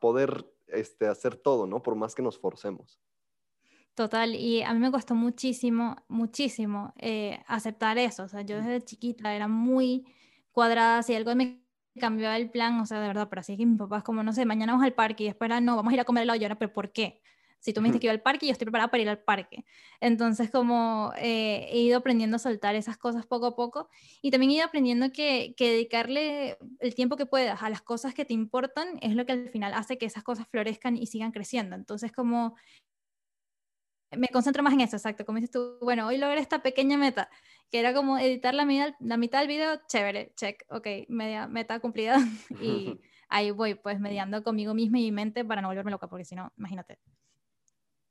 poder 0.00 0.46
este, 0.68 1.06
hacer 1.06 1.36
todo, 1.36 1.66
¿no? 1.66 1.82
Por 1.82 1.96
más 1.96 2.14
que 2.14 2.22
nos 2.22 2.38
forcemos. 2.38 3.00
Total, 3.94 4.34
y 4.34 4.62
a 4.62 4.72
mí 4.72 4.80
me 4.80 4.90
costó 4.90 5.14
muchísimo, 5.14 5.96
muchísimo 6.08 6.94
eh, 6.96 7.42
aceptar 7.46 7.98
eso. 7.98 8.22
O 8.22 8.28
sea, 8.28 8.40
yo 8.40 8.56
desde 8.56 8.80
chiquita 8.80 9.34
era 9.34 9.48
muy 9.48 10.06
cuadrada, 10.50 11.02
si 11.02 11.14
algo 11.14 11.34
me 11.34 11.61
cambió 11.98 12.30
el 12.32 12.50
plan, 12.50 12.80
o 12.80 12.86
sea, 12.86 13.00
de 13.00 13.08
verdad, 13.08 13.28
pero 13.28 13.40
así 13.40 13.56
que 13.56 13.66
mi 13.66 13.76
papá 13.76 13.98
es 13.98 14.04
como, 14.04 14.22
no 14.22 14.32
sé, 14.32 14.44
mañana 14.46 14.72
vamos 14.72 14.86
al 14.86 14.94
parque 14.94 15.24
y 15.24 15.26
después, 15.26 15.50
no, 15.62 15.76
vamos 15.76 15.92
a 15.92 15.94
ir 15.94 16.00
a 16.00 16.04
comer 16.04 16.24
helado, 16.24 16.42
y 16.42 16.54
pero 16.56 16.72
¿por 16.72 16.92
qué? 16.92 17.20
Si 17.60 17.72
tú 17.72 17.80
me 17.80 17.88
dijiste 17.88 18.00
que 18.00 18.06
iba 18.06 18.12
al 18.12 18.22
parque, 18.22 18.46
yo 18.46 18.52
estoy 18.52 18.64
preparada 18.64 18.90
para 18.90 19.02
ir 19.04 19.08
al 19.08 19.20
parque. 19.20 19.64
Entonces, 20.00 20.50
como 20.50 21.12
eh, 21.16 21.68
he 21.70 21.78
ido 21.78 21.98
aprendiendo 21.98 22.34
a 22.34 22.40
soltar 22.40 22.74
esas 22.74 22.96
cosas 22.96 23.24
poco 23.24 23.46
a 23.46 23.54
poco 23.54 23.88
y 24.20 24.32
también 24.32 24.50
he 24.50 24.54
ido 24.56 24.64
aprendiendo 24.64 25.12
que, 25.12 25.54
que, 25.56 25.70
dedicarle 25.70 26.58
el 26.80 26.94
tiempo 26.96 27.16
que 27.16 27.24
puedas 27.24 27.62
a 27.62 27.70
las 27.70 27.80
cosas 27.80 28.14
que 28.14 28.24
te 28.24 28.34
importan 28.34 28.98
es 29.00 29.14
lo 29.14 29.24
que 29.26 29.32
al 29.32 29.48
final 29.48 29.74
hace 29.74 29.96
que 29.96 30.06
esas 30.06 30.24
cosas 30.24 30.48
florezcan 30.48 30.96
y 30.96 31.06
sigan 31.06 31.30
creciendo. 31.30 31.76
Entonces, 31.76 32.10
como 32.10 32.56
me 34.16 34.28
concentro 34.28 34.62
más 34.62 34.72
en 34.74 34.80
eso, 34.80 34.96
exacto. 34.96 35.24
Como 35.24 35.36
dices 35.36 35.50
tú, 35.50 35.78
bueno, 35.80 36.06
hoy 36.06 36.18
logré 36.18 36.40
esta 36.40 36.62
pequeña 36.62 36.98
meta, 36.98 37.30
que 37.72 37.80
era 37.80 37.94
como 37.94 38.18
editar 38.18 38.54
la 38.54 38.66
mitad, 38.66 38.94
la 39.00 39.16
mitad 39.16 39.38
del 39.38 39.48
video, 39.48 39.80
chévere, 39.88 40.34
check, 40.36 40.62
ok, 40.68 40.86
media 41.08 41.48
meta 41.48 41.80
cumplida. 41.80 42.16
y 42.60 43.00
ahí 43.30 43.50
voy, 43.50 43.74
pues, 43.74 43.98
mediando 43.98 44.44
conmigo 44.44 44.74
misma 44.74 44.98
y 44.98 45.04
mi 45.04 45.12
mente 45.12 45.42
para 45.42 45.62
no 45.62 45.68
volverme 45.68 45.90
loca, 45.90 46.06
porque 46.06 46.26
si 46.26 46.34
no, 46.34 46.52
imagínate. 46.58 46.98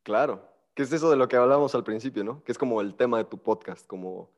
Claro, 0.01 0.49
que 0.73 0.81
es 0.81 0.91
eso 0.91 1.11
de 1.11 1.15
lo 1.15 1.27
que 1.27 1.35
hablábamos 1.35 1.75
al 1.75 1.83
principio, 1.83 2.23
¿no? 2.23 2.43
Que 2.43 2.51
es 2.51 2.57
como 2.57 2.81
el 2.81 2.95
tema 2.95 3.19
de 3.19 3.25
tu 3.25 3.37
podcast, 3.37 3.85
como 3.85 4.31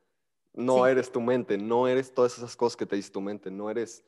no 0.52 0.86
eres 0.88 1.10
tu 1.10 1.22
mente, 1.22 1.58
no 1.58 1.88
eres 1.88 2.14
todas 2.14 2.38
esas 2.38 2.58
cosas 2.58 2.76
que 2.76 2.86
te 2.86 2.98
dice 2.98 3.10
tu 3.10 3.22
mente, 3.22 3.50
no 3.50 3.70
eres, 3.70 4.04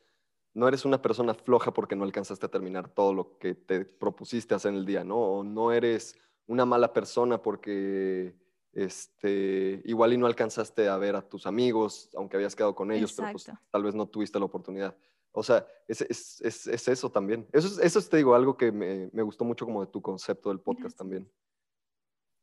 no 0.54 0.68
eres 0.68 0.84
una 0.84 1.02
persona 1.02 1.34
floja 1.34 1.74
porque 1.74 1.96
no 1.96 2.04
alcanzaste 2.04 2.46
a 2.46 2.52
terminar 2.52 2.90
todo 2.90 3.14
lo 3.14 3.38
que 3.38 3.56
te 3.56 3.86
propusiste 3.86 4.54
hacer 4.54 4.74
en 4.74 4.80
el 4.80 4.86
día, 4.86 5.06
¿no? 5.06 5.16
O 5.16 5.44
no 5.46 5.72
eres 5.72 6.20
una 6.46 6.66
mala 6.66 6.92
persona 6.92 7.42
porque 7.42 8.36
este, 8.76 9.82
igual 9.86 10.14
y 10.14 10.18
no 10.18 10.28
alcanzaste 10.28 10.90
a 10.90 10.98
ver 10.98 11.16
a 11.16 11.22
tus 11.22 11.48
amigos, 11.48 12.10
aunque 12.14 12.36
habías 12.36 12.56
quedado 12.56 12.76
con 12.76 12.92
ellos, 12.92 13.14
pero 13.14 13.32
pues, 13.32 13.50
tal 13.72 13.84
vez 13.84 13.96
no 13.96 14.06
tuviste 14.06 14.38
la 14.38 14.46
oportunidad. 14.46 14.96
O 15.32 15.44
sea, 15.44 15.66
es, 15.88 16.02
es, 16.02 16.42
es, 16.42 16.68
es 16.68 16.88
eso 16.90 17.10
también. 17.10 17.48
Eso 17.54 17.68
es, 17.68 17.80
eso 17.80 18.10
te 18.10 18.18
digo, 18.18 18.36
algo 18.36 18.58
que 18.58 18.72
me, 18.72 19.10
me, 19.14 19.24
gustó 19.24 19.46
mucho 19.46 19.66
como 19.66 19.84
de 19.86 19.92
tu 19.92 20.02
concepto 20.02 20.50
del 20.50 20.60
podcast 20.60 20.98
también. 20.98 21.30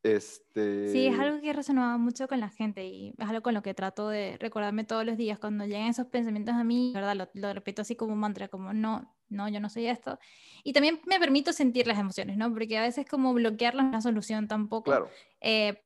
Este... 0.03 0.89
Sí, 0.89 1.07
es 1.07 1.19
algo 1.19 1.41
que 1.41 1.53
resonaba 1.53 1.97
mucho 1.97 2.27
con 2.27 2.41
la 2.41 2.49
gente 2.49 2.85
y 2.85 3.15
es 3.17 3.29
algo 3.29 3.43
con 3.43 3.55
lo 3.55 3.63
que 3.63 3.73
trato 3.73 4.09
de 4.09 4.37
recordarme 4.39 4.85
todos 4.85 5.05
los 5.07 5.17
días 5.17 5.39
cuando 5.39 5.65
llegan 5.65 5.89
esos 5.89 6.07
pensamientos 6.07 6.55
a 6.55 6.65
mí, 6.65 6.93
¿verdad? 6.95 7.15
Lo, 7.15 7.29
lo, 7.35 7.53
repito 7.53 7.83
así 7.83 7.95
como 7.95 8.15
un 8.15 8.19
mantra, 8.19 8.49
como 8.49 8.73
no, 8.73 9.15
no, 9.29 9.49
yo 9.49 9.61
no 9.61 9.69
soy 9.69 9.87
esto. 9.87 10.19
Y 10.65 10.73
también 10.73 11.01
me 11.07 11.21
permito 11.21 11.53
sentir 11.53 11.87
las 11.87 11.99
emociones, 11.99 12.37
¿no? 12.37 12.51
Porque 12.53 12.79
a 12.79 12.83
veces 12.83 13.07
como 13.07 13.33
bloquearlas 13.33 13.85
no 13.85 13.91
es 13.91 13.95
una 13.95 14.01
solución 14.01 14.49
tampoco. 14.49 14.91
Claro. 14.91 15.09
Eh, 15.41 15.83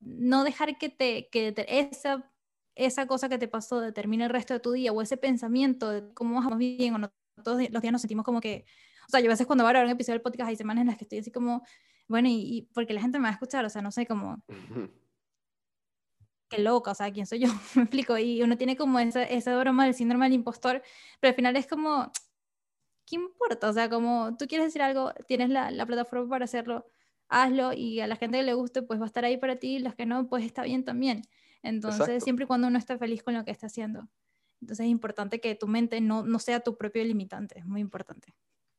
no 0.00 0.44
dejar 0.44 0.78
que 0.78 0.88
te, 0.88 1.28
que 1.30 1.54
esa, 1.68 2.30
esa 2.74 3.06
cosa 3.06 3.28
que 3.28 3.38
te 3.38 3.48
pasó 3.48 3.80
determine 3.80 4.24
el 4.24 4.30
resto 4.30 4.54
de 4.54 4.60
tu 4.60 4.72
día 4.72 4.92
o 4.92 5.02
ese 5.02 5.16
pensamiento 5.16 5.90
de 5.90 6.12
cómo 6.14 6.34
vamos 6.34 6.58
bien 6.58 6.94
o 6.94 6.98
no, 6.98 7.12
todos 7.42 7.62
los 7.70 7.82
días 7.82 7.92
nos 7.92 8.02
sentimos 8.02 8.24
como 8.24 8.40
que, 8.40 8.64
o 9.06 9.10
sea, 9.10 9.20
yo 9.20 9.26
a 9.26 9.34
veces 9.34 9.46
cuando 9.46 9.64
voy 9.64 9.70
a 9.70 9.72
grabar 9.72 9.86
un 9.86 9.92
episodio 9.92 10.14
del 10.14 10.22
podcast 10.22 10.48
hay 10.48 10.56
semanas 10.56 10.82
en 10.82 10.88
las 10.88 10.96
que 10.96 11.04
estoy 11.04 11.18
así 11.18 11.30
como 11.30 11.62
bueno, 12.12 12.28
y, 12.30 12.68
porque 12.74 12.92
la 12.92 13.00
gente 13.00 13.18
me 13.18 13.24
va 13.24 13.30
a 13.30 13.32
escuchar, 13.32 13.64
o 13.64 13.70
sea, 13.70 13.80
no 13.80 13.90
sé 13.90 14.06
cómo... 14.06 14.42
Qué 16.50 16.58
loca, 16.58 16.90
o 16.90 16.94
sea, 16.94 17.10
¿quién 17.10 17.24
soy 17.24 17.38
yo? 17.38 17.48
me 17.74 17.84
explico. 17.84 18.18
Y 18.18 18.42
uno 18.42 18.58
tiene 18.58 18.76
como 18.76 18.98
esa, 18.98 19.22
esa 19.22 19.58
broma 19.58 19.86
del 19.86 19.94
síndrome 19.94 20.26
del 20.26 20.34
impostor, 20.34 20.82
pero 21.18 21.30
al 21.30 21.34
final 21.34 21.56
es 21.56 21.66
como, 21.66 22.12
¿qué 23.06 23.16
importa? 23.16 23.70
O 23.70 23.72
sea, 23.72 23.88
como 23.88 24.36
tú 24.36 24.46
quieres 24.46 24.66
decir 24.66 24.82
algo, 24.82 25.14
tienes 25.26 25.48
la, 25.48 25.70
la 25.70 25.86
plataforma 25.86 26.28
para 26.28 26.44
hacerlo, 26.44 26.84
hazlo 27.28 27.72
y 27.72 28.00
a 28.00 28.06
la 28.06 28.16
gente 28.16 28.38
que 28.38 28.44
le 28.44 28.54
guste, 28.54 28.82
pues 28.82 29.00
va 29.00 29.04
a 29.04 29.06
estar 29.06 29.24
ahí 29.24 29.36
para 29.36 29.56
ti, 29.56 29.76
y 29.76 29.78
los 29.78 29.94
que 29.94 30.06
no, 30.06 30.28
pues 30.28 30.44
está 30.44 30.62
bien 30.62 30.84
también. 30.84 31.22
Entonces, 31.62 32.24
siempre 32.24 32.44
y 32.44 32.46
cuando 32.46 32.66
uno 32.66 32.78
está 32.78 32.98
feliz 32.98 33.22
con 33.22 33.34
lo 33.34 33.44
que 33.44 33.50
está 33.50 33.66
haciendo. 33.66 34.08
Entonces 34.60 34.86
es 34.86 34.90
importante 34.90 35.40
que 35.40 35.54
tu 35.56 35.66
mente 35.66 36.00
no, 36.00 36.22
no 36.22 36.38
sea 36.38 36.60
tu 36.60 36.76
propio 36.76 37.02
limitante, 37.04 37.58
es 37.58 37.66
muy 37.66 37.80
importante. 37.80 38.34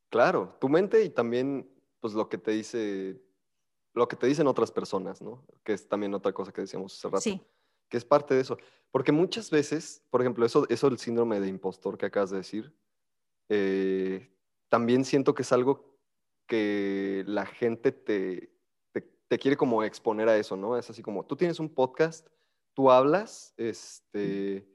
Claro, 0.09 0.55
tu 0.59 0.69
mente 0.69 1.03
y 1.03 1.09
también 1.09 1.69
pues 1.99 2.13
lo 2.13 2.29
que 2.29 2.37
te 2.37 2.51
dice, 2.51 3.21
lo 3.93 4.07
que 4.07 4.15
te 4.15 4.27
dicen 4.27 4.47
otras 4.47 4.71
personas, 4.71 5.21
¿no? 5.21 5.45
Que 5.63 5.73
es 5.73 5.87
también 5.87 6.13
otra 6.13 6.31
cosa 6.31 6.53
que 6.53 6.61
decíamos 6.61 6.93
hace 6.93 7.07
rato. 7.07 7.21
Sí. 7.21 7.41
Que 7.89 7.97
es 7.97 8.05
parte 8.05 8.33
de 8.33 8.41
eso. 8.41 8.57
Porque 8.91 9.11
muchas 9.11 9.49
veces, 9.49 10.03
por 10.09 10.21
ejemplo, 10.21 10.45
eso, 10.45 10.65
eso 10.69 10.89
del 10.89 10.99
síndrome 10.99 11.39
de 11.39 11.47
impostor 11.47 11.97
que 11.97 12.05
acabas 12.05 12.29
de 12.29 12.37
decir, 12.37 12.73
eh, 13.49 14.33
también 14.69 15.03
siento 15.03 15.33
que 15.33 15.43
es 15.43 15.51
algo 15.51 15.92
que 16.47 17.23
la 17.27 17.45
gente 17.45 17.91
te, 17.91 18.53
te, 19.27 19.39
quiere 19.39 19.57
como 19.57 19.83
exponer 19.83 20.29
a 20.29 20.37
eso, 20.37 20.55
¿no? 20.55 20.77
Es 20.77 20.89
así 20.89 21.01
como, 21.01 21.25
tú 21.25 21.35
tienes 21.35 21.59
un 21.59 21.73
podcast, 21.73 22.27
tú 22.75 22.91
hablas, 22.91 23.53
este, 23.57 24.67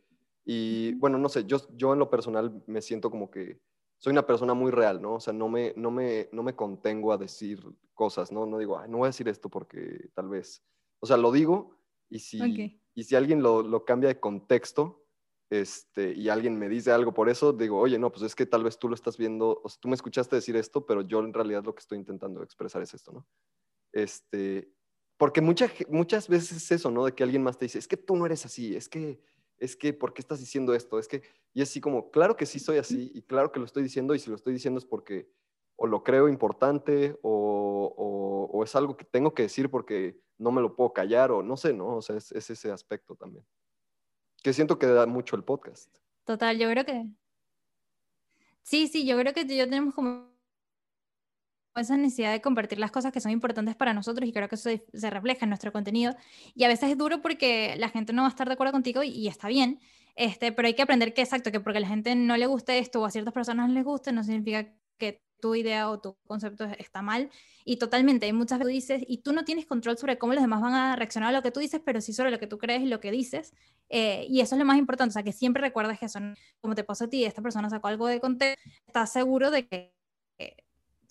y 0.44 0.94
bueno, 0.94 1.16
no 1.18 1.28
sé, 1.28 1.44
yo, 1.44 1.58
yo 1.76 1.92
en 1.92 2.00
lo 2.00 2.10
personal 2.10 2.62
me 2.66 2.82
siento 2.82 3.10
como 3.10 3.30
que 3.30 3.60
soy 3.98 4.12
una 4.12 4.26
persona 4.26 4.54
muy 4.54 4.70
real, 4.70 5.02
¿no? 5.02 5.14
O 5.14 5.20
sea, 5.20 5.32
no 5.32 5.48
me, 5.48 5.74
no 5.76 5.90
me, 5.90 6.28
no 6.32 6.42
me 6.42 6.54
contengo 6.54 7.12
a 7.12 7.18
decir 7.18 7.60
cosas, 7.94 8.32
¿no? 8.32 8.46
No 8.46 8.58
digo, 8.58 8.78
Ay, 8.78 8.88
no 8.88 8.98
voy 8.98 9.06
a 9.06 9.10
decir 9.10 9.28
esto 9.28 9.48
porque 9.48 10.08
tal 10.14 10.28
vez. 10.28 10.64
O 11.00 11.06
sea, 11.06 11.16
lo 11.16 11.32
digo 11.32 11.78
y 12.08 12.20
si, 12.20 12.78
y 12.94 13.04
si 13.04 13.16
alguien 13.16 13.42
lo, 13.42 13.62
lo, 13.62 13.84
cambia 13.84 14.08
de 14.08 14.20
contexto 14.20 15.04
este, 15.50 16.12
y 16.12 16.28
alguien 16.28 16.58
me 16.58 16.68
dice 16.68 16.90
algo 16.90 17.14
por 17.14 17.28
eso, 17.28 17.52
digo, 17.52 17.78
oye, 17.78 17.98
no, 17.98 18.10
pues 18.12 18.22
es 18.22 18.34
que 18.34 18.44
tal 18.44 18.64
vez 18.64 18.78
tú 18.78 18.88
lo 18.88 18.94
estás 18.94 19.16
viendo, 19.16 19.60
o 19.62 19.68
sea, 19.68 19.78
tú 19.80 19.88
me 19.88 19.94
escuchaste 19.94 20.36
decir 20.36 20.56
esto, 20.56 20.84
pero 20.84 21.02
yo 21.02 21.20
en 21.20 21.32
realidad 21.32 21.64
lo 21.64 21.74
que 21.74 21.80
estoy 21.80 21.98
intentando 21.98 22.42
expresar 22.42 22.82
es 22.82 22.92
esto, 22.92 23.12
¿no? 23.12 23.26
Este, 23.92 24.70
porque 25.16 25.40
mucha, 25.40 25.70
muchas 25.88 26.28
veces 26.28 26.58
es 26.58 26.70
eso, 26.72 26.90
¿no? 26.90 27.04
De 27.04 27.14
que 27.14 27.22
alguien 27.22 27.42
más 27.42 27.56
te 27.56 27.64
dice, 27.64 27.78
es 27.78 27.88
que 27.88 27.96
tú 27.96 28.16
no 28.16 28.26
eres 28.26 28.44
así, 28.44 28.76
es 28.76 28.88
que, 28.88 29.20
es 29.56 29.74
que, 29.74 29.92
¿por 29.92 30.12
qué 30.12 30.20
estás 30.20 30.38
diciendo 30.38 30.74
esto? 30.74 30.98
Es 30.98 31.08
que, 31.08 31.22
y 31.54 31.62
así 31.62 31.80
como, 31.80 32.10
claro 32.10 32.36
que 32.36 32.46
sí 32.46 32.58
soy 32.58 32.76
así, 32.76 33.10
y 33.14 33.22
claro 33.22 33.50
que 33.50 33.58
lo 33.58 33.64
estoy 33.64 33.82
diciendo, 33.82 34.14
y 34.14 34.18
si 34.18 34.28
lo 34.28 34.36
estoy 34.36 34.52
diciendo 34.52 34.78
es 34.78 34.84
porque 34.84 35.30
o 35.80 35.86
lo 35.86 36.02
creo 36.02 36.28
importante, 36.28 37.16
o, 37.22 38.50
o, 38.52 38.64
es 38.64 38.74
algo 38.74 38.96
que 38.96 39.04
tengo 39.04 39.32
que 39.32 39.44
decir 39.44 39.70
porque 39.70 40.20
no 40.36 40.50
me 40.50 40.60
lo 40.60 40.74
puedo 40.74 40.92
callar, 40.92 41.30
o 41.30 41.42
no 41.42 41.56
sé, 41.56 41.72
¿no? 41.72 41.96
O 41.96 42.02
sea, 42.02 42.16
es, 42.16 42.32
es 42.32 42.50
ese 42.50 42.72
aspecto 42.72 43.14
también. 43.14 43.46
Que 44.48 44.54
siento 44.54 44.78
que 44.78 44.86
da 44.86 45.04
mucho 45.04 45.36
el 45.36 45.44
podcast. 45.44 45.94
Total, 46.24 46.56
yo 46.56 46.70
creo 46.70 46.82
que... 46.82 47.04
Sí, 48.62 48.88
sí, 48.88 49.06
yo 49.06 49.18
creo 49.18 49.34
que 49.34 49.44
yo 49.44 49.66
tenemos 49.66 49.94
como 49.94 50.30
esa 51.76 51.98
necesidad 51.98 52.32
de 52.32 52.40
compartir 52.40 52.78
las 52.78 52.90
cosas 52.90 53.12
que 53.12 53.20
son 53.20 53.30
importantes 53.30 53.76
para 53.76 53.92
nosotros 53.92 54.26
y 54.26 54.32
creo 54.32 54.48
que 54.48 54.54
eso 54.54 54.70
se 54.94 55.10
refleja 55.10 55.44
en 55.44 55.50
nuestro 55.50 55.70
contenido. 55.70 56.16
Y 56.54 56.64
a 56.64 56.68
veces 56.68 56.88
es 56.88 56.96
duro 56.96 57.20
porque 57.20 57.74
la 57.76 57.90
gente 57.90 58.14
no 58.14 58.22
va 58.22 58.28
a 58.28 58.30
estar 58.30 58.48
de 58.48 58.54
acuerdo 58.54 58.72
contigo 58.72 59.02
y, 59.02 59.28
está 59.28 59.48
bien, 59.48 59.80
este, 60.16 60.50
pero 60.50 60.66
hay 60.66 60.72
que 60.72 60.80
aprender 60.80 61.12
que 61.12 61.20
exacto, 61.20 61.52
que 61.52 61.60
porque 61.60 61.76
a 61.76 61.82
la 61.82 61.88
gente 61.88 62.14
no 62.14 62.38
le 62.38 62.46
guste 62.46 62.78
esto 62.78 63.02
o 63.02 63.04
a 63.04 63.10
ciertas 63.10 63.34
personas 63.34 63.68
no 63.68 63.74
les 63.74 63.84
guste, 63.84 64.12
no 64.12 64.24
significa 64.24 64.66
que 64.96 65.22
tu 65.40 65.54
idea 65.54 65.90
o 65.90 66.00
tu 66.00 66.16
concepto 66.26 66.64
está 66.78 67.02
mal. 67.02 67.30
Y 67.64 67.76
totalmente, 67.76 68.26
hay 68.26 68.32
muchas 68.32 68.58
veces 68.58 68.68
tú 68.68 68.74
dices, 68.74 69.04
y 69.06 69.18
tú 69.18 69.32
no 69.32 69.44
tienes 69.44 69.66
control 69.66 69.98
sobre 69.98 70.18
cómo 70.18 70.32
los 70.34 70.42
demás 70.42 70.60
van 70.60 70.74
a 70.74 70.96
reaccionar 70.96 71.30
a 71.30 71.32
lo 71.32 71.42
que 71.42 71.50
tú 71.50 71.60
dices, 71.60 71.80
pero 71.84 72.00
sí 72.00 72.12
sobre 72.12 72.30
lo 72.30 72.38
que 72.38 72.46
tú 72.46 72.58
crees 72.58 72.82
y 72.82 72.86
lo 72.86 73.00
que 73.00 73.10
dices. 73.10 73.54
Eh, 73.88 74.26
y 74.28 74.40
eso 74.40 74.54
es 74.54 74.58
lo 74.58 74.64
más 74.64 74.78
importante, 74.78 75.10
o 75.10 75.14
sea, 75.14 75.22
que 75.22 75.32
siempre 75.32 75.60
recuerdas 75.62 75.98
que 75.98 76.08
son, 76.08 76.36
como 76.60 76.74
te 76.74 76.84
pasó 76.84 77.04
a 77.04 77.08
ti, 77.08 77.24
esta 77.24 77.42
persona 77.42 77.70
sacó 77.70 77.88
algo 77.88 78.06
de 78.06 78.20
contexto, 78.20 78.62
estás 78.86 79.12
seguro 79.12 79.50
de 79.50 79.66
que 79.66 79.98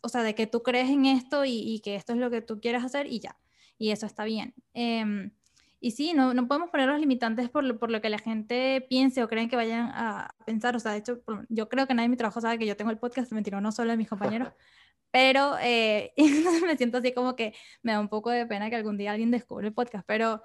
o 0.01 0.09
sea, 0.09 0.23
de 0.23 0.36
que 0.36 0.47
tú 0.47 0.63
crees 0.63 0.89
en 0.89 1.05
esto 1.05 1.43
y, 1.45 1.82
que 1.84 1.95
esto 1.95 2.13
es 2.13 2.19
lo 2.19 2.30
que 2.30 2.41
tú 2.41 2.59
quieres 2.61 2.84
hacer 2.84 3.07
y 3.07 3.19
ya. 3.19 3.38
Y 3.78 3.91
eso 3.91 4.05
está 4.05 4.23
bien. 4.23 4.53
Em, 4.73 5.32
y 5.80 5.91
sí, 5.91 6.13
no, 6.13 6.34
no, 6.34 6.47
podemos 6.47 6.69
poner 6.69 6.89
los 6.89 6.99
limitantes 6.99 7.49
por 7.49 7.63
lo, 7.63 7.78
por 7.78 7.91
lo, 7.91 8.01
que 8.01 8.09
la 8.09 8.17
gente 8.17 8.86
piense 8.89 9.23
o 9.23 9.28
creen 9.28 9.49
que 9.49 9.55
vayan 9.55 9.91
a 9.93 10.34
pensar. 10.45 10.75
O 10.75 10.80
sea, 10.80 10.93
de 10.93 10.99
hecho, 10.99 11.21
yo 11.49 11.69
creo 11.69 11.88
que 11.88 11.93
nadie 11.93 12.05
en 12.05 12.11
mi 12.11 12.17
trabajo 12.17 12.41
sabe 12.41 12.57
que 12.57 12.65
yo 12.65 12.75
tengo 12.75 12.91
el 12.91 12.97
podcast, 12.97 13.32
me 13.32 13.43
tiró 13.43 13.61
no 13.61 13.71
solo 13.71 13.91
de 13.91 13.97
mis 13.97 14.09
compañeros. 14.09 14.49
pero 15.11 15.55
eh, 15.61 16.13
me 16.65 16.78
siento 16.78 16.97
así 16.99 17.13
como 17.13 17.36
que 17.36 17.53
me 17.84 17.91
da 17.91 17.99
un 17.99 18.09
poco 18.09 18.30
de 18.30 18.45
pena 18.45 18.69
que 18.69 18.75
algún 18.75 18.97
día 18.97 19.11
alguien 19.11 19.32
descubra 19.32 19.67
el 19.67 19.73
podcast. 19.73 20.05
Pero, 20.07 20.41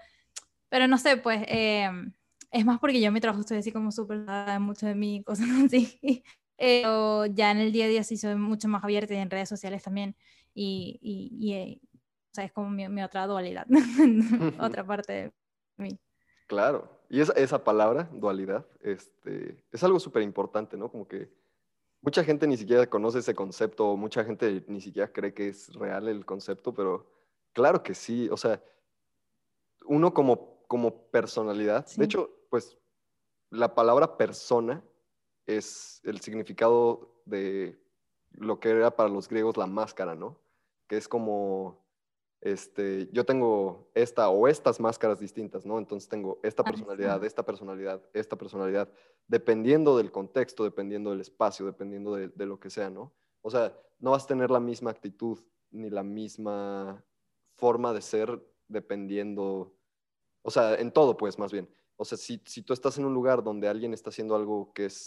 pero 0.69 0.89
no 0.89 0.99
sé, 0.99 1.17
pues 1.17 1.43
em, 1.49 2.13
es 2.51 2.65
más 2.65 2.79
porque 2.81 3.01
yo 3.01 3.09
en 3.09 3.15
mi 3.15 3.21
trabajo 3.21 3.41
estoy 3.41 3.59
así 3.59 3.73
como 3.73 3.93
súper, 3.93 4.21
mucho 4.61 4.87
de 4.87 4.95
mí, 4.95 5.23
cosas 5.27 5.49
así. 5.65 6.25
Pero 6.57 7.27
ya 7.27 7.51
en 7.51 7.59
el 7.59 7.73
día 7.73 7.87
a 7.87 7.89
día 7.89 8.05
sí 8.05 8.17
soy 8.17 8.37
mucho 8.37 8.69
más 8.69 8.85
abierta 8.85 9.15
y 9.15 9.19
en 9.19 9.31
redes 9.31 9.49
sociales 9.49 9.83
también. 9.83 10.17
Y, 10.55 10.99
y, 11.03 11.53
eh, 11.55 11.81
o 12.33 12.35
sea, 12.35 12.45
es 12.45 12.53
como 12.53 12.71
mi, 12.71 12.89
mi 12.89 13.03
otra 13.03 13.27
dualidad, 13.27 13.67
otra 14.59 14.87
parte 14.87 15.13
de 15.13 15.33
mí. 15.77 16.01
Claro, 16.47 16.89
y 17.11 17.21
esa, 17.21 17.35
esa 17.35 17.63
palabra, 17.63 18.09
dualidad, 18.11 18.67
este, 18.81 19.63
es 19.71 19.85
algo 19.85 20.01
súper 20.01 20.23
importante, 20.23 20.79
¿no? 20.79 20.91
Como 20.91 21.07
que 21.07 21.31
mucha 22.01 22.25
gente 22.25 22.47
ni 22.47 22.57
siquiera 22.57 22.87
conoce 22.87 23.19
ese 23.19 23.35
concepto, 23.35 23.99
mucha 23.99 24.25
gente 24.25 24.65
ni 24.67 24.81
siquiera 24.81 25.13
cree 25.13 25.35
que 25.35 25.49
es 25.49 25.75
real 25.75 26.09
el 26.09 26.25
concepto, 26.25 26.73
pero 26.73 27.07
claro 27.53 27.83
que 27.83 27.95
sí, 27.95 28.31
o 28.31 28.37
sea, 28.39 28.63
uno 29.85 30.15
como, 30.15 30.65
como 30.69 31.11
personalidad, 31.11 31.87
de 31.97 32.05
hecho, 32.05 32.31
pues 32.49 32.79
la 33.51 33.75
palabra 33.75 34.17
persona 34.17 34.83
es 35.45 36.01
el 36.05 36.23
significado 36.23 37.21
de 37.27 37.79
lo 38.31 38.59
que 38.59 38.71
era 38.71 38.97
para 38.97 39.11
los 39.11 39.29
griegos 39.29 39.59
la 39.59 39.67
máscara, 39.67 40.15
¿no? 40.15 40.41
Que 40.87 40.97
es 40.97 41.09
como, 41.09 41.82
este, 42.43 43.09
yo 43.13 43.25
tengo 43.25 43.91
esta 43.95 44.29
o 44.29 44.49
estas 44.49 44.81
máscaras 44.81 45.21
distintas, 45.21 45.65
¿no? 45.65 45.79
Entonces 45.79 46.09
tengo 46.09 46.41
esta 46.43 46.65
personalidad, 46.65 47.25
esta 47.25 47.45
personalidad, 47.45 48.03
esta 48.13 48.37
personalidad, 48.37 48.93
dependiendo 49.29 49.97
del 49.97 50.11
contexto, 50.11 50.65
dependiendo 50.65 51.11
del 51.11 51.21
espacio, 51.21 51.65
dependiendo 51.65 52.15
de, 52.15 52.29
de 52.29 52.47
lo 52.47 52.59
que 52.59 52.69
sea, 52.69 52.91
¿no? 52.91 53.13
O 53.43 53.51
sea, 53.51 53.77
no 54.01 54.11
vas 54.11 54.25
a 54.25 54.27
tener 54.27 54.51
la 54.51 54.61
misma 54.61 54.91
actitud 54.91 55.39
ni 55.71 55.89
la 55.89 56.03
misma 56.03 57.05
forma 57.55 57.93
de 57.93 58.03
ser 58.03 58.45
dependiendo, 58.69 59.75
o 60.43 60.51
sea, 60.51 60.75
en 60.75 60.91
todo, 60.93 61.17
pues, 61.17 61.39
más 61.39 61.53
bien. 61.53 61.69
O 61.97 62.05
sea, 62.05 62.19
si, 62.19 62.43
si, 62.45 62.63
tú 62.63 62.73
estás 62.73 62.99
en 62.99 63.05
un 63.05 63.15
lugar 63.15 63.45
donde 63.45 63.69
alguien 63.69 63.95
está 63.95 64.11
haciendo 64.11 64.35
algo 64.35 64.73
que 64.73 64.87
es 64.87 65.05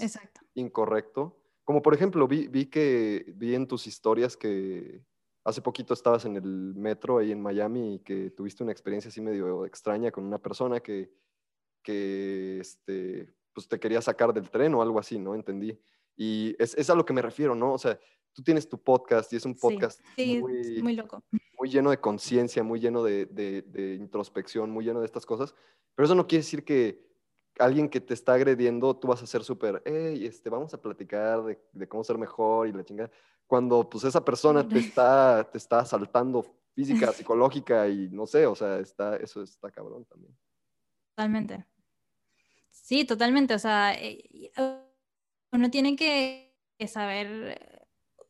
incorrecto, 0.53 1.37
como 1.65 1.81
por 1.81 1.93
ejemplo, 1.93 2.27
vi, 2.27 2.47
vi, 2.47 2.67
que 2.67 3.33
vi 3.35 3.55
en 3.55 3.67
tus 3.67 3.87
historias 3.87 4.37
que 4.37 5.03
hace 5.45 5.61
poquito 5.61 5.93
estabas 5.93 6.25
en 6.25 6.35
el 6.35 6.73
metro 6.75 7.19
ahí 7.19 7.31
en 7.31 7.41
Miami 7.41 7.95
y 7.95 7.99
que 7.99 8.31
tuviste 8.31 8.63
una 8.63 8.71
experiencia 8.71 9.09
así 9.09 9.21
medio 9.21 9.65
extraña 9.65 10.11
con 10.11 10.25
una 10.25 10.39
persona 10.39 10.79
que, 10.79 11.11
que 11.83 12.59
este, 12.59 13.31
pues 13.53 13.67
te 13.67 13.79
quería 13.79 14.01
sacar 14.01 14.33
del 14.33 14.49
tren 14.49 14.73
o 14.73 14.81
algo 14.81 14.99
así, 14.99 15.19
¿no? 15.19 15.35
Entendí. 15.35 15.79
Y 16.17 16.55
es, 16.57 16.75
es 16.75 16.89
a 16.89 16.95
lo 16.95 17.05
que 17.05 17.13
me 17.13 17.21
refiero, 17.21 17.53
¿no? 17.53 17.73
O 17.73 17.77
sea, 17.77 17.99
tú 18.33 18.41
tienes 18.41 18.67
tu 18.67 18.81
podcast 18.81 19.31
y 19.33 19.35
es 19.35 19.45
un 19.45 19.55
podcast 19.55 20.01
muy, 20.17 20.81
muy, 20.81 20.95
loco. 20.95 21.23
Muy 21.59 21.69
lleno 21.69 21.91
de 21.91 21.99
conciencia, 21.99 22.63
muy 22.63 22.79
lleno 22.79 23.03
de, 23.03 23.27
de, 23.27 23.61
de, 23.61 23.95
introspección, 23.95 24.71
muy 24.71 24.83
lleno 24.83 24.99
de 24.99 25.05
estas 25.05 25.27
cosas. 25.27 25.53
Pero 25.93 26.05
eso 26.05 26.15
no 26.15 26.25
quiere 26.25 26.43
decir 26.43 26.65
que 26.65 27.05
alguien 27.59 27.87
que 27.87 28.01
te 28.01 28.15
está 28.15 28.33
agrediendo, 28.33 28.95
tú 28.97 29.09
vas 29.09 29.21
a 29.21 29.27
ser 29.27 29.43
súper, 29.43 29.81
hey, 29.85 30.25
este, 30.25 30.49
vamos 30.49 30.73
a 30.73 30.81
platicar 30.81 31.43
de, 31.43 31.59
de, 31.71 31.87
cómo 31.87 32.03
ser 32.03 32.17
mejor 32.17 32.67
y 32.67 32.73
la 32.73 32.83
chingada. 32.83 33.11
Cuando 33.47 33.89
pues 33.89 34.03
esa 34.03 34.23
persona 34.23 34.67
te 34.67 34.79
está, 34.79 35.47
te 35.51 35.57
está 35.57 35.79
asaltando 35.79 36.45
física, 36.73 37.11
psicológica 37.13 37.87
y 37.87 38.09
no 38.09 38.25
sé, 38.25 38.45
o 38.45 38.55
sea, 38.55 38.79
está, 38.79 39.17
eso 39.17 39.43
está 39.43 39.71
cabrón 39.71 40.05
también. 40.05 40.35
Totalmente. 41.15 41.65
Sí, 42.69 43.05
totalmente. 43.05 43.53
O 43.53 43.59
sea, 43.59 43.93
eh, 43.93 44.51
uno 45.51 45.69
tiene 45.69 45.95
que 45.95 46.55
saber 46.87 47.85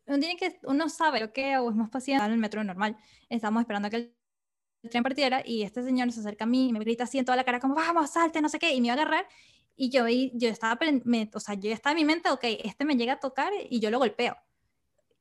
uno 0.06 0.18
tiene 0.18 0.36
que, 0.36 0.58
uno 0.64 0.88
sabe 0.88 1.20
lo 1.20 1.32
que 1.32 1.54
hago, 1.54 1.70
es 1.70 1.76
más 1.76 1.90
paciente 1.90 2.24
en 2.24 2.32
el 2.32 2.38
metro 2.38 2.62
normal. 2.62 2.96
Estamos 3.28 3.60
esperando 3.60 3.88
a 3.88 3.90
que 3.90 3.96
el 4.82 4.90
tren 4.90 5.02
partiera 5.02 5.42
y 5.44 5.62
este 5.62 5.82
señor 5.82 6.12
se 6.12 6.20
acerca 6.20 6.44
a 6.44 6.46
mí 6.46 6.68
y 6.68 6.72
me 6.72 6.78
grita 6.78 7.04
así 7.04 7.18
en 7.18 7.24
toda 7.24 7.36
la 7.36 7.44
cara 7.44 7.58
como, 7.58 7.74
vamos, 7.74 8.10
salte, 8.10 8.40
no 8.40 8.48
sé 8.48 8.58
qué, 8.58 8.72
y 8.72 8.80
me 8.80 8.88
iba 8.88 8.94
a 8.94 9.02
agarrar. 9.02 9.28
Y 9.74 9.90
yo, 9.90 10.06
yo 10.08 10.48
estaba, 10.48 10.78
me, 11.04 11.28
o 11.34 11.40
sea, 11.40 11.54
yo 11.54 11.70
estaba 11.72 11.92
en 11.92 11.96
mi 11.98 12.04
mente, 12.04 12.30
ok, 12.30 12.44
este 12.64 12.84
me 12.84 12.96
llega 12.96 13.14
a 13.14 13.20
tocar 13.20 13.52
y 13.68 13.80
yo 13.80 13.90
lo 13.90 13.98
golpeo. 13.98 14.36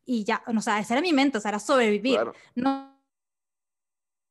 Y 0.05 0.23
ya, 0.23 0.43
o 0.47 0.61
sea, 0.61 0.79
esa 0.79 0.93
era 0.93 1.01
mi 1.01 1.13
mente, 1.13 1.37
o 1.37 1.41
sea, 1.41 1.49
era 1.49 1.59
sobrevivir. 1.59 2.19
No 2.53 2.95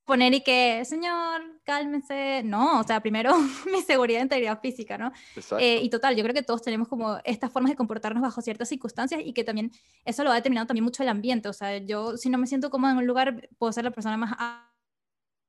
poner 0.05 0.35
y 0.35 0.43
que, 0.43 0.85
señor, 0.85 1.61
cálmese. 1.65 2.43
No, 2.45 2.81
o 2.81 2.85
sea, 2.85 3.01
primero 3.01 3.35
mi 3.73 3.83
seguridad 3.83 4.21
e 4.21 4.25
integridad 4.25 4.61
física, 4.61 4.99
¿no? 4.99 5.13
Eh, 5.59 5.81
y 5.83 5.91
total, 5.91 6.17
yo 6.17 6.23
creo 6.23 6.35
que 6.35 6.43
todos 6.43 6.63
tenemos 6.63 6.89
como 6.89 7.19
estas 7.25 7.51
formas 7.51 7.71
de 7.71 7.77
comportarnos 7.77 8.23
bajo 8.23 8.43
ciertas 8.43 8.69
circunstancias 8.69 9.21
y 9.25 9.33
que 9.33 9.45
también 9.45 9.73
eso 10.05 10.25
lo 10.25 10.31
ha 10.31 10.35
determinado 10.35 10.67
también 10.67 10.85
mucho 10.85 11.03
el 11.03 11.09
ambiente. 11.09 11.49
O 11.49 11.53
sea, 11.53 11.79
yo 11.79 12.17
si 12.17 12.29
no 12.31 12.39
me 12.39 12.47
siento 12.47 12.71
cómoda 12.71 12.93
en 12.93 12.99
un 12.99 13.07
lugar, 13.07 13.49
puedo 13.59 13.73
ser 13.73 13.85
la 13.85 13.91
persona 13.91 14.17
más 14.17 14.35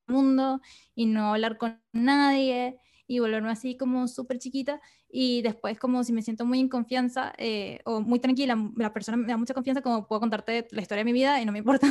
mundo 0.08 0.62
y 0.94 1.08
no 1.08 1.34
hablar 1.34 1.58
con 1.58 1.82
nadie 1.92 2.78
y 3.08 3.20
volverme 3.20 3.51
así 3.51 3.78
como 3.78 4.08
súper 4.08 4.39
chiquita 4.39 4.82
y 5.10 5.41
después 5.41 5.80
como 5.80 6.03
si 6.03 6.14
me 6.14 6.22
siento 6.22 6.45
muy 6.45 6.60
en 6.60 6.70
confianza 6.70 7.34
eh, 7.38 7.80
o 7.86 8.01
muy 8.01 8.20
tranquila, 8.20 8.58
la 8.76 8.93
persona 8.93 9.18
me 9.18 9.28
da 9.28 9.38
mucha 9.38 9.53
confianza 9.53 9.82
como 9.82 10.08
puedo 10.08 10.20
contarte 10.20 10.68
la 10.72 10.82
historia 10.82 11.01
de 11.01 11.06
mi 11.06 11.14
vida 11.14 11.41
y 11.41 11.45
no 11.45 11.51
me 11.51 11.60
importa. 11.60 11.88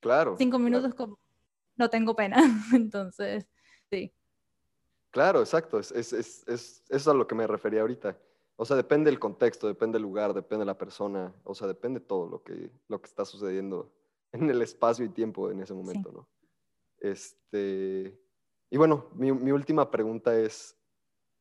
Claro. 0.00 0.36
Cinco 0.38 0.58
minutos 0.58 0.94
como 0.94 1.18
no 1.76 1.90
tengo 1.90 2.16
pena. 2.16 2.36
Entonces, 2.74 3.46
sí. 3.90 4.12
Claro, 5.10 5.40
exacto. 5.40 5.78
Es, 5.78 5.92
es, 5.92 6.12
es, 6.12 6.44
es, 6.48 6.84
es 6.88 7.08
a 7.08 7.14
lo 7.14 7.26
que 7.26 7.34
me 7.34 7.46
refería 7.46 7.82
ahorita. 7.82 8.18
O 8.56 8.64
sea, 8.64 8.76
depende 8.76 9.10
del 9.10 9.20
contexto, 9.20 9.66
depende 9.66 9.96
del 9.96 10.02
lugar, 10.02 10.32
depende 10.32 10.62
de 10.62 10.66
la 10.66 10.78
persona. 10.78 11.34
O 11.44 11.54
sea, 11.54 11.68
depende 11.68 12.00
todo 12.00 12.28
lo 12.28 12.42
que, 12.42 12.70
lo 12.88 13.00
que 13.00 13.06
está 13.06 13.24
sucediendo 13.24 13.92
en 14.32 14.48
el 14.50 14.62
espacio 14.62 15.04
y 15.04 15.10
tiempo 15.10 15.50
en 15.50 15.60
ese 15.60 15.74
momento, 15.74 16.10
¿no? 16.10 16.28
Este, 16.98 18.18
y 18.70 18.76
bueno, 18.76 19.08
mi, 19.14 19.30
última 19.30 19.90
pregunta 19.90 20.38
es, 20.38 20.76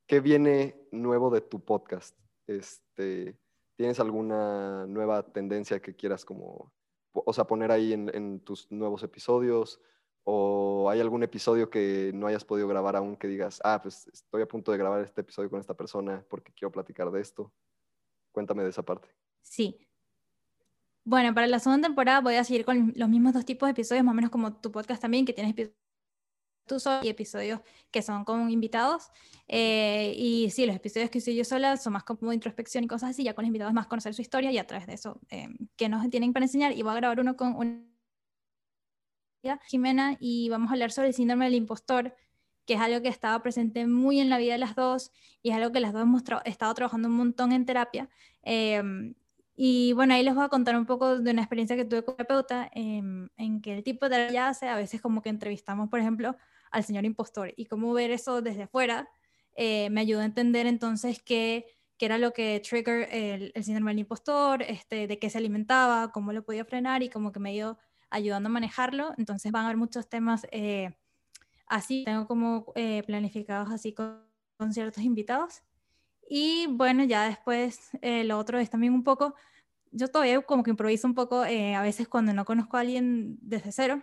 ¿qué 0.07 0.19
viene 0.19 0.87
nuevo 0.91 1.29
de 1.29 1.41
tu 1.41 1.59
podcast? 1.59 2.17
Este, 2.47 3.37
¿Tienes 3.75 3.99
alguna 3.99 4.85
nueva 4.85 5.23
tendencia 5.23 5.81
que 5.81 5.95
quieras 5.95 6.23
como, 6.23 6.71
o 7.13 7.33
sea, 7.33 7.45
poner 7.45 7.71
ahí 7.71 7.93
en, 7.93 8.11
en 8.13 8.39
tus 8.41 8.71
nuevos 8.71 9.01
episodios? 9.03 9.81
¿O 10.23 10.89
hay 10.89 10.99
algún 11.01 11.23
episodio 11.23 11.69
que 11.69 12.11
no 12.13 12.27
hayas 12.27 12.45
podido 12.45 12.67
grabar 12.67 12.95
aún 12.95 13.15
que 13.15 13.27
digas, 13.27 13.59
ah, 13.63 13.79
pues 13.81 14.07
estoy 14.07 14.41
a 14.41 14.47
punto 14.47 14.71
de 14.71 14.77
grabar 14.77 15.01
este 15.01 15.21
episodio 15.21 15.49
con 15.49 15.59
esta 15.59 15.75
persona 15.75 16.25
porque 16.29 16.53
quiero 16.53 16.71
platicar 16.71 17.11
de 17.11 17.21
esto? 17.21 17.51
Cuéntame 18.31 18.63
de 18.63 18.69
esa 18.69 18.83
parte. 18.83 19.07
Sí. 19.41 19.87
Bueno, 21.03 21.33
para 21.35 21.45
la 21.45 21.59
segunda 21.59 21.87
temporada 21.87 22.21
voy 22.21 22.35
a 22.35 22.43
seguir 22.43 22.65
con 22.65 22.91
los 22.95 23.09
mismos 23.09 23.33
dos 23.33 23.45
tipos 23.45 23.67
de 23.67 23.71
episodios, 23.71 24.03
más 24.03 24.13
o 24.13 24.15
menos 24.15 24.31
como 24.31 24.59
tu 24.59 24.71
podcast 24.71 25.01
también, 25.01 25.25
que 25.25 25.33
tienes 25.33 25.51
episodios 25.51 25.84
tú 26.65 26.79
solo 26.79 27.03
y 27.03 27.09
episodios 27.09 27.61
que 27.91 28.01
son 28.01 28.25
con 28.25 28.49
invitados. 28.49 29.09
Eh, 29.47 30.13
y 30.17 30.49
sí, 30.49 30.65
los 30.65 30.75
episodios 30.75 31.09
que 31.09 31.21
soy 31.21 31.35
yo 31.35 31.45
sola 31.45 31.77
son 31.77 31.93
más 31.93 32.03
como 32.03 32.33
introspección 32.33 32.83
y 32.83 32.87
cosas 32.87 33.11
así, 33.11 33.23
ya 33.23 33.33
con 33.33 33.43
los 33.43 33.47
invitados 33.47 33.73
más 33.73 33.87
conocer 33.87 34.13
su 34.13 34.21
historia 34.21 34.51
y 34.51 34.57
a 34.57 34.67
través 34.67 34.87
de 34.87 34.93
eso, 34.93 35.19
eh, 35.29 35.47
nos 35.89 36.09
tienen 36.09 36.33
para 36.33 36.45
enseñar. 36.45 36.73
Y 36.73 36.81
voy 36.81 36.91
a 36.93 36.95
grabar 36.95 37.19
uno 37.19 37.35
con 37.35 37.55
un 37.55 37.95
Jimena 39.67 40.17
y 40.19 40.49
vamos 40.49 40.69
a 40.69 40.73
hablar 40.73 40.91
sobre 40.91 41.09
el 41.09 41.13
síndrome 41.13 41.45
del 41.45 41.55
impostor, 41.55 42.15
que 42.65 42.73
es 42.73 42.81
algo 42.81 43.01
que 43.01 43.09
estaba 43.09 43.41
presente 43.43 43.85
muy 43.85 44.19
en 44.19 44.29
la 44.29 44.37
vida 44.37 44.53
de 44.53 44.59
las 44.59 44.75
dos 44.75 45.11
y 45.43 45.51
es 45.51 45.55
algo 45.55 45.71
que 45.71 45.79
las 45.79 45.93
dos 45.93 46.01
hemos 46.01 46.23
estado 46.45 46.73
trabajando 46.73 47.07
un 47.07 47.15
montón 47.15 47.51
en 47.51 47.65
terapia. 47.65 48.09
Em, 48.41 49.13
y 49.55 49.93
bueno, 49.93 50.15
ahí 50.15 50.23
les 50.23 50.35
voy 50.35 50.43
a 50.43 50.49
contar 50.49 50.75
un 50.75 50.85
poco 50.85 51.19
de 51.19 51.31
una 51.31 51.41
experiencia 51.41 51.75
que 51.75 51.85
tuve 51.85 52.03
con 52.03 52.15
terapeuta, 52.15 52.69
em, 52.73 53.29
en 53.37 53.61
que 53.61 53.77
el 53.77 53.83
tipo 53.83 54.09
de 54.09 54.15
terapia 54.15 54.47
hace, 54.49 54.67
a 54.67 54.75
veces 54.75 55.01
como 55.01 55.21
que 55.21 55.29
entrevistamos, 55.29 55.89
por 55.89 55.99
ejemplo, 55.99 56.35
al 56.75 56.83
señor 56.83 57.05
impostor 57.05 57.53
y 57.55 57.65
cómo 57.65 57.93
ver 57.93 58.11
eso 58.11 58.41
desde 58.41 58.63
afuera 58.63 59.09
eh, 59.55 59.89
me 59.89 60.01
ayudó 60.01 60.21
a 60.21 60.25
entender 60.25 60.67
entonces 60.67 61.21
qué, 61.23 61.65
qué 61.97 62.05
era 62.05 62.17
lo 62.17 62.33
que 62.33 62.61
trigger 62.67 63.07
el, 63.11 63.51
el, 63.55 63.63
síndrome 63.63 63.91
del 63.91 63.99
impostor, 63.99 64.61
este, 64.61 65.07
de 65.07 65.17
qué 65.17 65.29
se 65.29 65.37
alimentaba, 65.37 66.11
cómo 66.11 66.33
lo 66.33 66.43
podía 66.43 66.65
frenar 66.65 67.03
y 67.03 67.09
como 67.09 67.31
que 67.31 67.39
me 67.39 67.53
dio 67.53 67.77
ayudando 68.09 68.47
a 68.47 68.51
manejarlo. 68.51 69.13
Entonces 69.17 69.51
van 69.51 69.63
a 69.63 69.65
haber 69.67 69.77
muchos 69.77 70.09
temas 70.09 70.45
eh, 70.51 70.95
así, 71.67 72.03
tengo 72.05 72.27
como 72.27 72.71
eh, 72.75 73.03
planificados 73.05 73.71
así 73.71 73.93
con, 73.93 74.21
con, 74.57 74.73
ciertos 74.73 75.03
invitados. 75.03 75.61
Y 76.29 76.67
bueno, 76.67 77.03
ya 77.03 77.27
después 77.27 77.91
eh, 78.01 78.23
lo 78.23 78.37
otro 78.39 78.59
es 78.59 78.69
también 78.69 78.93
un 78.93 79.03
poco, 79.03 79.35
yo 79.91 80.09
todavía 80.09 80.41
como 80.41 80.63
que 80.63 80.71
improviso 80.71 81.07
un 81.07 81.15
poco 81.15 81.41
a 81.43 81.81
veces 81.81 82.07
cuando 82.07 82.33
no 82.33 82.43
conozco 82.43 82.77
a 82.77 82.81
alguien 82.81 83.37
desde 83.41 83.71
cero, 83.71 84.01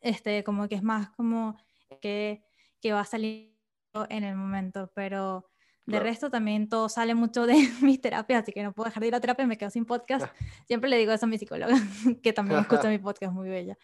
este, 0.00 0.44
como 0.44 0.68
que 0.68 0.76
es 0.76 0.82
más 0.82 1.10
como 1.10 1.56
que, 2.00 2.44
que 2.80 2.92
va 2.92 3.00
a 3.00 3.04
salir 3.04 3.56
en 4.08 4.24
el 4.24 4.36
momento, 4.36 4.90
pero 4.94 5.50
de 5.88 6.00
resto, 6.00 6.30
también 6.30 6.68
todo 6.68 6.90
sale 6.90 7.14
mucho 7.14 7.46
de 7.46 7.54
mis 7.82 8.00
terapias, 8.00 8.42
así 8.42 8.52
que 8.52 8.62
no 8.62 8.72
puedo 8.72 8.88
dejar 8.88 9.00
de 9.00 9.08
ir 9.08 9.14
a 9.14 9.20
terapia, 9.20 9.46
me 9.46 9.56
quedo 9.56 9.70
sin 9.70 9.86
podcast. 9.86 10.26
Siempre 10.66 10.90
le 10.90 10.98
digo 10.98 11.12
eso 11.12 11.24
a 11.24 11.28
mi 11.28 11.38
psicóloga, 11.38 11.76
que 12.22 12.32
también 12.32 12.60
escucha 12.60 12.88
mi 12.88 12.98
podcast 12.98 13.32
muy 13.32 13.48
bella. 13.48 13.78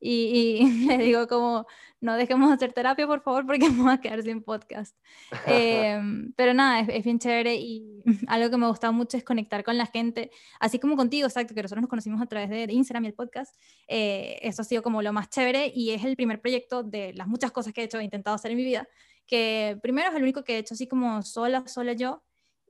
Y, 0.00 0.60
y, 0.60 0.86
le 0.86 0.98
digo 0.98 1.26
como, 1.26 1.66
no 2.00 2.16
dejemos 2.16 2.48
de 2.48 2.54
hacer 2.54 2.72
terapia, 2.72 3.06
por 3.06 3.22
favor, 3.22 3.46
porque 3.46 3.68
vamos 3.68 3.92
a 3.92 4.00
quedar 4.00 4.22
sin 4.22 4.42
podcast. 4.42 4.96
Em, 5.46 6.32
pero 6.34 6.54
nada, 6.54 6.80
es, 6.80 7.04
bien 7.04 7.18
chévere 7.18 7.56
y 7.56 8.02
algo 8.26 8.50
que 8.50 8.56
me 8.56 8.68
gusta 8.68 8.90
mucho 8.92 9.16
es 9.16 9.24
conectar 9.24 9.64
con 9.64 9.76
la 9.76 9.86
gente, 9.86 10.30
así 10.60 10.78
como 10.78 10.96
contigo, 10.96 11.26
exacto, 11.26 11.54
que 11.54 11.62
nosotros 11.62 11.82
nos 11.82 11.90
conocimos 11.90 12.22
a 12.22 12.26
través 12.26 12.50
de, 12.50 12.72
Instagram 12.72 13.04
y 13.04 13.08
el 13.08 13.14
podcast. 13.14 13.54
Eh, 13.88 14.38
eso 14.42 14.62
ha 14.62 14.64
sido 14.64 14.82
como 14.82 15.02
lo 15.02 15.12
más 15.12 15.28
chévere 15.30 15.72
y 15.74 15.90
es 15.90 16.04
el 16.04 16.16
primer 16.16 16.40
proyecto 16.40 16.82
de 16.82 17.12
las 17.14 17.26
muchas 17.26 17.50
cosas 17.50 17.72
que 17.72 17.82
he 17.82 17.84
hecho, 17.84 17.98
he 17.98 18.04
intentado 18.04 18.36
hacer 18.36 18.52
en 18.52 18.56
mi 18.58 18.64
vida, 18.64 18.88
que 19.26 19.78
primero 19.82 20.08
es 20.08 20.14
el 20.14 20.22
único 20.22 20.44
que 20.44 20.54
he 20.54 20.58
hecho 20.58 20.74
así 20.74 20.86
como 20.86 21.22
sola, 21.22 21.66
sola 21.66 21.92
yo, 21.92 22.22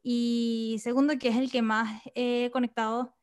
y 0.03 0.79
segundo 0.83 1.18
que 1.18 1.29
es 1.29 1.37
el 1.37 1.51
que 1.51 1.61
más 1.61 2.03
he 2.14 2.51
conectado, 2.53 3.17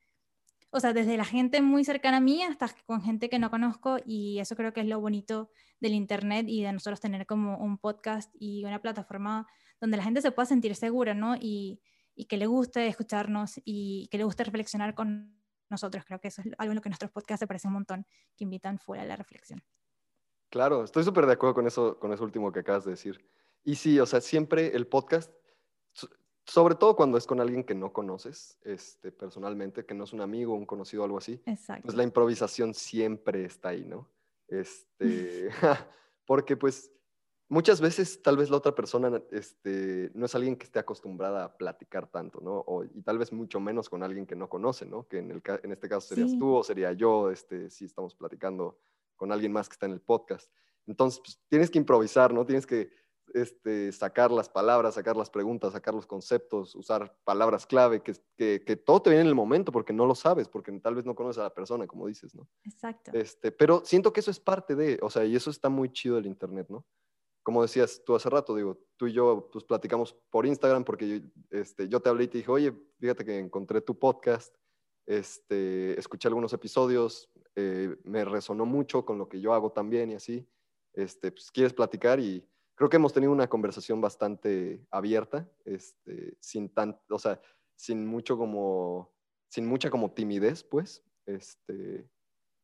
o 0.75 0.79
sea, 0.81 0.91
desde 0.91 1.15
la 1.15 1.23
gente 1.23 1.61
muy 1.61 1.85
cercana 1.85 2.17
a 2.17 2.19
mí 2.19 2.43
hasta 2.43 2.69
con 2.85 3.01
gente 3.01 3.29
que 3.29 3.39
no 3.39 3.49
conozco, 3.49 3.97
y 4.05 4.39
eso 4.39 4.57
creo 4.57 4.73
que 4.73 4.81
es 4.81 4.87
lo 4.87 4.99
bonito 4.99 5.49
del 5.79 5.93
Internet 5.93 6.47
y 6.49 6.63
de 6.63 6.73
nosotros 6.73 6.99
tener 6.99 7.25
como 7.25 7.57
un 7.57 7.77
podcast 7.77 8.29
y 8.37 8.65
una 8.65 8.81
plataforma 8.81 9.47
donde 9.79 9.95
la 9.95 10.03
gente 10.03 10.21
se 10.21 10.31
pueda 10.31 10.45
sentir 10.45 10.75
segura, 10.75 11.13
¿no? 11.13 11.35
Y, 11.39 11.81
que 12.29 12.37
le 12.37 12.45
guste 12.45 12.87
escucharnos 12.87 13.61
y 13.63 14.07
que 14.09 14.17
le 14.17 14.23
guste 14.23 14.45
reflexionar 14.45 14.95
con 14.95 15.37
nosotros. 15.69 16.03
Creo 16.05 16.19
que 16.19 16.29
eso 16.29 16.41
es 16.41 16.47
algo 16.57 16.71
en 16.71 16.75
lo 16.75 16.81
que 16.81 16.89
nuestros 16.89 17.11
podcasts 17.11 17.41
se 17.41 17.47
parecen 17.47 17.69
un 17.69 17.75
montón, 17.75 18.05
que 18.37 18.43
invitan 18.43 18.79
fuera 18.79 19.03
a 19.03 19.05
la 19.05 19.15
reflexión. 19.15 19.61
Claro, 20.49 20.83
estoy 20.83 21.03
súper 21.03 21.25
de 21.25 21.33
acuerdo 21.33 21.55
con 21.55 21.67
eso, 21.67 21.99
con 21.99 22.13
eso 22.13 22.23
último 22.23 22.51
que 22.51 22.59
acabas 22.59 22.85
de 22.85 22.91
decir. 22.91 23.25
Y 23.63 23.75
sí, 23.75 23.99
o 23.99 24.05
sea, 24.05 24.21
siempre 24.21 24.75
el 24.75 24.87
podcast, 24.87 25.31
sobre 26.45 26.75
todo 26.75 26.95
cuando 26.95 27.17
es 27.17 27.25
con 27.25 27.39
alguien 27.41 27.63
que 27.63 27.75
no 27.75 27.91
conoces 27.91 28.57
este, 28.63 29.11
personalmente, 29.11 29.85
que 29.85 29.93
no 29.93 30.03
es 30.03 30.13
un 30.13 30.21
amigo, 30.21 30.53
un 30.53 30.65
conocido, 30.65 31.03
algo 31.03 31.17
así, 31.17 31.41
pues 31.83 31.95
la 31.95 32.03
improvisación 32.03 32.73
siempre 32.73 33.45
está 33.45 33.69
ahí, 33.69 33.83
¿no? 33.83 34.07
Este, 34.47 35.49
porque 36.25 36.55
pues 36.55 36.91
muchas 37.49 37.81
veces 37.81 38.21
tal 38.21 38.37
vez 38.37 38.49
la 38.49 38.57
otra 38.57 38.73
persona 38.75 39.21
este, 39.31 40.11
no 40.13 40.25
es 40.25 40.35
alguien 40.35 40.55
que 40.55 40.65
esté 40.65 40.79
acostumbrada 40.79 41.45
a 41.45 41.57
platicar 41.57 42.07
tanto, 42.07 42.39
¿no? 42.41 42.63
O, 42.67 42.83
y 42.83 43.01
tal 43.01 43.17
vez 43.17 43.31
mucho 43.31 43.59
menos 43.59 43.89
con 43.89 44.03
alguien 44.03 44.25
que 44.25 44.35
no 44.35 44.47
conoce, 44.47 44.85
¿no? 44.85 45.07
Que 45.07 45.19
en, 45.19 45.31
el, 45.31 45.41
en 45.63 45.71
este 45.71 45.89
caso 45.89 46.07
serías 46.07 46.37
tú 46.37 46.55
o 46.55 46.63
sería 46.63 46.91
yo, 46.93 47.31
este, 47.31 47.69
si 47.69 47.85
estamos 47.85 48.15
platicando 48.15 48.79
con 49.15 49.31
alguien 49.31 49.51
más 49.51 49.67
que 49.67 49.73
está 49.73 49.85
en 49.85 49.93
el 49.93 50.01
podcast. 50.01 50.51
Entonces, 50.87 51.19
pues, 51.23 51.39
tienes 51.47 51.71
que 51.71 51.79
improvisar, 51.79 52.33
¿no? 52.33 52.45
Tienes 52.45 52.67
que 52.67 52.91
este, 53.33 53.91
sacar 53.91 54.31
las 54.31 54.49
palabras, 54.49 54.95
sacar 54.95 55.17
las 55.17 55.29
preguntas, 55.29 55.73
sacar 55.73 55.93
los 55.93 56.05
conceptos, 56.05 56.75
usar 56.75 57.17
palabras 57.23 57.65
clave, 57.65 58.01
que, 58.01 58.13
que, 58.37 58.75
todo 58.75 59.01
te 59.01 59.09
viene 59.09 59.21
en 59.23 59.27
el 59.27 59.35
momento 59.35 59.71
porque 59.71 59.93
no 59.93 60.05
lo 60.05 60.15
sabes, 60.15 60.47
porque 60.47 60.71
tal 60.79 60.95
vez 60.95 61.05
no 61.05 61.15
conoces 61.15 61.39
a 61.39 61.43
la 61.43 61.53
persona, 61.53 61.87
como 61.87 62.07
dices, 62.07 62.35
¿no? 62.35 62.47
Exacto. 62.63 63.11
Este, 63.13 63.51
pero 63.51 63.83
siento 63.83 64.13
que 64.13 64.19
eso 64.19 64.31
es 64.31 64.39
parte 64.39 64.75
de, 64.75 64.99
o 65.01 65.09
sea, 65.09 65.25
y 65.25 65.35
eso 65.35 65.49
está 65.49 65.69
muy 65.69 65.91
chido 65.91 66.15
del 66.15 66.27
Internet, 66.27 66.67
¿no? 66.69 66.85
Como 67.43 67.61
decías 67.61 68.01
tú 68.05 68.15
hace 68.15 68.29
rato, 68.29 68.55
digo, 68.55 68.79
tú 68.97 69.07
y 69.07 69.13
yo 69.13 69.49
pues 69.51 69.63
platicamos 69.63 70.15
por 70.31 70.45
Instagram 70.45 70.83
porque 70.83 71.07
yo, 71.07 71.27
este, 71.51 71.87
yo 71.87 71.99
te 71.99 72.09
hablé 72.09 72.23
y 72.23 72.27
te 72.27 72.37
dije, 72.39 72.51
oye, 72.51 72.73
fíjate 72.99 73.23
que 73.23 73.37
encontré 73.37 73.81
tu 73.81 73.99
podcast, 73.99 74.55
este, 75.05 75.99
escuché 75.99 76.27
algunos 76.27 76.53
episodios, 76.53 77.29
eh, 77.55 77.95
me 78.03 78.25
resonó 78.25 78.65
mucho 78.65 79.05
con 79.05 79.17
lo 79.17 79.29
que 79.29 79.39
yo 79.39 79.53
hago 79.53 79.71
también 79.71 80.11
y 80.11 80.15
así. 80.15 80.47
Este, 80.93 81.31
pues, 81.31 81.51
quieres 81.51 81.73
platicar 81.73 82.19
y 82.19 82.43
creo 82.75 82.89
que 82.89 82.97
hemos 82.97 83.13
tenido 83.13 83.31
una 83.31 83.47
conversación 83.47 84.01
bastante 84.01 84.85
abierta, 84.91 85.49
este, 85.63 86.37
sin 86.39 86.69
tan, 86.69 86.99
o 87.09 87.17
sea, 87.17 87.41
sin 87.75 88.05
mucho 88.05 88.37
como, 88.37 89.13
sin 89.49 89.65
mucha 89.65 89.89
como 89.89 90.13
timidez, 90.13 90.63
pues. 90.63 91.03
Este, 91.25 92.09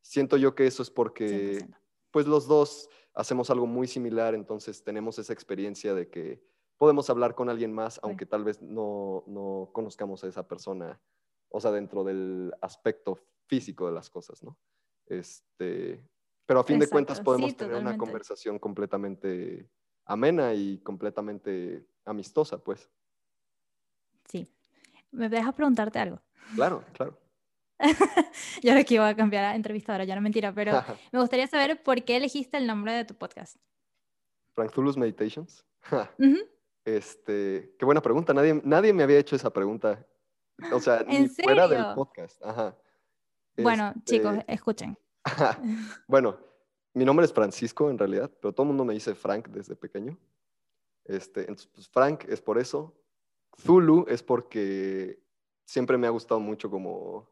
siento 0.01 0.38
yo 0.38 0.53
que 0.53 0.68
eso 0.68 0.84
es 0.84 0.91
porque, 0.91 1.66
pues 2.12 2.28
los 2.28 2.47
dos 2.47 2.89
hacemos 3.14 3.49
algo 3.49 3.66
muy 3.66 3.88
similar, 3.88 4.36
entonces 4.36 4.84
tenemos 4.84 5.18
esa 5.18 5.34
experiencia 5.34 5.93
de 5.93 6.09
que 6.09 6.43
podemos 6.78 7.09
hablar 7.09 7.36
con 7.36 7.49
alguien 7.49 7.74
más, 7.74 7.99
aunque 8.03 8.26
tal 8.26 8.43
vez 8.43 8.62
no, 8.62 9.24
no 9.28 9.70
conozcamos 9.74 10.24
a 10.24 10.28
esa 10.28 10.47
persona, 10.47 11.01
o 11.49 11.59
sea, 11.59 11.72
dentro 11.72 12.03
del 12.03 12.53
aspecto 12.62 13.18
físico 13.47 13.88
de 13.88 13.93
las 13.93 14.09
cosas, 14.09 14.43
¿no? 14.43 14.57
Este, 15.05 16.07
pero 16.45 16.59
a 16.59 16.64
fin 16.64 16.80
de 16.80 16.88
cuentas 16.88 17.22
podemos 17.22 17.55
tener 17.55 17.76
una 17.76 17.97
conversación 17.97 18.59
completamente 18.59 19.70
amena 20.12 20.53
y 20.53 20.78
completamente 20.80 21.86
amistosa, 22.05 22.57
pues. 22.57 22.89
Sí. 24.26 24.47
¿Me 25.12 25.30
dejas 25.30 25.53
preguntarte 25.53 25.99
algo? 25.99 26.22
Claro, 26.55 26.84
claro. 26.93 27.18
yo 28.62 28.72
ahora 28.72 28.84
que 28.84 28.95
iba 28.95 29.07
a 29.07 29.16
cambiar 29.16 29.45
a 29.45 29.55
entrevistadora, 29.55 30.03
ya 30.03 30.16
no 30.16 30.22
mentira, 30.22 30.53
pero 30.53 30.74
me 31.12 31.20
gustaría 31.20 31.47
saber 31.47 31.82
por 31.82 32.03
qué 32.03 32.18
elegiste 32.18 32.57
el 32.57 32.68
nombre 32.68 32.93
de 32.93 33.05
tu 33.05 33.16
podcast. 33.16 33.57
Frank 34.53 34.72
Zulus 34.72 34.97
Meditations. 34.97 35.66
Este, 36.84 37.76
qué 37.78 37.86
buena 37.86 38.01
pregunta. 38.01 38.34
Nadie, 38.34 38.59
nadie 38.66 38.91
me 38.91 39.03
había 39.03 39.20
hecho 39.20 39.36
esa 39.36 39.53
pregunta. 39.53 40.03
O 40.74 40.80
sea, 40.80 41.03
ni 41.07 41.28
fuera 41.28 41.68
del 41.68 41.93
podcast. 41.93 42.43
Ajá. 42.43 42.76
Bueno, 43.55 43.93
este, 43.95 44.18
chicos, 44.18 44.38
escuchen. 44.47 44.97
bueno, 46.07 46.39
mi 46.94 47.06
nombre 47.06 47.26
es 47.26 47.34
Francisco 47.34 47.89
en 47.89 47.98
realidad, 47.98 48.32
pero 48.42 48.54
todo 48.54 48.64
el 48.64 48.70
mundo 48.70 48.86
me 48.86 48.94
dice 48.94 49.16
Frank 49.16 49.48
desde 49.50 49.76
pequeño. 49.76 50.18
Este, 51.06 51.42
entonces, 51.42 51.68
pues 51.68 51.88
Frank 51.89 52.26
es 52.28 52.42
por 52.42 52.58
eso. 52.58 52.96
Zulu 53.60 54.06
es 54.08 54.24
porque 54.24 55.22
siempre 55.66 55.98
me 55.98 56.08
ha 56.08 56.12
gustado 56.12 56.39
mucho 56.39 56.70
como, 56.70 57.30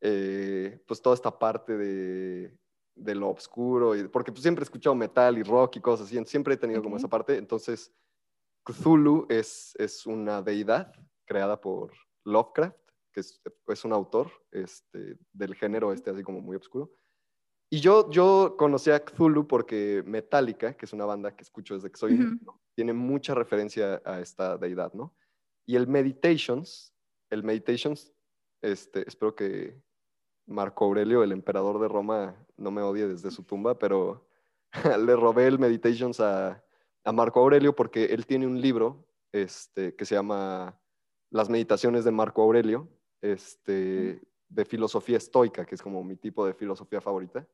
eh, 0.00 0.82
pues 0.86 1.00
toda 1.00 1.14
esta 1.14 1.38
parte 1.38 1.76
de, 1.76 2.58
de 2.94 3.14
lo 3.14 3.30
oscuro, 3.30 3.96
y, 3.96 4.08
porque 4.08 4.32
pues, 4.32 4.42
siempre 4.42 4.62
he 4.62 4.64
escuchado 4.64 4.94
metal 4.94 5.38
y 5.38 5.42
rock 5.42 5.76
y 5.76 5.80
cosas 5.80 6.06
así, 6.06 6.22
siempre 6.26 6.54
he 6.54 6.58
tenido 6.58 6.82
como 6.82 6.96
esa 6.96 7.08
parte. 7.08 7.36
Entonces, 7.36 7.92
Cthulhu 8.64 9.26
es, 9.28 9.74
es 9.78 10.06
una 10.06 10.42
deidad 10.42 10.92
creada 11.26 11.60
por 11.60 11.92
Lovecraft 12.24 12.84
que 13.14 13.20
es, 13.20 13.84
un 13.84 13.92
autor 13.92 14.30
este, 14.50 15.16
del 15.32 15.54
género 15.54 15.92
este 15.92 16.10
así 16.10 16.24
como 16.24 16.40
muy 16.40 16.56
oscuro. 16.56 16.90
Y 17.74 17.80
yo, 17.80 18.08
yo 18.08 18.54
conocí 18.56 18.92
a 18.92 19.04
Cthulhu 19.04 19.48
porque 19.48 20.04
Metallica, 20.06 20.76
que 20.76 20.86
es 20.86 20.92
una 20.92 21.06
banda 21.06 21.34
que 21.34 21.42
escucho 21.42 21.74
desde 21.74 21.90
que 21.90 21.96
soy 21.96 22.12
niño, 22.12 22.38
tiene 22.76 22.92
mucha 22.92 23.34
referencia 23.34 24.00
a 24.04 24.20
esta 24.20 24.56
deidad, 24.56 24.92
¿no? 24.92 25.12
Y 25.66 25.74
el 25.74 25.88
Meditations, 25.88 26.94
el 27.30 27.42
Meditations, 27.42 28.12
este, 28.62 29.02
espero 29.08 29.34
que 29.34 29.76
Marco 30.46 30.84
Aurelio, 30.84 31.24
el 31.24 31.32
emperador 31.32 31.80
de 31.80 31.88
Roma, 31.88 32.36
no 32.56 32.70
me 32.70 32.80
odie 32.80 33.08
desde 33.08 33.32
su 33.32 33.42
tumba, 33.42 33.76
pero 33.76 34.28
le 35.04 35.16
robé 35.16 35.48
el 35.48 35.58
Meditations 35.58 36.20
a, 36.20 36.62
a 37.02 37.10
Marco 37.10 37.40
Aurelio 37.40 37.74
porque 37.74 38.04
él 38.04 38.24
tiene 38.24 38.46
un 38.46 38.60
libro 38.60 39.04
este, 39.32 39.96
que 39.96 40.04
se 40.04 40.14
llama 40.14 40.80
Las 41.28 41.50
Meditaciones 41.50 42.04
de 42.04 42.12
Marco 42.12 42.40
Aurelio, 42.40 42.88
este, 43.20 44.22
de 44.54 44.64
filosofía 44.64 45.16
estoica, 45.16 45.64
que 45.64 45.74
es 45.74 45.82
como 45.82 46.02
mi 46.04 46.16
tipo 46.16 46.46
de 46.46 46.54
filosofía 46.54 47.00
favorita, 47.00 47.46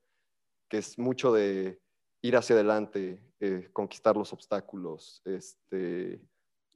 que 0.68 0.78
es 0.78 0.98
mucho 0.98 1.32
de 1.32 1.80
ir 2.22 2.36
hacia 2.36 2.54
adelante, 2.54 3.22
eh, 3.40 3.70
conquistar 3.72 4.16
los 4.16 4.32
obstáculos, 4.32 5.22
este, 5.24 6.20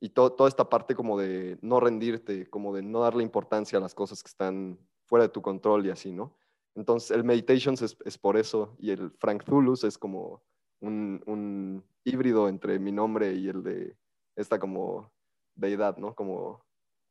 y 0.01 0.09
toda 0.09 0.49
esta 0.49 0.69
parte 0.69 0.95
como 0.95 1.19
de 1.19 1.59
no 1.61 1.79
rendirte, 1.79 2.49
como 2.49 2.75
de 2.75 2.83
no 2.83 3.01
darle 3.01 3.23
importancia 3.23 3.79
a 3.79 3.83
las 3.83 3.95
cosas 3.95 4.23
que 4.23 4.29
están 4.29 4.79
fuera 5.05 5.25
de 5.25 5.29
tu 5.29 5.43
control 5.43 5.87
y 5.87 5.91
así, 5.91 6.13
¿no? 6.13 6.37
Entonces, 6.75 7.11
el 7.11 7.23
Meditations 7.23 7.83
es, 7.83 7.97
es 8.05 8.19
por 8.19 8.37
eso, 8.37 8.75
y 8.79 8.91
el 8.91 9.11
Frank 9.13 9.45
Zulus 9.45 9.85
es 9.85 9.99
como 9.99 10.43
un, 10.81 11.23
un, 11.27 11.85
híbrido 12.07 12.49
entre 12.49 12.79
mi 12.79 12.93
nombre 12.93 13.33
y 13.33 13.49
el 13.49 13.63
de 13.63 13.97
esta 14.37 14.59
como 14.59 15.11
deidad, 15.55 15.97
¿no? 15.97 16.15
Como 16.15 16.63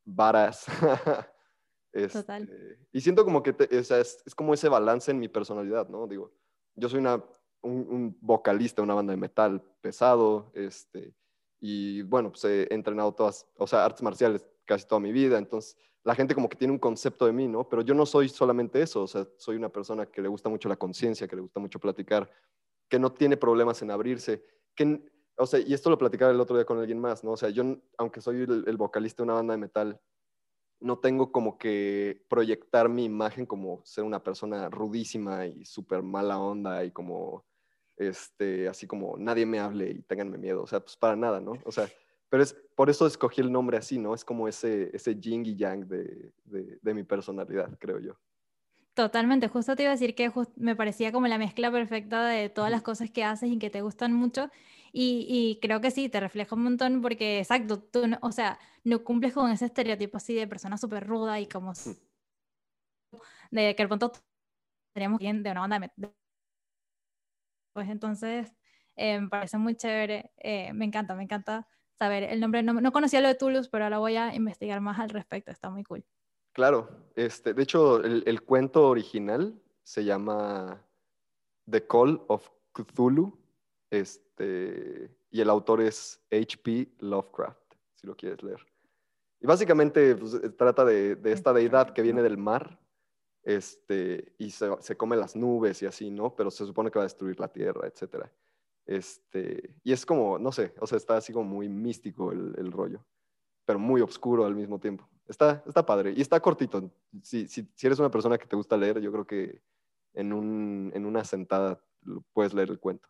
varas. 0.05 0.65
Total. 1.93 2.43
Este, 2.43 2.79
y 2.91 3.01
siento 3.01 3.23
como 3.23 3.43
que 3.43 3.55
es, 3.69 3.91
es, 3.91 4.35
como 4.35 4.53
ese 4.53 4.67
balance 4.67 5.11
en 5.11 5.19
mi 5.19 5.27
personalidad, 5.27 5.87
¿no? 5.89 6.07
Digo, 6.07 6.31
yo 6.75 6.89
soy 6.89 6.99
una, 6.99 7.23
un, 7.61 7.87
un 7.89 8.17
vocalista 8.19 8.81
una 8.81 8.95
banda 8.95 9.11
de 9.11 9.17
metal 9.17 9.61
pesado, 9.81 10.51
este, 10.55 11.13
y 11.59 12.01
bueno, 12.01 12.31
pues 12.31 12.43
he 12.45 12.73
entrenado 12.73 13.13
todas, 13.13 13.47
o 13.57 13.67
sea, 13.67 13.85
artes 13.85 14.01
marciales 14.01 14.45
casi 14.65 14.87
toda 14.87 14.99
mi 14.99 15.11
vida, 15.11 15.37
entonces 15.37 15.77
la 16.03 16.15
gente 16.15 16.35
como 16.35 16.49
que 16.49 16.57
tiene 16.57 16.73
un 16.73 16.79
concepto 16.79 17.25
de 17.25 17.31
mí, 17.31 17.47
¿no? 17.47 17.67
Pero 17.69 17.81
yo 17.81 17.93
no 17.93 18.05
soy 18.05 18.27
solamente 18.27 18.81
eso, 18.81 19.03
o 19.03 19.07
sea, 19.07 19.25
soy 19.37 19.55
una 19.55 19.69
persona 19.69 20.05
que 20.05 20.21
le 20.21 20.27
gusta 20.27 20.49
mucho 20.49 20.67
la 20.67 20.75
conciencia, 20.75 21.27
que 21.27 21.35
le 21.35 21.41
gusta 21.41 21.59
mucho 21.59 21.79
platicar, 21.79 22.29
que 22.89 22.99
no 22.99 23.13
tiene 23.13 23.37
problemas 23.37 23.81
en 23.81 23.91
abrirse, 23.91 24.43
que, 24.75 25.01
o 25.37 25.45
sea, 25.45 25.59
y 25.59 25.73
esto 25.73 25.89
lo 25.89 25.97
platicaba 25.97 26.31
el 26.31 26.39
otro 26.41 26.57
día 26.57 26.65
con 26.65 26.79
alguien 26.79 26.99
más, 26.99 27.23
¿no? 27.23 27.31
O 27.31 27.37
sea, 27.37 27.49
yo, 27.49 27.63
aunque 27.97 28.19
soy 28.19 28.41
el, 28.41 28.77
vocalista 28.77 29.23
de 29.23 29.25
una 29.25 29.35
banda 29.35 29.53
de 29.53 29.59
metal, 29.59 30.01
no 30.79 30.99
tengo 30.99 31.31
como 31.31 31.57
que 31.57 32.23
proyectar 32.27 32.89
mi 32.89 33.05
imagen 33.05 33.45
como 33.45 33.81
ser 33.85 34.03
una 34.03 34.21
persona 34.21 34.69
rudísima 34.69 35.47
y 35.47 35.65
súper 35.65 36.03
mala 36.03 36.39
onda 36.39 36.83
y 36.83 36.91
como, 36.91 37.45
este, 37.97 38.67
así 38.67 38.87
como 38.87 39.17
nadie 39.17 39.45
me 39.45 39.59
hable 39.59 39.91
y 39.91 40.01
ténganme 40.01 40.37
miedo, 40.37 40.63
o 40.63 40.67
sea, 40.67 40.79
pues 40.81 40.97
para 40.97 41.15
nada, 41.15 41.39
¿no? 41.39 41.53
O 41.65 41.71
sea, 41.71 41.87
pero 42.33 42.41
es, 42.41 42.55
por 42.75 42.89
eso 42.89 43.05
escogí 43.05 43.41
el 43.41 43.51
nombre 43.51 43.77
así, 43.77 43.99
¿no? 43.99 44.15
Es 44.15 44.25
como 44.25 44.47
ese, 44.47 44.89
ese 44.91 45.15
yin 45.19 45.45
y 45.45 45.55
yang 45.55 45.87
de, 45.87 46.31
de, 46.45 46.93
mi 46.93 47.03
personalidad, 47.03 47.77
creo 47.79 47.99
yo. 47.99 48.17
Totalmente, 48.95 49.47
justo 49.47 49.75
te 49.75 49.83
iba 49.83 49.91
a 49.91 49.95
decir 49.95 50.15
que 50.15 50.31
me 50.55 50.75
parecía 50.75 51.11
como 51.11 51.27
la 51.27 51.37
mezcla 51.37 51.71
perfecta 51.71 52.25
de 52.25 52.49
todas 52.49 52.71
las 52.71 52.81
cosas 52.81 53.11
que 53.11 53.23
haces 53.23 53.49
y 53.51 53.59
que 53.59 53.69
te 53.69 53.81
gustan 53.81 54.13
mucho. 54.13 54.49
Y, 54.95 55.25
y 55.27 55.59
creo 55.59 55.81
que 55.81 55.91
sí, 55.91 56.07
te 56.07 56.19
refleja 56.19 56.55
un 56.55 56.63
montón 56.63 57.01
porque, 57.01 57.39
exacto, 57.39 57.79
tú, 57.81 58.03
o 58.21 58.31
sea, 58.31 58.59
no 58.83 59.03
cumples 59.03 59.33
con 59.33 59.51
ese 59.51 59.65
estereotipo 59.65 60.17
así 60.17 60.35
de 60.35 60.47
persona 60.47 60.77
súper 60.77 61.07
ruda 61.07 61.39
y 61.39 61.47
como 61.47 61.73
de 63.51 63.75
que 63.75 63.83
de 63.83 63.87
pronto 63.87 64.11
teníamos 64.93 65.19
bien 65.19 65.43
de 65.43 65.51
una 65.51 65.61
banda 65.61 65.79
de... 65.79 66.13
Pues 67.73 67.89
entonces, 67.89 68.53
eh, 68.95 69.19
me 69.19 69.29
parece 69.29 69.57
muy 69.57 69.75
chévere, 69.75 70.31
eh, 70.37 70.71
me 70.73 70.85
encanta, 70.85 71.15
me 71.15 71.23
encanta 71.23 71.67
saber 71.97 72.23
el 72.23 72.39
nombre. 72.39 72.61
No, 72.63 72.91
conocía 72.91 73.21
lo 73.21 73.27
de 73.27 73.35
Toulouse, 73.35 73.69
pero 73.71 73.85
ahora 73.85 73.97
voy 73.97 74.15
a 74.15 74.35
investigar 74.35 74.79
más 74.81 74.99
al 74.99 75.09
respecto. 75.09 75.51
Está 75.51 75.69
muy 75.69 75.83
cool. 75.83 76.05
Claro, 76.51 76.89
este, 77.15 77.53
de 77.53 77.63
hecho, 77.63 78.03
el, 78.03 78.41
cuento 78.43 78.87
original 78.87 79.59
se 79.81 80.05
llama 80.05 80.85
The 81.69 81.87
Call 81.87 82.23
of 82.27 82.47
Cthulhu, 82.73 83.39
este, 84.33 85.11
y 85.29 85.41
el 85.41 85.49
autor 85.49 85.81
es 85.81 86.19
H.P. 86.31 86.93
Lovecraft, 86.99 87.75
si 87.95 88.07
lo 88.07 88.15
quieres 88.15 88.41
leer. 88.43 88.65
Y 89.39 89.45
básicamente 89.45 90.15
pues, 90.15 90.39
trata 90.57 90.85
de, 90.85 91.19
esta 91.25 91.53
deidad 91.53 91.91
que 91.93 92.01
viene 92.01 92.21
del 92.21 92.37
mar, 92.37 92.79
este, 93.43 94.33
y 94.37 94.51
se, 94.51 94.95
come 94.97 95.17
las 95.17 95.35
nubes 95.35 95.81
y 95.81 95.85
así, 95.85 96.09
¿no? 96.09 96.35
Pero 96.35 96.49
se 96.49 96.65
supone 96.65 96.89
que 96.89 96.99
va 96.99 97.03
a 97.03 97.05
destruir 97.05 97.39
la 97.39 97.49
tierra, 97.49 97.87
etcétera. 97.87 98.31
Este, 98.85 99.75
y 99.83 99.91
es 99.91 100.05
como, 100.05 100.39
no 100.39 100.51
sé, 100.51 100.73
o 100.79 100.87
sea, 100.87 100.97
está 100.97 101.17
así 101.17 101.33
como 101.33 101.49
muy 101.49 101.69
místico 101.69 102.31
el, 102.31 102.53
el 102.57 102.71
rollo, 102.71 103.05
pero 103.65 103.79
muy 103.79 104.01
oscuro 104.01 104.45
al 104.45 104.55
mismo 104.55 104.79
tiempo. 104.79 105.07
Está, 105.27 105.63
está 105.65 105.85
padre 105.85 106.13
y 106.15 106.21
está 106.21 106.39
cortito. 106.39 106.91
Si, 107.21 107.47
si, 107.47 107.67
si, 107.75 107.87
eres 107.87 107.99
una 107.99 108.11
persona 108.11 108.37
que 108.37 108.47
te 108.47 108.55
gusta 108.55 108.77
leer, 108.77 108.99
yo 108.99 109.11
creo 109.11 109.25
que 109.25 109.61
en, 110.13 110.33
un, 110.33 110.91
en 110.93 111.05
una 111.05 111.23
sentada 111.23 111.81
puedes 112.33 112.53
leer 112.53 112.69
el 112.69 112.79
cuento. 112.79 113.07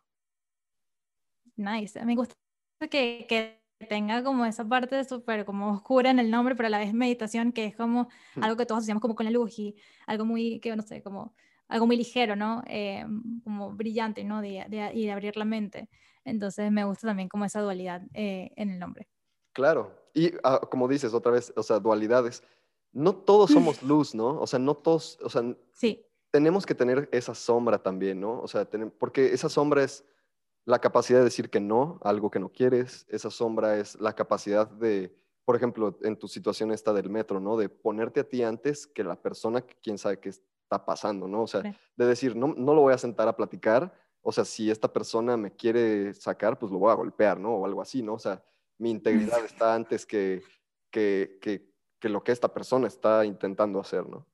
Nice. 1.56 2.04
Me 2.06 2.16
gusta 2.16 2.36
que, 2.90 3.26
que 3.28 3.64
tenga 3.88 4.24
como 4.24 4.46
esa 4.46 4.68
parte 4.68 5.04
súper 5.04 5.46
como 5.46 5.72
oscura 5.72 6.10
en 6.10 6.20
el 6.20 6.32
nombre, 6.32 6.56
pero 6.56 6.68
a 6.68 6.70
la 6.70 6.80
vez 6.80 6.94
meditación, 6.94 7.52
que 7.52 7.66
es 7.66 7.76
como 7.76 8.08
hmm. 8.36 8.44
algo 8.44 8.58
que 8.58 8.66
todos 8.66 8.80
asociamos 8.80 9.02
como 9.02 9.16
con 9.16 9.26
la 9.26 9.32
luz 9.32 9.58
y 9.60 9.76
algo 10.08 10.26
muy, 10.26 10.60
que 10.60 10.76
no 10.76 10.84
sé, 10.84 11.02
como 11.02 11.36
algo 11.68 11.88
muy 11.88 11.98
ligero, 11.98 12.36
¿no? 12.36 12.64
Eh, 12.68 13.06
como 13.44 13.72
brillante, 13.72 14.24
¿no? 14.24 14.42
De, 14.42 14.92
y 14.94 15.06
de 15.06 15.12
abrir 15.12 15.38
la 15.38 15.46
mente. 15.46 15.90
Entonces 16.26 16.72
me 16.72 16.86
gusta 16.86 17.08
también 17.08 17.30
como 17.30 17.46
esa 17.46 17.62
dualidad 17.62 18.02
eh, 18.14 18.52
en 18.56 18.70
el 18.70 18.80
nombre. 18.80 19.08
Claro, 19.54 19.96
y 20.14 20.34
ah, 20.44 20.62
como 20.70 20.88
dices 20.88 21.14
otra 21.14 21.32
vez, 21.32 21.54
o 21.56 21.64
sea, 21.64 21.80
dualidades. 21.80 22.44
No 22.92 23.16
todos 23.16 23.52
somos 23.52 23.82
luz, 23.84 24.14
¿no? 24.14 24.40
O 24.40 24.48
sea, 24.48 24.60
no 24.60 24.76
todos, 24.76 25.18
o 25.24 25.30
sea, 25.30 25.44
sí. 25.72 26.06
tenemos 26.32 26.66
que 26.66 26.76
tener 26.76 27.10
esa 27.12 27.34
sombra 27.34 27.82
también, 27.82 28.20
¿no? 28.20 28.40
O 28.40 28.48
sea, 28.48 28.68
porque 29.00 29.34
esa 29.34 29.50
sombra 29.50 29.84
es 29.84 30.06
la 30.66 30.80
capacidad 30.80 31.20
de 31.20 31.26
decir 31.26 31.50
que 31.50 31.60
no 31.60 32.00
a 32.04 32.10
algo 32.10 32.32
que 32.32 32.40
no 32.40 32.50
quieres, 32.50 33.06
esa 33.10 33.30
sombra 33.30 33.78
es 33.78 34.00
la 34.00 34.14
capacidad 34.14 34.68
de, 34.68 35.16
por 35.46 35.56
ejemplo, 35.56 35.98
en 36.04 36.18
tu 36.18 36.28
situación 36.28 36.72
esta 36.72 36.94
del 36.94 37.10
metro, 37.10 37.40
¿no? 37.40 37.58
De 37.58 37.70
ponerte 37.70 38.22
a 38.22 38.30
ti 38.30 38.44
antes 38.44 38.88
que 38.88 39.04
la 39.04 39.22
persona 39.22 39.62
que 39.62 39.76
quién 39.82 39.98
sabe 39.98 40.20
que 40.20 40.32
pasando, 40.80 41.28
¿no? 41.28 41.44
O 41.44 41.48
sea, 41.48 41.62
de 41.62 42.06
decir, 42.06 42.36
no, 42.36 42.54
no 42.56 42.74
lo 42.74 42.82
voy 42.82 42.94
a 42.94 42.98
sentar 42.98 43.28
a 43.28 43.36
platicar, 43.36 43.94
o 44.22 44.32
sea, 44.32 44.46
si 44.46 44.72
esta 44.72 44.92
persona 44.92 45.36
me 45.36 45.52
quiere 45.52 46.14
sacar, 46.14 46.58
pues 46.58 46.72
lo 46.72 46.80
voy 46.80 46.92
a 46.92 46.96
golpear, 46.96 47.40
¿no? 47.40 47.56
O 47.56 47.66
algo 47.66 47.82
así, 47.82 48.02
¿no? 48.02 48.14
O 48.14 48.20
sea, 48.20 48.44
mi 48.78 48.90
integridad 48.90 49.44
está 49.46 49.74
antes 49.76 50.06
que, 50.06 50.42
que, 50.90 51.38
que, 51.42 51.70
que 52.00 52.10
lo 52.10 52.24
que 52.24 52.32
esta 52.32 52.54
persona 52.54 52.88
está 52.88 53.26
intentando 53.26 53.80
hacer, 53.80 54.08
¿no? 54.08 54.26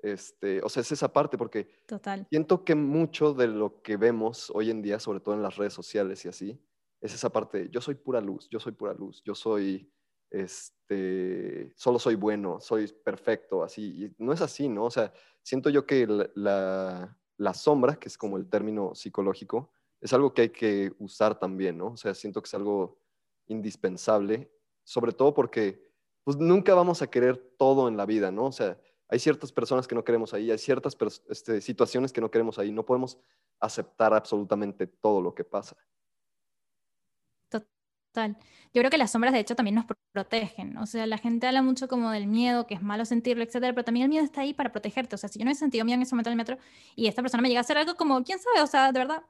Este, 0.00 0.62
o 0.62 0.68
sea, 0.68 0.82
es 0.82 0.92
esa 0.92 1.12
parte 1.12 1.38
porque 1.38 1.68
Total. 1.86 2.26
siento 2.30 2.64
que 2.64 2.74
mucho 2.74 3.32
de 3.32 3.48
lo 3.48 3.82
que 3.82 3.96
vemos 3.96 4.50
hoy 4.54 4.70
en 4.70 4.82
día, 4.82 5.00
sobre 5.00 5.20
todo 5.20 5.34
en 5.34 5.42
las 5.42 5.56
redes 5.56 5.72
sociales 5.72 6.24
y 6.24 6.28
así, 6.28 6.60
es 7.00 7.14
esa 7.14 7.30
parte, 7.30 7.68
yo 7.70 7.80
soy 7.80 7.94
pura 7.94 8.20
luz, 8.20 8.48
yo 8.50 8.60
soy 8.60 8.72
pura 8.72 8.92
luz, 8.94 9.22
yo 9.24 9.34
soy, 9.34 9.90
este, 10.30 11.72
solo 11.76 11.98
soy 11.98 12.14
bueno, 12.14 12.60
soy 12.60 12.88
perfecto, 12.88 13.62
así. 13.62 14.04
Y 14.04 14.14
no 14.22 14.32
es 14.32 14.40
así, 14.40 14.68
¿no? 14.68 14.84
O 14.84 14.90
sea, 14.90 15.12
siento 15.42 15.70
yo 15.70 15.86
que 15.86 16.06
la, 16.06 17.16
la, 17.36 17.54
sombra, 17.54 17.96
que 17.96 18.08
es 18.08 18.18
como 18.18 18.36
el 18.36 18.48
término 18.48 18.94
psicológico, 18.94 19.70
es 20.00 20.12
algo 20.12 20.34
que 20.34 20.42
hay 20.42 20.50
que 20.50 20.92
usar 20.98 21.38
también, 21.38 21.78
¿no? 21.78 21.88
O 21.88 21.96
sea, 21.96 22.14
siento 22.14 22.42
que 22.42 22.46
es 22.46 22.54
algo 22.54 22.98
indispensable, 23.46 24.50
sobre 24.84 25.12
todo 25.12 25.34
porque 25.34 25.86
pues 26.24 26.36
nunca 26.36 26.74
vamos 26.74 27.02
a 27.02 27.06
querer 27.06 27.36
todo 27.56 27.88
en 27.88 27.96
la 27.96 28.04
vida, 28.04 28.32
¿no? 28.32 28.46
O 28.46 28.52
sea, 28.52 28.80
hay 29.08 29.18
ciertas 29.18 29.52
personas 29.52 29.86
que 29.86 29.94
no 29.94 30.04
queremos 30.04 30.34
ahí, 30.34 30.50
hay 30.50 30.58
ciertas 30.58 30.96
este, 31.28 31.60
situaciones 31.60 32.12
que 32.12 32.20
no 32.20 32.30
queremos 32.30 32.58
ahí, 32.58 32.72
no 32.72 32.84
podemos 32.84 33.18
aceptar 33.60 34.14
absolutamente 34.14 34.86
todo 34.86 35.20
lo 35.20 35.34
que 35.34 35.44
pasa. 35.44 35.76
Yo 38.24 38.80
creo 38.80 38.90
que 38.90 38.98
las 38.98 39.12
sombras 39.12 39.32
de 39.32 39.40
hecho 39.40 39.56
también 39.56 39.74
nos 39.74 39.84
protegen. 40.12 40.76
O 40.78 40.86
sea, 40.86 41.06
la 41.06 41.18
gente 41.18 41.46
habla 41.46 41.62
mucho 41.62 41.88
como 41.88 42.10
del 42.10 42.26
miedo, 42.26 42.66
que 42.66 42.74
es 42.74 42.82
malo 42.82 43.04
sentirlo, 43.04 43.44
etcétera, 43.44 43.72
pero 43.72 43.84
también 43.84 44.04
el 44.04 44.10
miedo 44.10 44.24
está 44.24 44.42
ahí 44.42 44.54
para 44.54 44.72
protegerte. 44.72 45.14
O 45.14 45.18
sea, 45.18 45.28
si 45.28 45.38
yo 45.38 45.44
no 45.44 45.50
he 45.50 45.54
sentido 45.54 45.84
miedo 45.84 45.96
en 45.96 46.02
ese 46.02 46.14
momento 46.14 46.30
en 46.30 46.32
el 46.32 46.36
metro 46.38 46.58
y 46.94 47.06
esta 47.06 47.22
persona 47.22 47.42
me 47.42 47.48
llega 47.48 47.60
a 47.60 47.62
hacer 47.62 47.78
algo 47.78 47.94
como, 47.94 48.22
quién 48.24 48.38
sabe, 48.38 48.62
o 48.62 48.66
sea, 48.66 48.92
de 48.92 48.98
verdad. 48.98 49.22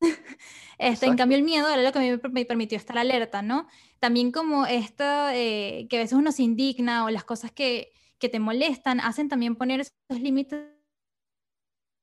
Este, 0.78 1.06
en 1.06 1.16
cambio, 1.16 1.38
el 1.38 1.42
miedo 1.42 1.70
era 1.70 1.82
lo 1.82 1.90
que 1.90 2.20
me, 2.30 2.44
permitió 2.44 2.76
estar 2.76 2.98
alerta, 2.98 3.40
¿no? 3.40 3.66
También 3.98 4.30
como 4.30 4.66
esto, 4.66 5.04
eh, 5.30 5.86
que 5.88 5.96
a 5.96 6.00
veces 6.00 6.18
uno 6.18 6.32
se 6.32 6.42
indigna 6.42 7.06
o 7.06 7.08
las 7.08 7.24
cosas 7.24 7.50
que, 7.50 7.92
que 8.18 8.28
te 8.28 8.40
molestan, 8.40 9.00
hacen 9.00 9.28
también 9.28 9.56
poner 9.56 9.80
esos 9.80 10.20
límites 10.20 10.60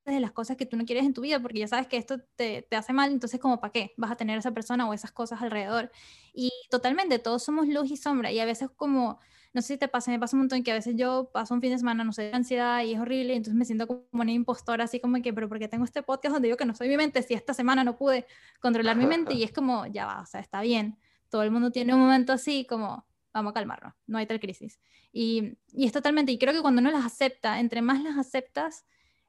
de 0.05 0.19
las 0.19 0.31
cosas 0.31 0.57
que 0.57 0.65
tú 0.65 0.75
no 0.75 0.85
quieres 0.85 1.05
en 1.05 1.13
tu 1.13 1.21
vida, 1.21 1.39
porque 1.39 1.59
ya 1.59 1.67
sabes 1.67 1.87
que 1.87 1.97
esto 1.97 2.19
te, 2.35 2.63
te 2.63 2.75
hace 2.75 2.91
mal, 2.91 3.11
entonces 3.11 3.39
como 3.39 3.59
para 3.59 3.71
qué 3.71 3.93
vas 3.97 4.11
a 4.11 4.15
tener 4.15 4.37
esa 4.37 4.51
persona 4.51 4.87
o 4.87 4.93
esas 4.93 5.11
cosas 5.11 5.41
alrededor. 5.41 5.91
Y 6.33 6.51
totalmente, 6.69 7.19
todos 7.19 7.43
somos 7.43 7.67
luz 7.67 7.89
y 7.89 7.97
sombra, 7.97 8.31
y 8.31 8.39
a 8.39 8.45
veces 8.45 8.69
como, 8.75 9.19
no 9.53 9.61
sé 9.61 9.75
si 9.75 9.77
te 9.77 9.87
pasa, 9.87 10.11
me 10.11 10.19
pasa 10.19 10.35
un 10.35 10.41
montón 10.41 10.61
que 10.63 10.71
a 10.71 10.75
veces 10.75 10.95
yo 10.97 11.29
paso 11.31 11.53
un 11.53 11.61
fin 11.61 11.71
de 11.71 11.77
semana, 11.77 12.03
no 12.03 12.11
sé, 12.11 12.23
de 12.23 12.33
ansiedad 12.33 12.83
y 12.83 12.93
es 12.93 12.99
horrible, 12.99 13.33
y 13.33 13.37
entonces 13.37 13.55
me 13.55 13.65
siento 13.65 13.87
como 13.87 14.03
una 14.11 14.31
impostora, 14.31 14.83
así 14.83 14.99
como 14.99 15.21
que, 15.21 15.33
pero 15.33 15.47
porque 15.47 15.69
tengo 15.69 15.85
este 15.85 16.03
podcast 16.03 16.33
donde 16.33 16.49
digo 16.49 16.57
que 16.57 16.65
no 16.65 16.75
soy 16.75 16.89
mi 16.89 16.97
mente, 16.97 17.21
si 17.23 17.33
esta 17.33 17.53
semana 17.53 17.85
no 17.85 17.95
pude 17.95 18.25
controlar 18.59 18.97
mi 18.97 19.05
mente, 19.05 19.33
y 19.33 19.43
es 19.43 19.53
como, 19.53 19.87
ya 19.87 20.05
va, 20.05 20.21
o 20.21 20.25
sea, 20.25 20.41
está 20.41 20.61
bien, 20.61 20.97
todo 21.29 21.43
el 21.43 21.51
mundo 21.51 21.71
tiene 21.71 21.93
un 21.93 22.01
momento 22.01 22.33
así, 22.33 22.65
como, 22.65 23.05
vamos 23.33 23.51
a 23.51 23.53
calmarnos, 23.53 23.93
no 24.07 24.17
hay 24.17 24.25
tal 24.25 24.39
crisis. 24.39 24.79
Y, 25.11 25.57
y 25.71 25.85
es 25.85 25.91
totalmente, 25.91 26.31
y 26.31 26.37
creo 26.37 26.53
que 26.53 26.61
cuando 26.61 26.81
uno 26.81 26.91
las 26.91 27.05
acepta, 27.05 27.59
entre 27.59 27.81
más 27.81 28.03
las 28.03 28.17
aceptas, 28.17 28.85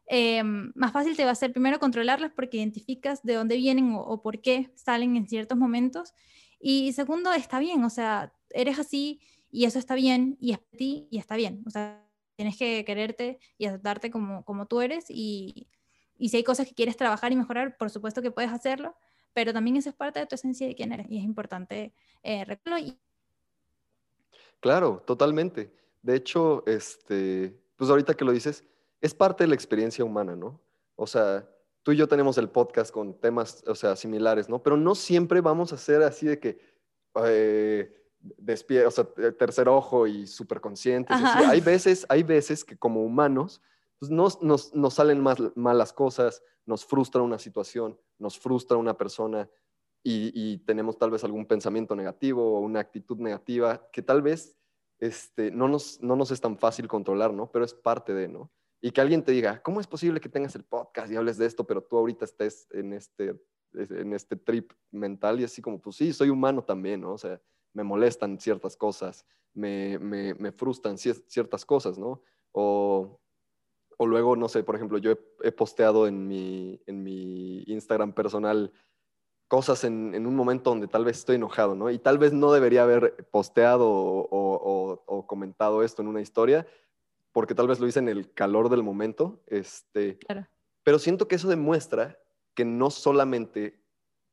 eh, 0.07 0.43
más 0.43 0.93
fácil 0.93 1.17
te 1.17 1.25
va 1.25 1.31
a 1.31 1.35
ser 1.35 1.53
primero 1.53 1.79
controlarlas 1.79 2.33
porque 2.33 2.59
identificas 2.59 3.23
de 3.23 3.35
dónde 3.35 3.57
vienen 3.57 3.95
o, 3.97 4.23
por 4.23 4.41
qué 4.41 4.71
salen 4.75 5.17
en 5.17 5.29
ciertos 5.29 5.59
momentos. 5.59 6.13
Y 6.61 6.93
segundo, 6.93 7.33
está 7.33 7.59
bien, 7.59 7.85
o 7.85 7.91
sea, 7.91 8.33
eres 8.51 8.79
así 8.79 9.21
y 9.51 9.65
eso 9.65 9.79
está 9.79 9.95
bien 9.95 10.37
y 10.41 10.53
es 10.53 10.59
ti 10.77 11.09
y 11.11 11.19
está 11.19 11.37
bien. 11.37 11.63
O 11.67 11.71
sea, 11.71 12.05
tienes 12.37 12.57
que 12.59 12.85
quererte 12.85 13.39
y 13.59 13.67
aceptarte 13.67 14.11
como, 14.11 14.45
como 14.45 14.67
tú 14.67 14.81
eres 14.81 15.07
y, 15.09 15.69
y 16.17 16.29
si 16.29 16.39
hay 16.39 16.45
cosas 16.45 16.67
que 16.69 16.75
quieres 16.75 16.97
trabajar 16.97 17.33
y 17.33 17.37
mejorar, 17.37 17.77
por 17.77 17.91
supuesto 17.91 18.23
que 18.23 18.31
puedes 18.31 18.51
hacerlo, 18.51 18.97
pero 19.33 19.53
también 19.53 19.77
eso 19.77 19.91
es 19.91 19.95
parte 19.97 20.21
de 20.21 20.27
tu 20.27 20.35
esencia 20.35 20.67
de 20.67 20.75
quién 20.75 20.93
eres 20.93 21.07
y 21.11 21.19
es 21.19 21.25
importante 21.25 21.95
eh, 22.23 22.47
y... 22.81 22.99
Claro, 24.65 25.03
totalmente. 25.05 25.71
De 26.01 26.17
hecho, 26.17 26.63
este, 26.65 27.55
pues 27.77 27.91
ahorita 27.91 28.15
que 28.15 28.25
lo 28.25 28.33
dices, 28.33 28.65
es 29.03 29.13
parte 29.13 29.45
de 29.45 29.49
la 29.49 29.55
experiencia 29.55 30.03
humana, 30.03 30.35
¿no? 30.37 30.59
O 30.97 31.07
sea, 31.07 31.47
tú 31.83 31.93
y 31.93 31.97
yo 31.97 32.09
tenemos 32.09 32.39
el 32.39 32.49
podcast 32.49 32.91
con 32.91 33.13
temas, 33.21 33.63
o 33.67 33.75
sea, 33.75 33.95
similares, 33.95 34.49
¿no? 34.49 34.63
Pero 34.63 34.79
no 34.79 34.95
siempre 34.95 35.43
vamos 35.43 35.75
a 35.75 35.77
ser 35.77 36.03
así 36.03 36.25
de 36.25 36.39
que 36.39 36.59
eh, 37.27 37.95
o 38.87 38.91
sea, 38.91 39.05
tercer 39.39 39.69
ojo 39.69 40.07
y 40.07 40.27
súper 40.27 40.63
conscientes. 40.63 41.15
Hay 41.15 41.61
veces, 41.61 42.07
hay 42.09 42.23
veces 42.23 42.65
que 42.65 42.79
como 42.79 43.05
humanos 43.05 43.61
pues 43.99 44.11
nos, 44.11 44.41
nos, 44.41 44.75
nos 44.75 44.95
salen 44.95 45.21
más, 45.21 45.37
malas 45.57 45.93
cosas, 45.93 46.43
nos 46.65 46.87
frustra 46.87 47.21
una 47.21 47.39
situación, 47.39 48.01
nos 48.19 48.39
frustra 48.39 48.79
una 48.79 48.97
persona 48.97 49.47
y, 50.07 50.59
tenemos 50.59 50.99
tal 50.99 51.11
vez 51.11 51.25
algún 51.25 51.47
pensamiento 51.47 51.97
negativo 51.97 52.59
o 52.59 52.61
una 52.61 52.81
actitud 52.81 53.17
negativa 53.17 53.89
que 53.91 54.03
tal 54.03 54.21
vez 54.21 54.55
este, 54.99 55.51
no, 55.51 55.67
nos, 55.67 56.01
no 56.03 56.15
nos 56.15 56.31
es 56.31 56.41
tan 56.43 56.59
fácil 56.59 56.87
controlar, 56.87 57.33
¿no? 57.33 57.51
Pero 57.51 57.65
es 57.65 57.73
parte 57.73 58.13
de, 58.13 58.29
¿no? 58.29 58.51
Y 58.83 58.91
que 58.91 59.01
alguien 59.01 59.25
te 59.25 59.33
diga, 59.33 59.63
¿cómo 59.63 59.81
es 59.81 59.87
posible 59.87 60.21
que 60.21 60.29
tengas 60.29 60.55
el 60.57 60.65
podcast 60.65 61.11
y 61.11 61.17
hables 61.17 61.39
de 61.39 61.47
esto, 61.47 61.67
pero 61.67 61.83
tú 61.83 61.97
ahorita 61.97 62.27
estés 62.27 62.69
en 62.73 62.93
este, 62.93 63.41
en 63.73 64.13
este 64.13 64.37
trip 64.37 64.73
mental 64.91 65.41
y 65.41 65.45
así 65.45 65.63
como, 65.63 65.81
pues 65.81 65.97
sí, 65.97 66.13
soy 66.13 66.29
humano 66.29 66.63
también, 66.63 67.01
¿no? 67.01 67.15
O 67.15 67.19
sea, 67.19 67.41
me 67.73 67.83
molestan 67.83 68.39
ciertas 68.39 68.77
cosas, 68.77 69.27
me, 69.55 69.99
me, 69.99 70.35
me 70.35 70.53
frustran 70.53 70.99
ciertas 70.99 71.65
cosas, 71.65 71.99
¿no? 71.99 72.23
O, 72.53 73.19
o, 73.97 74.07
luego, 74.07 74.37
no 74.37 74.51
sé, 74.51 74.63
por 74.63 74.77
ejemplo, 74.77 74.99
yo 74.99 75.13
he, 75.43 75.53
posteado 75.53 76.07
en 76.07 76.29
mi, 76.29 76.79
en 76.87 77.03
mi 77.03 77.63
Instagram 77.67 78.13
personal 78.13 78.71
cosas 79.49 79.85
en, 79.85 80.15
en, 80.15 80.27
un 80.27 80.35
momento 80.35 80.71
donde 80.71 80.89
tal 80.89 81.05
vez 81.05 81.19
estoy 81.19 81.37
enojado, 81.37 81.75
¿no? 81.75 81.91
Y 81.91 81.99
tal 81.99 82.19
vez 82.19 82.33
no 82.33 82.53
debería 82.53 82.83
haber 82.83 83.27
posteado 83.31 83.89
o, 83.89 84.27
o, 84.31 85.03
o, 85.07 85.27
comentado 85.27 85.83
esto 85.83 86.03
en 86.03 86.09
una 86.09 86.21
historia, 86.21 86.67
porque 87.33 87.55
tal 87.55 87.69
vez 87.69 87.81
lo 87.81 87.87
hice 87.87 87.99
en 87.99 88.09
el 88.09 88.33
calor 88.33 88.69
del 88.69 88.83
momento. 88.83 89.43
Este, 89.47 90.19
claro. 90.19 90.47
Pero 90.83 90.99
siento 90.99 91.29
que 91.29 91.37
eso 91.37 91.49
demuestra 91.49 92.19
que 92.55 92.65
no 92.65 92.91
solamente 92.91 93.83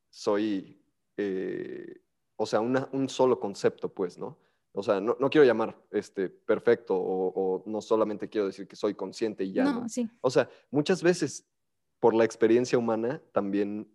soy, 0.10 0.84
eh, 1.18 2.02
o 2.36 2.46
sea, 2.46 2.62
un 2.62 3.10
solo 3.10 3.40
concepto, 3.40 3.90
pues, 3.90 4.18
¿no? 4.18 4.38
O 4.74 4.84
sea, 4.84 5.02
no, 5.02 5.18
no 5.20 5.30
quiero 5.30 5.46
llamar 5.46 5.78
este, 5.92 6.30
perfecto 6.30 6.96
o, 6.98 7.64
no 7.66 7.82
solamente 7.82 8.30
quiero 8.30 8.48
decir 8.48 8.68
que 8.68 8.76
soy 8.76 8.96
consciente 8.96 9.44
y 9.44 9.54
ya. 9.54 9.64
No, 9.66 9.90
Sí. 9.90 10.10
O 10.22 10.30
sea, 10.30 10.50
muchas 10.70 11.04
veces 11.04 11.46
por 12.00 12.14
la 12.14 12.24
experiencia 12.24 12.78
humana 12.78 13.22
también, 13.34 13.92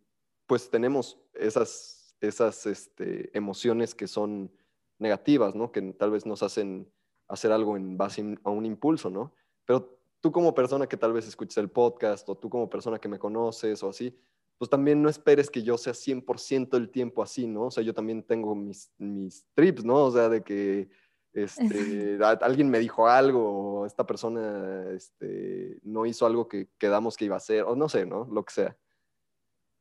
pues 0.47 0.71
tenemos 0.71 1.19
esas, 1.35 2.17
esas 2.21 2.67
este, 2.67 3.37
emociones 3.37 3.95
que 3.95 4.07
son 4.07 4.53
negativas, 4.99 5.55
¿no? 5.55 5.73
Que 5.73 5.83
tal 5.93 6.11
vez 6.11 6.27
nos 6.27 6.43
hacen 6.43 6.91
hacer 7.29 7.53
algo 7.53 7.77
en 7.77 7.97
base 7.97 8.39
a 8.45 8.51
un 8.51 8.65
impulso, 8.65 9.11
¿no? 9.11 9.35
Pero 9.65 9.99
tú 10.21 10.33
como 10.33 10.55
persona 10.55 10.87
que 10.87 10.97
tal 10.97 11.13
vez 11.13 11.27
escuches 11.27 11.57
el 11.59 11.71
podcast 11.71 12.29
o 12.29 12.37
tú 12.37 12.49
como 12.49 12.71
persona 12.71 12.99
que 12.99 13.09
me 13.09 13.19
conoces 13.19 13.83
o 13.83 13.89
así, 13.89 14.17
pues 14.59 14.71
también 14.71 15.03
no 15.03 15.09
esperes 15.09 15.51
que 15.51 15.63
yo 15.63 15.77
sea 15.77 15.93
100% 15.93 16.77
el 16.77 16.91
tiempo 16.91 17.23
así, 17.23 17.47
¿no? 17.47 17.65
O 17.65 17.71
sea, 17.71 17.83
yo 17.83 17.93
también 17.93 18.23
tengo 18.23 18.55
mis, 18.55 18.91
mis 18.97 19.47
trips, 19.55 19.85
¿no? 19.85 20.05
O 20.05 20.11
sea, 20.11 20.29
de 20.29 20.43
que 20.43 20.89
este, 21.33 22.19
alguien 22.41 22.71
me 22.71 22.79
dijo 22.79 23.07
algo 23.07 23.81
o 23.81 23.87
esta 23.87 24.07
persona 24.07 24.91
este, 24.93 25.79
no 25.83 26.07
hizo 26.07 26.25
algo 26.25 26.49
que 26.49 26.69
quedamos 26.79 27.17
que 27.17 27.27
iba 27.27 27.35
a 27.35 27.39
hacer, 27.39 27.65
o 27.65 27.77
no 27.77 27.89
sé, 27.89 28.07
¿no? 28.07 28.27
Lo 28.33 28.45
que 28.45 28.55
sea. 28.55 28.77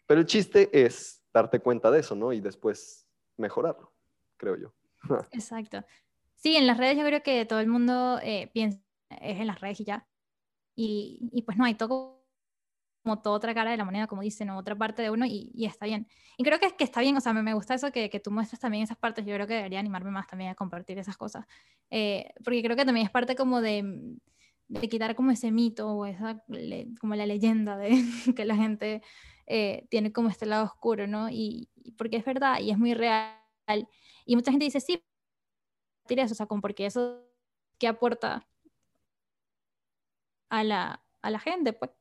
Pero 0.05 0.21
el 0.21 0.25
chiste 0.25 0.69
es 0.71 1.23
darte 1.33 1.59
cuenta 1.59 1.91
de 1.91 1.99
eso, 1.99 2.15
¿no? 2.15 2.33
Y 2.33 2.41
después 2.41 3.07
mejorarlo, 3.37 3.93
creo 4.37 4.57
yo. 4.57 4.73
Exacto. 5.31 5.83
Sí, 6.35 6.55
en 6.55 6.67
las 6.67 6.77
redes 6.77 6.97
yo 6.97 7.03
creo 7.03 7.23
que 7.23 7.45
todo 7.45 7.59
el 7.59 7.67
mundo 7.67 8.19
eh, 8.21 8.49
piensa 8.53 8.79
es 9.09 9.39
en 9.39 9.47
las 9.47 9.61
redes 9.61 9.79
y 9.79 9.85
ya. 9.85 10.07
Y, 10.75 11.29
y 11.31 11.43
pues 11.43 11.57
no, 11.57 11.65
hay 11.65 11.75
todo 11.75 12.25
como 13.03 13.21
toda 13.21 13.35
otra 13.35 13.53
cara 13.53 13.69
de 13.69 13.77
la 13.77 13.85
moneda, 13.85 14.07
como 14.07 14.23
dicen, 14.23 14.49
o 14.49 14.57
otra 14.57 14.75
parte 14.75 15.03
de 15.03 15.11
uno, 15.11 15.27
y, 15.27 15.51
y 15.53 15.65
está 15.65 15.85
bien. 15.85 16.07
Y 16.37 16.43
creo 16.43 16.59
que, 16.59 16.75
que 16.75 16.83
está 16.83 17.01
bien, 17.01 17.15
o 17.15 17.21
sea, 17.21 17.33
me, 17.33 17.43
me 17.43 17.53
gusta 17.53 17.75
eso 17.75 17.91
que, 17.91 18.09
que, 18.09 18.19
tú 18.19 18.31
muestres 18.31 18.59
también 18.59 18.83
esas 18.83 18.97
partes, 18.97 19.23
yo 19.25 19.35
creo 19.35 19.45
que 19.45 19.53
debería 19.53 19.79
animarme 19.79 20.09
más 20.09 20.25
también 20.25 20.49
a 20.49 20.55
compartir 20.55 20.97
esas 20.97 21.15
cosas, 21.15 21.45
eh, 21.91 22.33
porque 22.43 22.63
creo 22.63 22.75
que 22.75 22.83
también 22.83 23.05
es 23.05 23.11
parte 23.11 23.35
como 23.35 23.61
de, 23.61 24.17
de 24.67 24.89
quitar 24.89 25.15
como 25.15 25.29
ese 25.29 25.51
mito 25.51 25.87
o 25.87 26.07
esa, 26.07 26.43
como 26.99 27.13
la 27.13 27.27
leyenda 27.27 27.77
de 27.77 27.91
que 28.35 28.43
la 28.43 28.55
gente 28.55 29.03
eh, 29.47 29.87
tiene 29.89 30.11
como 30.11 30.29
este 30.29 30.45
lado 30.45 30.65
oscuro, 30.65 31.07
¿no? 31.07 31.29
Y, 31.29 31.69
porque 31.97 32.17
es 32.17 32.25
verdad 32.25 32.59
y 32.59 32.71
es 32.71 32.77
muy 32.77 32.93
real. 32.93 33.37
Y 34.25 34.35
mucha 34.35 34.51
gente 34.51 34.65
dice, 34.65 34.79
sí, 34.79 35.03
eso, 36.09 36.33
o 36.33 36.35
sea, 36.35 36.45
como 36.45 36.61
porque 36.61 36.85
eso, 36.85 37.23
¿qué 37.79 37.87
aporta 37.87 38.47
a 40.49 40.63
la, 40.63 41.03
a 41.21 41.29
la 41.29 41.39
gente? 41.39 41.73
Pues 41.73 41.91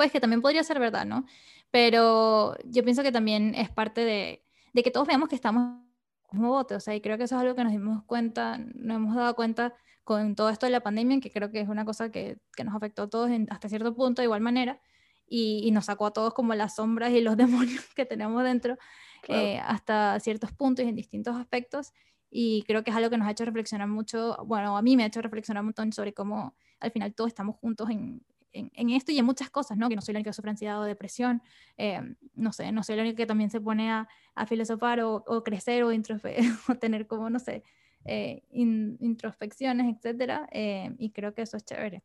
pues 0.00 0.10
que 0.10 0.18
también 0.20 0.40
podría 0.40 0.64
ser 0.64 0.78
verdad, 0.78 1.04
¿no? 1.04 1.26
Pero 1.70 2.56
yo 2.64 2.82
pienso 2.84 3.02
que 3.02 3.12
también 3.12 3.54
es 3.54 3.68
parte 3.68 4.02
de, 4.02 4.42
de 4.72 4.82
que 4.82 4.90
todos 4.90 5.06
veamos 5.06 5.28
que 5.28 5.34
estamos 5.34 5.84
como 6.26 6.48
bote, 6.48 6.74
o 6.74 6.80
sea, 6.80 6.94
y 6.94 7.02
creo 7.02 7.18
que 7.18 7.24
eso 7.24 7.36
es 7.36 7.42
algo 7.42 7.54
que 7.54 7.64
nos 7.64 7.72
dimos 7.72 8.02
cuenta, 8.04 8.56
nos 8.56 8.96
hemos 8.96 9.14
dado 9.14 9.34
cuenta 9.36 9.74
con 10.02 10.34
todo 10.36 10.48
esto 10.48 10.64
de 10.64 10.72
la 10.72 10.80
pandemia, 10.80 11.20
que 11.20 11.30
creo 11.30 11.50
que 11.50 11.60
es 11.60 11.68
una 11.68 11.84
cosa 11.84 12.10
que, 12.10 12.38
que 12.56 12.64
nos 12.64 12.74
afectó 12.74 13.02
a 13.02 13.10
todos 13.10 13.28
en, 13.28 13.46
hasta 13.50 13.68
cierto 13.68 13.94
punto 13.94 14.22
de 14.22 14.24
igual 14.24 14.40
manera, 14.40 14.80
y, 15.30 15.62
y, 15.64 15.70
nos 15.70 15.86
sacó 15.86 16.06
a 16.06 16.12
todos 16.12 16.34
como 16.34 16.54
las 16.54 16.74
sombras 16.74 17.12
y 17.12 17.22
los 17.22 17.36
demonios 17.38 17.86
que 17.94 18.04
tenemos 18.04 18.44
dentro 18.44 18.76
eh, 19.28 19.58
hasta 19.58 20.18
ciertos 20.20 20.52
puntos 20.52 20.84
y 20.84 20.88
en 20.88 20.96
distintos 20.96 21.36
aspectos, 21.36 21.92
y 22.30 22.62
creo 22.66 22.84
que 22.84 22.90
es 22.90 22.96
algo 22.96 23.10
que 23.10 23.18
nos 23.18 23.26
ha 23.26 23.30
hecho 23.32 23.44
reflexionar 23.44 23.88
mucho, 23.88 24.36
bueno, 24.44 24.76
a 24.76 24.82
mí 24.82 24.96
me 24.96 25.04
ha 25.04 25.06
hecho 25.06 25.22
reflexionar 25.22 25.62
un 25.62 25.68
montón 25.68 25.92
sobre 25.92 26.12
cómo 26.12 26.54
al 26.78 26.90
final 26.90 27.14
todos 27.14 27.28
estamos 27.28 27.56
juntos 27.56 27.90
en, 27.90 28.22
en, 28.52 28.90
esto 28.90 29.12
y 29.12 29.18
en 29.18 29.24
muchas 29.24 29.50
cosas, 29.50 29.76
¿no? 29.76 29.88
Que 29.88 29.96
no 29.96 30.02
soy 30.02 30.14
la 30.14 30.18
única 30.18 30.30
que 30.30 30.34
sufre 30.34 30.50
ansiedad 30.50 30.80
o 30.80 30.84
depresión, 30.84 31.42
eh, 31.76 32.00
no 32.34 32.52
sé, 32.52 32.72
no 32.72 32.82
soy 32.82 32.96
la 32.96 33.02
única 33.02 33.16
que 33.16 33.26
también 33.26 33.50
se 33.50 33.60
pone 33.60 33.90
a, 33.90 34.08
a 34.34 34.46
filosofar 34.46 35.00
o, 35.00 35.24
o, 35.26 35.42
crecer 35.42 35.82
o, 35.84 35.90
o, 36.68 36.74
tener 36.76 37.06
como, 37.06 37.30
no 37.30 37.38
sé, 37.38 37.62
eh, 38.04 38.42
introspecciones, 38.50 39.94
etcétera, 39.94 40.48
eh, 40.52 40.94
y 40.98 41.10
creo 41.10 41.34
que 41.34 41.42
eso 41.42 41.56
es 41.56 41.64
chévere. 41.64 42.02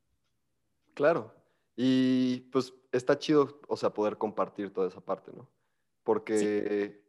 Claro, 0.93 1.34
y 1.75 2.41
pues 2.51 2.73
está 2.91 3.17
chido, 3.19 3.59
o 3.67 3.77
sea, 3.77 3.91
poder 3.91 4.17
compartir 4.17 4.73
toda 4.73 4.87
esa 4.87 5.01
parte, 5.01 5.31
¿no? 5.35 5.49
Porque, 6.03 7.01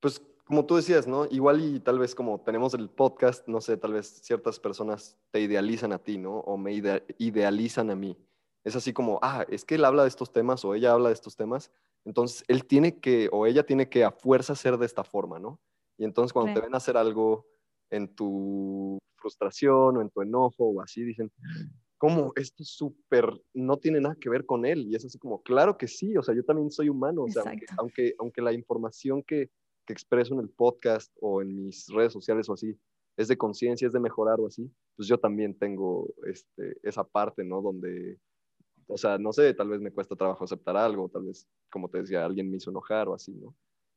pues 0.00 0.22
como 0.44 0.64
tú 0.64 0.76
decías, 0.76 1.06
¿no? 1.06 1.26
Igual 1.26 1.62
y 1.62 1.80
tal 1.80 1.98
vez 1.98 2.14
como 2.14 2.40
tenemos 2.40 2.72
el 2.72 2.88
podcast, 2.88 3.46
no 3.48 3.60
sé, 3.60 3.76
tal 3.76 3.92
vez 3.92 4.20
ciertas 4.22 4.58
personas 4.58 5.18
te 5.30 5.40
idealizan 5.40 5.92
a 5.92 5.98
ti, 5.98 6.16
¿no? 6.16 6.38
O 6.40 6.56
me 6.56 6.72
idealizan 6.72 7.90
a 7.90 7.96
mí. 7.96 8.16
Es 8.64 8.74
así 8.74 8.92
como, 8.92 9.18
ah, 9.22 9.44
es 9.48 9.64
que 9.64 9.74
él 9.74 9.84
habla 9.84 10.02
de 10.02 10.08
estos 10.08 10.32
temas 10.32 10.64
o 10.64 10.74
ella 10.74 10.92
habla 10.92 11.08
de 11.08 11.14
estos 11.14 11.36
temas, 11.36 11.70
entonces 12.04 12.44
él 12.48 12.64
tiene 12.64 12.98
que 13.00 13.28
o 13.32 13.46
ella 13.46 13.64
tiene 13.64 13.88
que 13.90 14.04
a 14.04 14.10
fuerza 14.10 14.54
ser 14.54 14.78
de 14.78 14.86
esta 14.86 15.04
forma, 15.04 15.38
¿no? 15.38 15.60
Y 15.98 16.04
entonces 16.04 16.32
cuando 16.32 16.54
te 16.54 16.60
ven 16.60 16.74
hacer 16.74 16.96
algo 16.96 17.46
en 17.90 18.14
tu 18.14 18.98
frustración 19.16 19.96
o 19.96 20.00
en 20.00 20.08
tu 20.10 20.22
enojo 20.22 20.64
o 20.64 20.80
así, 20.80 21.02
dicen, 21.02 21.30
¿cómo? 21.98 22.32
Esto 22.36 22.62
es 22.62 22.70
súper, 22.70 23.30
no 23.54 23.76
tiene 23.76 24.00
nada 24.00 24.16
que 24.18 24.30
ver 24.30 24.46
con 24.46 24.64
él. 24.64 24.86
Y 24.88 24.94
es 24.94 25.04
así 25.04 25.18
como, 25.18 25.42
claro 25.42 25.76
que 25.76 25.88
sí, 25.88 26.16
o 26.16 26.22
sea, 26.22 26.34
yo 26.34 26.44
también 26.44 26.70
soy 26.70 26.88
humano, 26.88 27.24
o 27.24 27.28
sea, 27.28 27.42
aunque, 27.78 28.14
aunque, 28.18 28.42
la 28.42 28.52
información 28.52 29.22
que, 29.22 29.50
que 29.86 29.92
expreso 29.92 30.34
en 30.34 30.40
el 30.40 30.50
podcast 30.50 31.14
o 31.20 31.42
en 31.42 31.64
mis 31.64 31.86
redes 31.88 32.12
sociales 32.12 32.48
o 32.48 32.54
así, 32.54 32.78
es 33.16 33.28
de 33.28 33.36
conciencia, 33.36 33.86
es 33.86 33.92
de 33.92 34.00
mejorar 34.00 34.38
o 34.40 34.46
así, 34.46 34.70
pues 34.96 35.08
yo 35.08 35.18
también 35.18 35.58
tengo 35.58 36.08
este, 36.26 36.76
esa 36.82 37.04
parte, 37.04 37.44
¿no? 37.44 37.60
Donde 37.60 38.18
o 38.88 38.96
sea, 38.96 39.18
no 39.18 39.32
sé, 39.32 39.52
tal 39.54 39.68
vez 39.68 39.80
me 39.80 39.92
cuesta 39.92 40.16
trabajo 40.16 40.44
aceptar 40.44 40.76
algo, 40.76 41.08
tal 41.10 41.24
vez, 41.24 41.46
como 41.70 41.88
te 41.90 41.98
decía, 41.98 42.24
alguien 42.24 42.50
me 42.50 42.56
hizo 42.56 42.70
enojar 42.70 43.08
o 43.08 43.14
así, 43.14 43.32
¿no? 43.34 43.54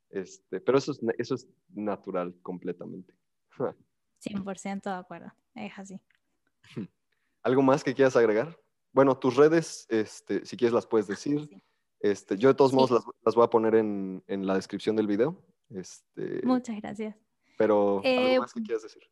Este, 0.10 0.60
pero 0.60 0.78
eso 0.78 0.92
es, 0.92 1.00
eso 1.18 1.36
es 1.36 1.48
natural 1.70 2.36
completamente. 2.42 3.14
100% 4.22 4.84
de 4.84 4.92
acuerdo, 4.92 5.32
es 5.56 5.72
así. 5.78 6.00
¿Algo 7.44 7.62
más 7.62 7.84
que 7.84 7.94
quieras 7.94 8.16
agregar? 8.16 8.58
Bueno, 8.92 9.18
tus 9.18 9.36
redes, 9.36 9.86
este, 9.90 10.46
si 10.46 10.58
quieres 10.58 10.74
las 10.74 10.86
puedes 10.86 11.08
decir. 11.08 11.50
Este, 12.00 12.38
yo 12.38 12.50
de 12.50 12.56
todos 12.56 12.74
modos 12.74 12.92
las, 12.92 13.04
las, 13.24 13.36
voy 13.36 13.46
a 13.46 13.50
poner 13.50 13.76
en, 13.76 14.24
en, 14.28 14.46
la 14.46 14.56
descripción 14.56 14.96
del 14.96 15.08
video. 15.08 15.38
Este, 15.70 16.42
Muchas 16.44 16.76
gracias. 16.78 17.16
Pero, 17.58 18.02
¿algo 18.04 18.04
eh, 18.04 18.40
más 18.40 18.54
que 18.54 18.62
quieras 18.62 18.84
decir? 18.84 19.04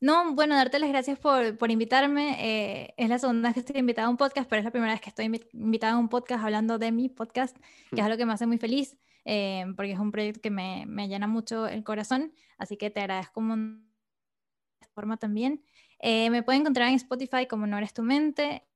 No, 0.00 0.32
bueno, 0.34 0.54
darte 0.54 0.78
las 0.78 0.90
gracias 0.90 1.18
por, 1.18 1.58
por 1.58 1.70
invitarme. 1.72 2.36
Eh, 2.38 2.94
es 2.96 3.08
la 3.08 3.18
segunda 3.18 3.48
vez 3.48 3.54
que 3.54 3.60
estoy 3.60 3.80
invitada 3.80 4.06
a 4.06 4.10
un 4.10 4.16
podcast, 4.16 4.48
pero 4.48 4.60
es 4.60 4.64
la 4.64 4.70
primera 4.70 4.92
vez 4.92 5.00
que 5.00 5.10
estoy 5.10 5.24
invitada 5.52 5.94
a 5.94 5.98
un 5.98 6.08
podcast 6.08 6.44
hablando 6.44 6.78
de 6.78 6.92
mi 6.92 7.08
podcast, 7.08 7.56
que 7.90 8.00
es 8.00 8.06
algo 8.06 8.16
que 8.16 8.24
me 8.24 8.32
hace 8.32 8.46
muy 8.46 8.58
feliz, 8.58 8.96
eh, 9.24 9.64
porque 9.74 9.92
es 9.92 9.98
un 9.98 10.12
proyecto 10.12 10.40
que 10.40 10.50
me, 10.50 10.86
me, 10.86 11.08
llena 11.08 11.26
mucho 11.26 11.66
el 11.66 11.82
corazón, 11.82 12.32
así 12.58 12.76
que 12.76 12.90
te 12.90 13.00
agradezco 13.00 13.42
de 13.42 14.86
forma 14.94 15.16
también. 15.16 15.64
Eh, 16.00 16.30
me 16.30 16.42
pueden 16.42 16.62
encontrar 16.62 16.88
en 16.88 16.94
Spotify 16.94 17.46
como 17.46 17.66
No 17.66 17.78
Eres 17.78 17.92
Tu 17.92 18.02
Mente, 18.02 18.66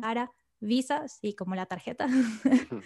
para 0.00 0.30
Visa, 0.60 1.08
sí, 1.08 1.34
como 1.34 1.54
la 1.54 1.66
tarjeta. 1.66 2.06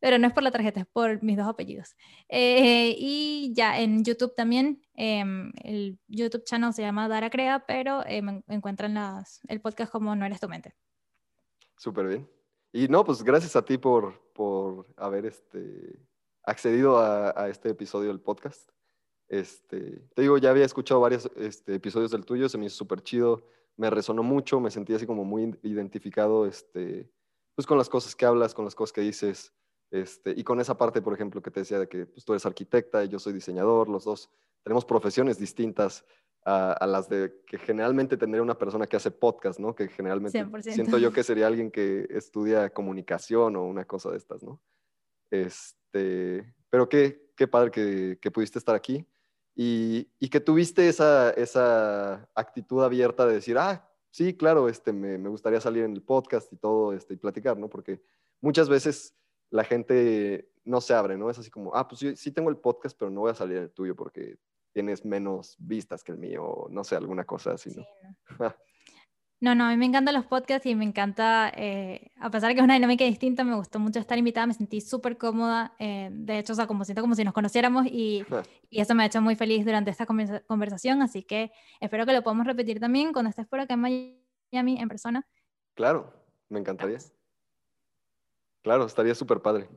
pero 0.00 0.18
no 0.18 0.26
es 0.26 0.32
por 0.32 0.42
la 0.42 0.50
tarjeta, 0.50 0.80
es 0.80 0.86
por 0.86 1.22
mis 1.22 1.36
dos 1.36 1.46
apellidos. 1.46 1.94
Eh, 2.28 2.94
y 2.98 3.52
ya 3.54 3.80
en 3.80 4.04
YouTube 4.04 4.34
también, 4.34 4.82
em, 4.94 5.52
el 5.62 5.98
YouTube 6.08 6.44
channel 6.44 6.72
se 6.72 6.82
llama 6.82 7.08
Dara 7.08 7.30
Crea, 7.30 7.64
pero 7.66 8.04
eh, 8.06 8.20
me 8.20 8.42
encuentran 8.48 8.94
las, 8.94 9.40
el 9.48 9.60
podcast 9.60 9.92
como 9.92 10.14
No 10.16 10.26
Eres 10.26 10.40
Tu 10.40 10.48
Mente. 10.48 10.74
Súper 11.76 12.06
bien. 12.08 12.30
Y 12.72 12.88
no, 12.88 13.04
pues 13.04 13.22
gracias 13.22 13.54
a 13.54 13.64
ti 13.64 13.78
por, 13.78 14.32
por 14.32 14.86
haber 14.96 15.26
este, 15.26 16.00
accedido 16.42 16.98
a, 16.98 17.40
a 17.40 17.48
este 17.48 17.70
episodio 17.70 18.08
del 18.08 18.20
podcast. 18.20 18.70
Este, 19.32 20.02
te 20.14 20.20
digo, 20.20 20.36
ya 20.36 20.50
había 20.50 20.66
escuchado 20.66 21.00
varios 21.00 21.30
este, 21.36 21.76
episodios 21.76 22.10
del 22.10 22.26
tuyo, 22.26 22.50
se 22.50 22.58
me 22.58 22.66
hizo 22.66 22.76
súper 22.76 23.00
chido, 23.00 23.42
me 23.78 23.88
resonó 23.88 24.22
mucho, 24.22 24.60
me 24.60 24.70
sentí 24.70 24.92
así 24.92 25.06
como 25.06 25.24
muy 25.24 25.58
identificado 25.62 26.44
este, 26.44 27.10
pues 27.54 27.66
con 27.66 27.78
las 27.78 27.88
cosas 27.88 28.14
que 28.14 28.26
hablas, 28.26 28.52
con 28.52 28.66
las 28.66 28.74
cosas 28.74 28.92
que 28.92 29.00
dices, 29.00 29.54
este, 29.90 30.34
y 30.36 30.44
con 30.44 30.60
esa 30.60 30.76
parte, 30.76 31.00
por 31.00 31.14
ejemplo, 31.14 31.40
que 31.40 31.50
te 31.50 31.60
decía 31.60 31.78
de 31.78 31.88
que 31.88 32.04
pues, 32.04 32.26
tú 32.26 32.34
eres 32.34 32.44
arquitecta 32.44 33.02
y 33.04 33.08
yo 33.08 33.18
soy 33.18 33.32
diseñador, 33.32 33.88
los 33.88 34.04
dos 34.04 34.28
tenemos 34.62 34.84
profesiones 34.84 35.38
distintas 35.38 36.04
a, 36.44 36.72
a, 36.72 36.86
las 36.86 37.08
de 37.08 37.40
que 37.46 37.56
generalmente 37.56 38.18
tendría 38.18 38.42
una 38.42 38.58
persona 38.58 38.86
que 38.86 38.96
hace 38.96 39.10
podcast, 39.10 39.58
¿no? 39.58 39.74
Que 39.74 39.88
generalmente 39.88 40.44
100%. 40.44 40.74
siento 40.74 40.98
yo 40.98 41.10
que 41.10 41.22
sería 41.22 41.46
alguien 41.46 41.70
que 41.70 42.06
estudia 42.10 42.68
comunicación 42.68 43.56
o 43.56 43.64
una 43.64 43.86
cosa 43.86 44.10
de 44.10 44.18
estas, 44.18 44.42
¿no? 44.42 44.60
Este, 45.30 46.52
pero 46.68 46.86
qué, 46.86 47.30
qué 47.34 47.48
padre 47.48 47.70
que, 47.70 48.18
que 48.20 48.30
pudiste 48.30 48.58
estar 48.58 48.74
aquí 48.74 49.06
y, 49.54 50.08
y 50.18 50.28
que 50.28 50.40
tuviste 50.40 50.88
esa, 50.88 51.30
esa, 51.30 52.28
actitud 52.34 52.82
abierta 52.82 53.26
de 53.26 53.34
decir, 53.34 53.58
ah, 53.58 53.88
sí, 54.10 54.34
claro, 54.34 54.68
este, 54.68 54.92
me, 54.92 55.18
me, 55.18 55.28
gustaría 55.28 55.60
salir 55.60 55.84
en 55.84 55.92
el 55.92 56.02
podcast 56.02 56.52
y 56.52 56.56
todo, 56.56 56.92
este, 56.92 57.14
y 57.14 57.16
platicar, 57.16 57.58
¿no? 57.58 57.68
Porque 57.68 58.02
muchas 58.40 58.68
veces 58.68 59.14
la 59.50 59.64
gente 59.64 60.50
no 60.64 60.80
se 60.80 60.94
abre, 60.94 61.16
¿no? 61.16 61.28
Es 61.30 61.38
así 61.38 61.50
como, 61.50 61.74
ah, 61.74 61.86
pues 61.86 62.00
yo 62.00 62.16
sí 62.16 62.30
tengo 62.30 62.50
el 62.50 62.56
podcast, 62.56 62.96
pero 62.98 63.10
no 63.10 63.20
voy 63.20 63.30
a 63.30 63.34
salir 63.34 63.58
en 63.58 63.64
el 63.64 63.70
tuyo 63.70 63.94
porque 63.94 64.38
tienes 64.72 65.04
menos 65.04 65.56
vistas 65.58 66.02
que 66.02 66.12
el 66.12 66.18
mío, 66.18 66.66
no 66.70 66.84
sé, 66.84 66.96
alguna 66.96 67.24
cosa 67.24 67.52
así, 67.52 67.70
¿no? 67.70 67.82
Sí, 67.82 68.34
no. 68.38 68.54
No, 69.42 69.56
no, 69.56 69.64
a 69.64 69.70
mí 69.70 69.76
me 69.76 69.86
encantan 69.86 70.14
los 70.14 70.24
podcasts 70.24 70.66
y 70.66 70.76
me 70.76 70.84
encanta, 70.84 71.52
eh, 71.56 72.12
a 72.20 72.30
pesar 72.30 72.48
de 72.48 72.54
que 72.54 72.60
es 72.60 72.64
una 72.64 72.74
dinámica 72.74 73.04
distinta, 73.04 73.42
me 73.42 73.56
gustó 73.56 73.80
mucho 73.80 73.98
estar 73.98 74.16
invitada, 74.16 74.46
me 74.46 74.54
sentí 74.54 74.80
súper 74.80 75.18
cómoda, 75.18 75.74
eh, 75.80 76.10
de 76.12 76.38
hecho, 76.38 76.52
o 76.52 76.56
sea, 76.56 76.68
como 76.68 76.84
siento 76.84 77.02
como 77.02 77.16
si 77.16 77.24
nos 77.24 77.34
conociéramos 77.34 77.86
y, 77.86 78.24
y, 78.70 78.80
eso 78.80 78.94
me 78.94 79.02
ha 79.02 79.06
hecho 79.06 79.20
muy 79.20 79.34
feliz 79.34 79.64
durante 79.64 79.90
esta 79.90 80.06
conversación, 80.06 81.02
así 81.02 81.24
que 81.24 81.50
espero 81.80 82.06
que 82.06 82.12
lo 82.12 82.22
podamos 82.22 82.46
repetir 82.46 82.78
también 82.78 83.12
cuando 83.12 83.30
estés 83.30 83.48
por 83.48 83.58
acá 83.58 83.74
en 83.74 83.80
Miami 84.52 84.80
en 84.80 84.88
persona. 84.88 85.26
Claro, 85.74 86.12
me 86.48 86.60
encantaría. 86.60 86.98
Claro, 88.62 88.86
estaría 88.86 89.16
súper 89.16 89.42
padre. 89.42 89.68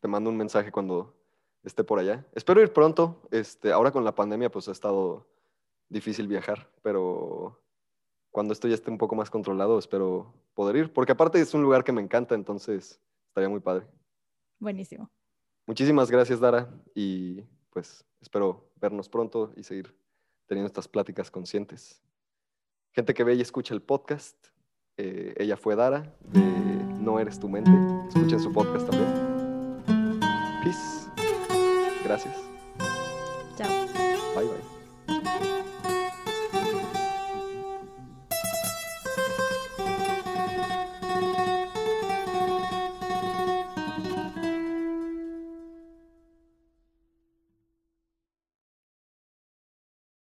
Te 0.00 0.08
mando 0.08 0.28
un 0.28 0.36
mensaje 0.36 0.70
cuando 0.70 1.16
esté 1.64 1.82
por 1.82 1.98
allá. 1.98 2.26
Espero 2.34 2.60
ir 2.60 2.74
pronto, 2.74 3.22
este, 3.30 3.72
ahora 3.72 3.90
con 3.90 4.04
la 4.04 4.14
pandemia 4.14 4.50
pues 4.50 4.68
ha 4.68 4.72
estado 4.72 5.26
difícil 5.88 6.28
viajar, 6.28 6.70
pero 6.82 7.62
cuando 8.30 8.52
esto 8.52 8.68
ya 8.68 8.74
esté 8.74 8.90
un 8.90 8.98
poco 8.98 9.14
más 9.14 9.30
controlado, 9.30 9.78
espero 9.78 10.34
poder 10.54 10.76
ir, 10.76 10.92
porque 10.92 11.12
aparte 11.12 11.40
es 11.40 11.54
un 11.54 11.62
lugar 11.62 11.84
que 11.84 11.92
me 11.92 12.02
encanta, 12.02 12.34
entonces 12.34 13.00
estaría 13.28 13.48
muy 13.48 13.60
padre. 13.60 13.86
Buenísimo. 14.58 15.10
Muchísimas 15.66 16.10
gracias, 16.10 16.40
Dara, 16.40 16.68
y 16.94 17.42
pues 17.70 18.04
espero 18.20 18.70
vernos 18.76 19.08
pronto 19.08 19.52
y 19.56 19.62
seguir 19.62 19.94
teniendo 20.46 20.66
estas 20.66 20.88
pláticas 20.88 21.30
conscientes. 21.30 22.02
Gente 22.92 23.14
que 23.14 23.24
ve 23.24 23.34
y 23.34 23.40
escucha 23.40 23.74
el 23.74 23.82
podcast, 23.82 24.36
eh, 24.96 25.34
ella 25.36 25.56
fue 25.56 25.76
Dara, 25.76 26.16
de 26.20 26.40
No 27.00 27.20
Eres 27.20 27.38
Tu 27.38 27.48
Mente. 27.48 27.70
Escuchen 28.08 28.40
su 28.40 28.52
podcast 28.52 28.88
también. 28.88 29.84
Peace. 30.64 31.08
Gracias. 32.02 32.47